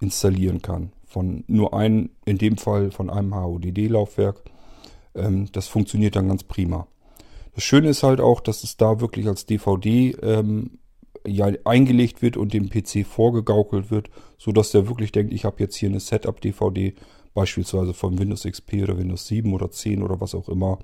installieren 0.00 0.62
kann. 0.62 0.92
Von 1.06 1.44
nur 1.46 1.74
einem, 1.74 2.10
in 2.24 2.38
dem 2.38 2.56
Fall 2.56 2.90
von 2.90 3.10
einem 3.10 3.34
HODD-Laufwerk. 3.34 4.42
Ähm, 5.14 5.48
das 5.52 5.68
funktioniert 5.68 6.16
dann 6.16 6.28
ganz 6.28 6.44
prima. 6.44 6.86
Das 7.54 7.64
Schöne 7.64 7.88
ist 7.88 8.02
halt 8.02 8.20
auch, 8.20 8.40
dass 8.40 8.64
es 8.64 8.76
da 8.76 9.00
wirklich 9.00 9.26
als 9.26 9.44
DVD 9.44 10.16
ähm, 10.22 10.78
ja, 11.26 11.50
eingelegt 11.64 12.22
wird 12.22 12.36
und 12.36 12.52
dem 12.52 12.68
PC 12.68 13.06
vorgegaukelt 13.06 13.90
wird, 13.90 14.10
so 14.38 14.52
dass 14.52 14.70
der 14.70 14.88
wirklich 14.88 15.12
denkt, 15.12 15.32
ich 15.32 15.44
habe 15.44 15.56
jetzt 15.60 15.76
hier 15.76 15.88
eine 15.88 16.00
Setup-DVD, 16.00 16.94
beispielsweise 17.34 17.94
von 17.94 18.18
Windows 18.18 18.42
XP 18.42 18.82
oder 18.82 18.98
Windows 18.98 19.26
7 19.26 19.52
oder 19.52 19.70
10 19.70 20.02
oder 20.02 20.20
was 20.20 20.34
auch 20.34 20.48
immer, 20.48 20.78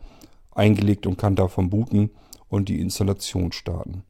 eingelegt 0.53 1.07
und 1.07 1.18
kann 1.18 1.36
davon 1.36 1.70
booten 1.70 2.11
und 2.49 2.68
die 2.68 2.80
Installation 2.80 3.53
starten. 3.53 4.03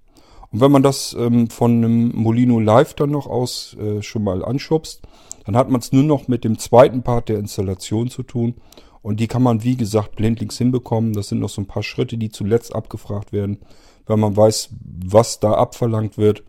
Und 0.51 0.61
wenn 0.61 0.73
man 0.73 0.83
das 0.83 1.15
ähm, 1.19 1.51
von 1.51 1.73
einem 1.73 2.13
Molino 2.15 2.59
Live 2.59 2.95
dann 2.95 3.11
noch 3.11 3.27
aus 3.27 3.77
äh, 3.79 4.03
schon 4.03 4.25
mal 4.25 4.45
anschubst, 4.45 5.03
dann 5.45 5.57
hat 5.57 5.71
man 5.71 5.81
es 5.81 5.93
nur 5.93 6.05
noch 6.05 6.29
mit 6.29 6.45
dem 6.45 6.59
zweiten 6.59 7.03
Part 7.03 7.29
der 7.29 7.39
Installation 7.39 8.09
zu 8.09 8.23
tun. 8.23 8.55
Und 9.03 9.21
die 9.21 9.29
kann 9.29 9.43
man, 9.43 9.63
wie 9.63 9.77
gesagt, 9.77 10.17
blindlings 10.17 10.59
hinbekommen. 10.59 11.13
Das 11.13 11.29
sind 11.29 11.39
noch 11.39 11.49
so 11.49 11.61
ein 11.61 11.67
paar 11.67 11.83
Schritte, 11.83 12.19
die 12.19 12.31
zuletzt 12.31 12.75
abgefragt 12.75 13.33
werden. 13.33 13.59
Wenn 14.07 14.21
man 14.21 14.37
weiß, 14.37 14.71
was 14.81 15.41
da 15.41 15.53
abverlangt 15.53 16.19
wird, 16.19 16.43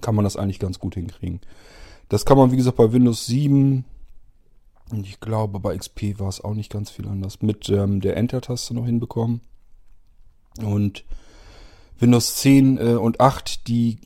kann 0.00 0.14
man 0.14 0.24
das 0.24 0.36
eigentlich 0.36 0.58
ganz 0.58 0.78
gut 0.78 0.94
hinkriegen. 0.94 1.40
Das 2.08 2.24
kann 2.24 2.38
man, 2.38 2.52
wie 2.52 2.56
gesagt, 2.56 2.76
bei 2.76 2.92
Windows 2.92 3.26
7 3.26 3.84
und 4.90 5.06
ich 5.06 5.20
glaube, 5.20 5.58
bei 5.58 5.76
XP 5.76 6.18
war 6.18 6.28
es 6.28 6.40
auch 6.40 6.54
nicht 6.54 6.70
ganz 6.70 6.90
viel 6.90 7.08
anders, 7.08 7.42
mit 7.42 7.68
ähm, 7.68 8.00
der 8.00 8.16
Enter-Taste 8.16 8.74
noch 8.74 8.86
hinbekommen. 8.86 9.40
Und 10.62 11.04
Windows 11.98 12.36
10 12.36 12.78
äh, 12.78 12.80
und 12.94 13.20
8, 13.20 13.66
die, 13.66 13.98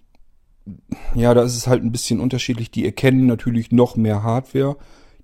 ja, 1.14 1.34
da 1.34 1.42
ist 1.42 1.56
es 1.56 1.66
halt 1.66 1.82
ein 1.82 1.92
bisschen 1.92 2.20
unterschiedlich. 2.20 2.70
Die 2.70 2.84
erkennen 2.84 3.26
natürlich 3.26 3.72
noch 3.72 3.96
mehr 3.96 4.22
Hardware, 4.22 4.76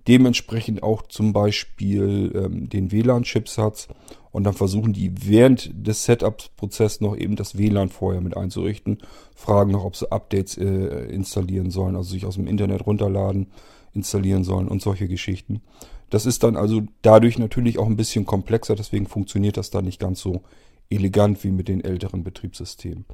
dementsprechend 0.09 0.83
auch 0.83 1.03
zum 1.03 1.33
Beispiel 1.33 2.33
ähm, 2.35 2.69
den 2.69 2.93
WLAN-Chipsatz. 2.93 3.89
Und 4.33 4.45
dann 4.45 4.55
versuchen 4.55 4.93
die 4.93 5.13
während 5.27 5.71
des 5.75 6.05
Setup-Prozesses 6.05 7.01
noch 7.01 7.17
eben 7.17 7.37
das 7.37 7.57
WLAN 7.57 7.89
vorher 7.89 8.21
mit 8.21 8.37
einzurichten. 8.37 8.99
Fragen 9.35 9.73
noch, 9.73 9.85
ob 9.85 9.97
sie 9.97 10.13
Updates 10.13 10.59
äh, 10.59 10.65
installieren 10.65 11.71
sollen, 11.71 11.97
also 11.97 12.11
sich 12.11 12.27
aus 12.27 12.35
dem 12.35 12.47
Internet 12.47 12.87
runterladen, 12.87 13.47
installieren 13.95 14.45
sollen 14.45 14.69
und 14.69 14.83
solche 14.83 15.09
Geschichten. 15.09 15.63
Das 16.11 16.27
ist 16.27 16.43
dann 16.43 16.57
also 16.57 16.83
dadurch 17.03 17.39
natürlich 17.39 17.79
auch 17.79 17.87
ein 17.87 17.97
bisschen 17.97 18.27
komplexer, 18.27 18.77
deswegen 18.77 19.07
funktioniert 19.07 19.57
das 19.57 19.71
da 19.71 19.83
nicht 19.83 19.99
ganz 19.99 20.21
so 20.21 20.43
elegant 20.91 21.43
wie 21.43 21.51
mit 21.51 21.69
den 21.69 21.83
älteren 21.83 22.23
Betriebssystemen. 22.23 23.07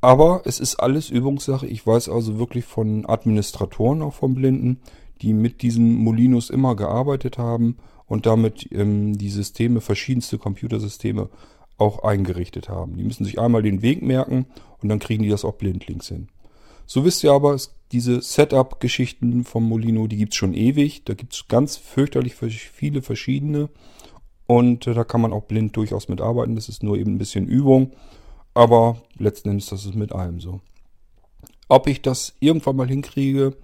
Aber 0.00 0.42
es 0.44 0.60
ist 0.60 0.76
alles 0.76 1.10
Übungssache. 1.10 1.66
Ich 1.66 1.86
weiß 1.86 2.08
also 2.08 2.38
wirklich 2.38 2.64
von 2.64 3.06
Administratoren 3.06 4.02
auch 4.02 4.14
vom 4.14 4.34
Blinden, 4.34 4.80
die 5.22 5.32
mit 5.32 5.62
diesen 5.62 5.94
Molinos 5.96 6.50
immer 6.50 6.76
gearbeitet 6.76 7.38
haben 7.38 7.76
und 8.06 8.26
damit 8.26 8.68
ähm, 8.72 9.16
die 9.16 9.30
Systeme, 9.30 9.80
verschiedenste 9.80 10.38
Computersysteme 10.38 11.28
auch 11.78 12.02
eingerichtet 12.04 12.68
haben. 12.68 12.96
Die 12.96 13.04
müssen 13.04 13.24
sich 13.24 13.38
einmal 13.38 13.62
den 13.62 13.82
Weg 13.82 14.02
merken 14.02 14.46
und 14.82 14.88
dann 14.88 14.98
kriegen 14.98 15.22
die 15.22 15.28
das 15.28 15.44
auch 15.44 15.54
blindlings 15.54 16.08
hin. 16.08 16.28
So 16.86 17.04
wisst 17.04 17.24
ihr 17.24 17.32
aber, 17.32 17.54
es, 17.54 17.74
diese 17.92 18.22
Setup-Geschichten 18.22 19.44
vom 19.44 19.68
Molino, 19.68 20.06
die 20.06 20.16
gibt's 20.16 20.36
schon 20.36 20.54
ewig. 20.54 21.04
Da 21.04 21.14
gibt's 21.14 21.48
ganz 21.48 21.76
fürchterlich 21.76 22.34
viele 22.34 23.02
verschiedene. 23.02 23.68
Und 24.46 24.86
äh, 24.86 24.94
da 24.94 25.04
kann 25.04 25.20
man 25.20 25.32
auch 25.32 25.44
blind 25.44 25.76
durchaus 25.76 26.08
mitarbeiten. 26.08 26.54
Das 26.54 26.68
ist 26.68 26.82
nur 26.82 26.96
eben 26.96 27.14
ein 27.14 27.18
bisschen 27.18 27.46
Übung. 27.46 27.92
Aber 28.54 29.02
letzten 29.18 29.50
Endes, 29.50 29.66
das 29.66 29.84
ist 29.84 29.96
mit 29.96 30.12
allem 30.12 30.40
so. 30.40 30.60
Ob 31.68 31.88
ich 31.88 32.00
das 32.02 32.34
irgendwann 32.38 32.76
mal 32.76 32.88
hinkriege, 32.88 33.56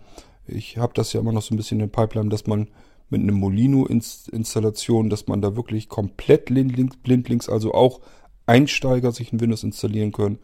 ich 0.47 0.79
habe 0.79 0.93
das 0.95 1.13
ja 1.13 1.21
immer 1.21 1.33
noch 1.33 1.43
so 1.43 1.55
ein 1.55 1.57
bisschen 1.57 1.81
in 1.81 1.91
der 1.91 1.97
Pipeline, 1.97 2.29
dass 2.29 2.47
man 2.47 2.69
mit 3.11 3.21
einem 3.21 3.37
Molino-Installation, 3.37 5.11
dass 5.11 5.27
man 5.27 5.43
da 5.43 5.55
wirklich 5.55 5.89
komplett 5.89 6.47
blindlings, 6.47 7.49
also 7.49 7.75
auch 7.75 8.01
Einsteiger 8.47 9.13
sich 9.13 9.33
ein 9.33 9.41
Windows 9.41 9.65
installieren 9.65 10.13
können. 10.13 10.39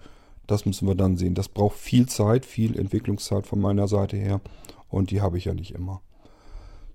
Das 0.46 0.66
müssen 0.66 0.86
wir 0.86 0.94
dann 0.94 1.16
sehen. 1.16 1.34
Das 1.34 1.48
braucht 1.48 1.76
viel 1.76 2.06
Zeit, 2.06 2.44
viel 2.46 2.78
Entwicklungszeit 2.78 3.46
von 3.46 3.60
meiner 3.60 3.88
Seite 3.88 4.16
her. 4.16 4.40
Und 4.88 5.10
die 5.10 5.20
habe 5.20 5.38
ich 5.38 5.46
ja 5.46 5.54
nicht 5.54 5.74
immer. 5.74 6.00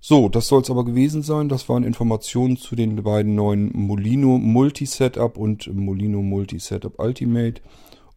So, 0.00 0.28
das 0.28 0.48
soll 0.48 0.62
es 0.62 0.70
aber 0.70 0.84
gewesen 0.84 1.22
sein. 1.22 1.48
Das 1.48 1.68
waren 1.68 1.84
Informationen 1.84 2.56
zu 2.56 2.76
den 2.76 3.02
beiden 3.02 3.34
neuen 3.34 3.70
Molino 3.74 4.38
Multi-Setup 4.38 5.36
und 5.36 5.72
Molino 5.74 6.20
Multi-Setup 6.20 6.98
Ultimate. 6.98 7.62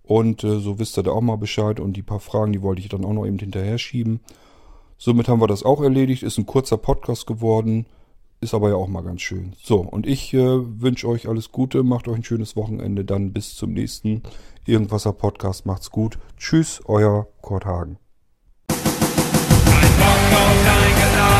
Und 0.03 0.43
äh, 0.43 0.59
so 0.59 0.79
wisst 0.79 0.97
ihr 0.97 1.03
da 1.03 1.11
auch 1.11 1.21
mal 1.21 1.37
Bescheid. 1.37 1.79
Und 1.79 1.93
die 1.93 2.03
paar 2.03 2.19
Fragen, 2.19 2.51
die 2.51 2.61
wollte 2.61 2.81
ich 2.81 2.89
dann 2.89 3.05
auch 3.05 3.13
noch 3.13 3.25
eben 3.25 3.39
hinterher 3.39 3.77
schieben. 3.77 4.21
Somit 4.97 5.27
haben 5.27 5.41
wir 5.41 5.47
das 5.47 5.63
auch 5.63 5.81
erledigt. 5.81 6.23
Ist 6.23 6.37
ein 6.37 6.45
kurzer 6.45 6.77
Podcast 6.77 7.27
geworden. 7.27 7.85
Ist 8.39 8.53
aber 8.53 8.69
ja 8.69 8.75
auch 8.75 8.87
mal 8.87 9.03
ganz 9.03 9.21
schön. 9.21 9.53
So, 9.61 9.79
und 9.79 10.05
ich 10.05 10.33
äh, 10.33 10.81
wünsche 10.81 11.07
euch 11.07 11.27
alles 11.27 11.51
Gute. 11.51 11.83
Macht 11.83 12.07
euch 12.07 12.17
ein 12.17 12.23
schönes 12.23 12.55
Wochenende. 12.55 13.03
Dann 13.05 13.33
bis 13.33 13.55
zum 13.55 13.73
nächsten 13.73 14.23
Irgendwasser 14.65 15.13
Podcast. 15.13 15.65
Macht's 15.65 15.91
gut. 15.91 16.19
Tschüss, 16.37 16.81
euer 16.85 17.27
Kurt 17.41 17.65
Hagen. 17.65 17.97
Ein 18.69 18.77
Bock 19.97 20.33
auf 20.33 20.65
dein 20.65 20.95
Gelaber. 20.95 21.37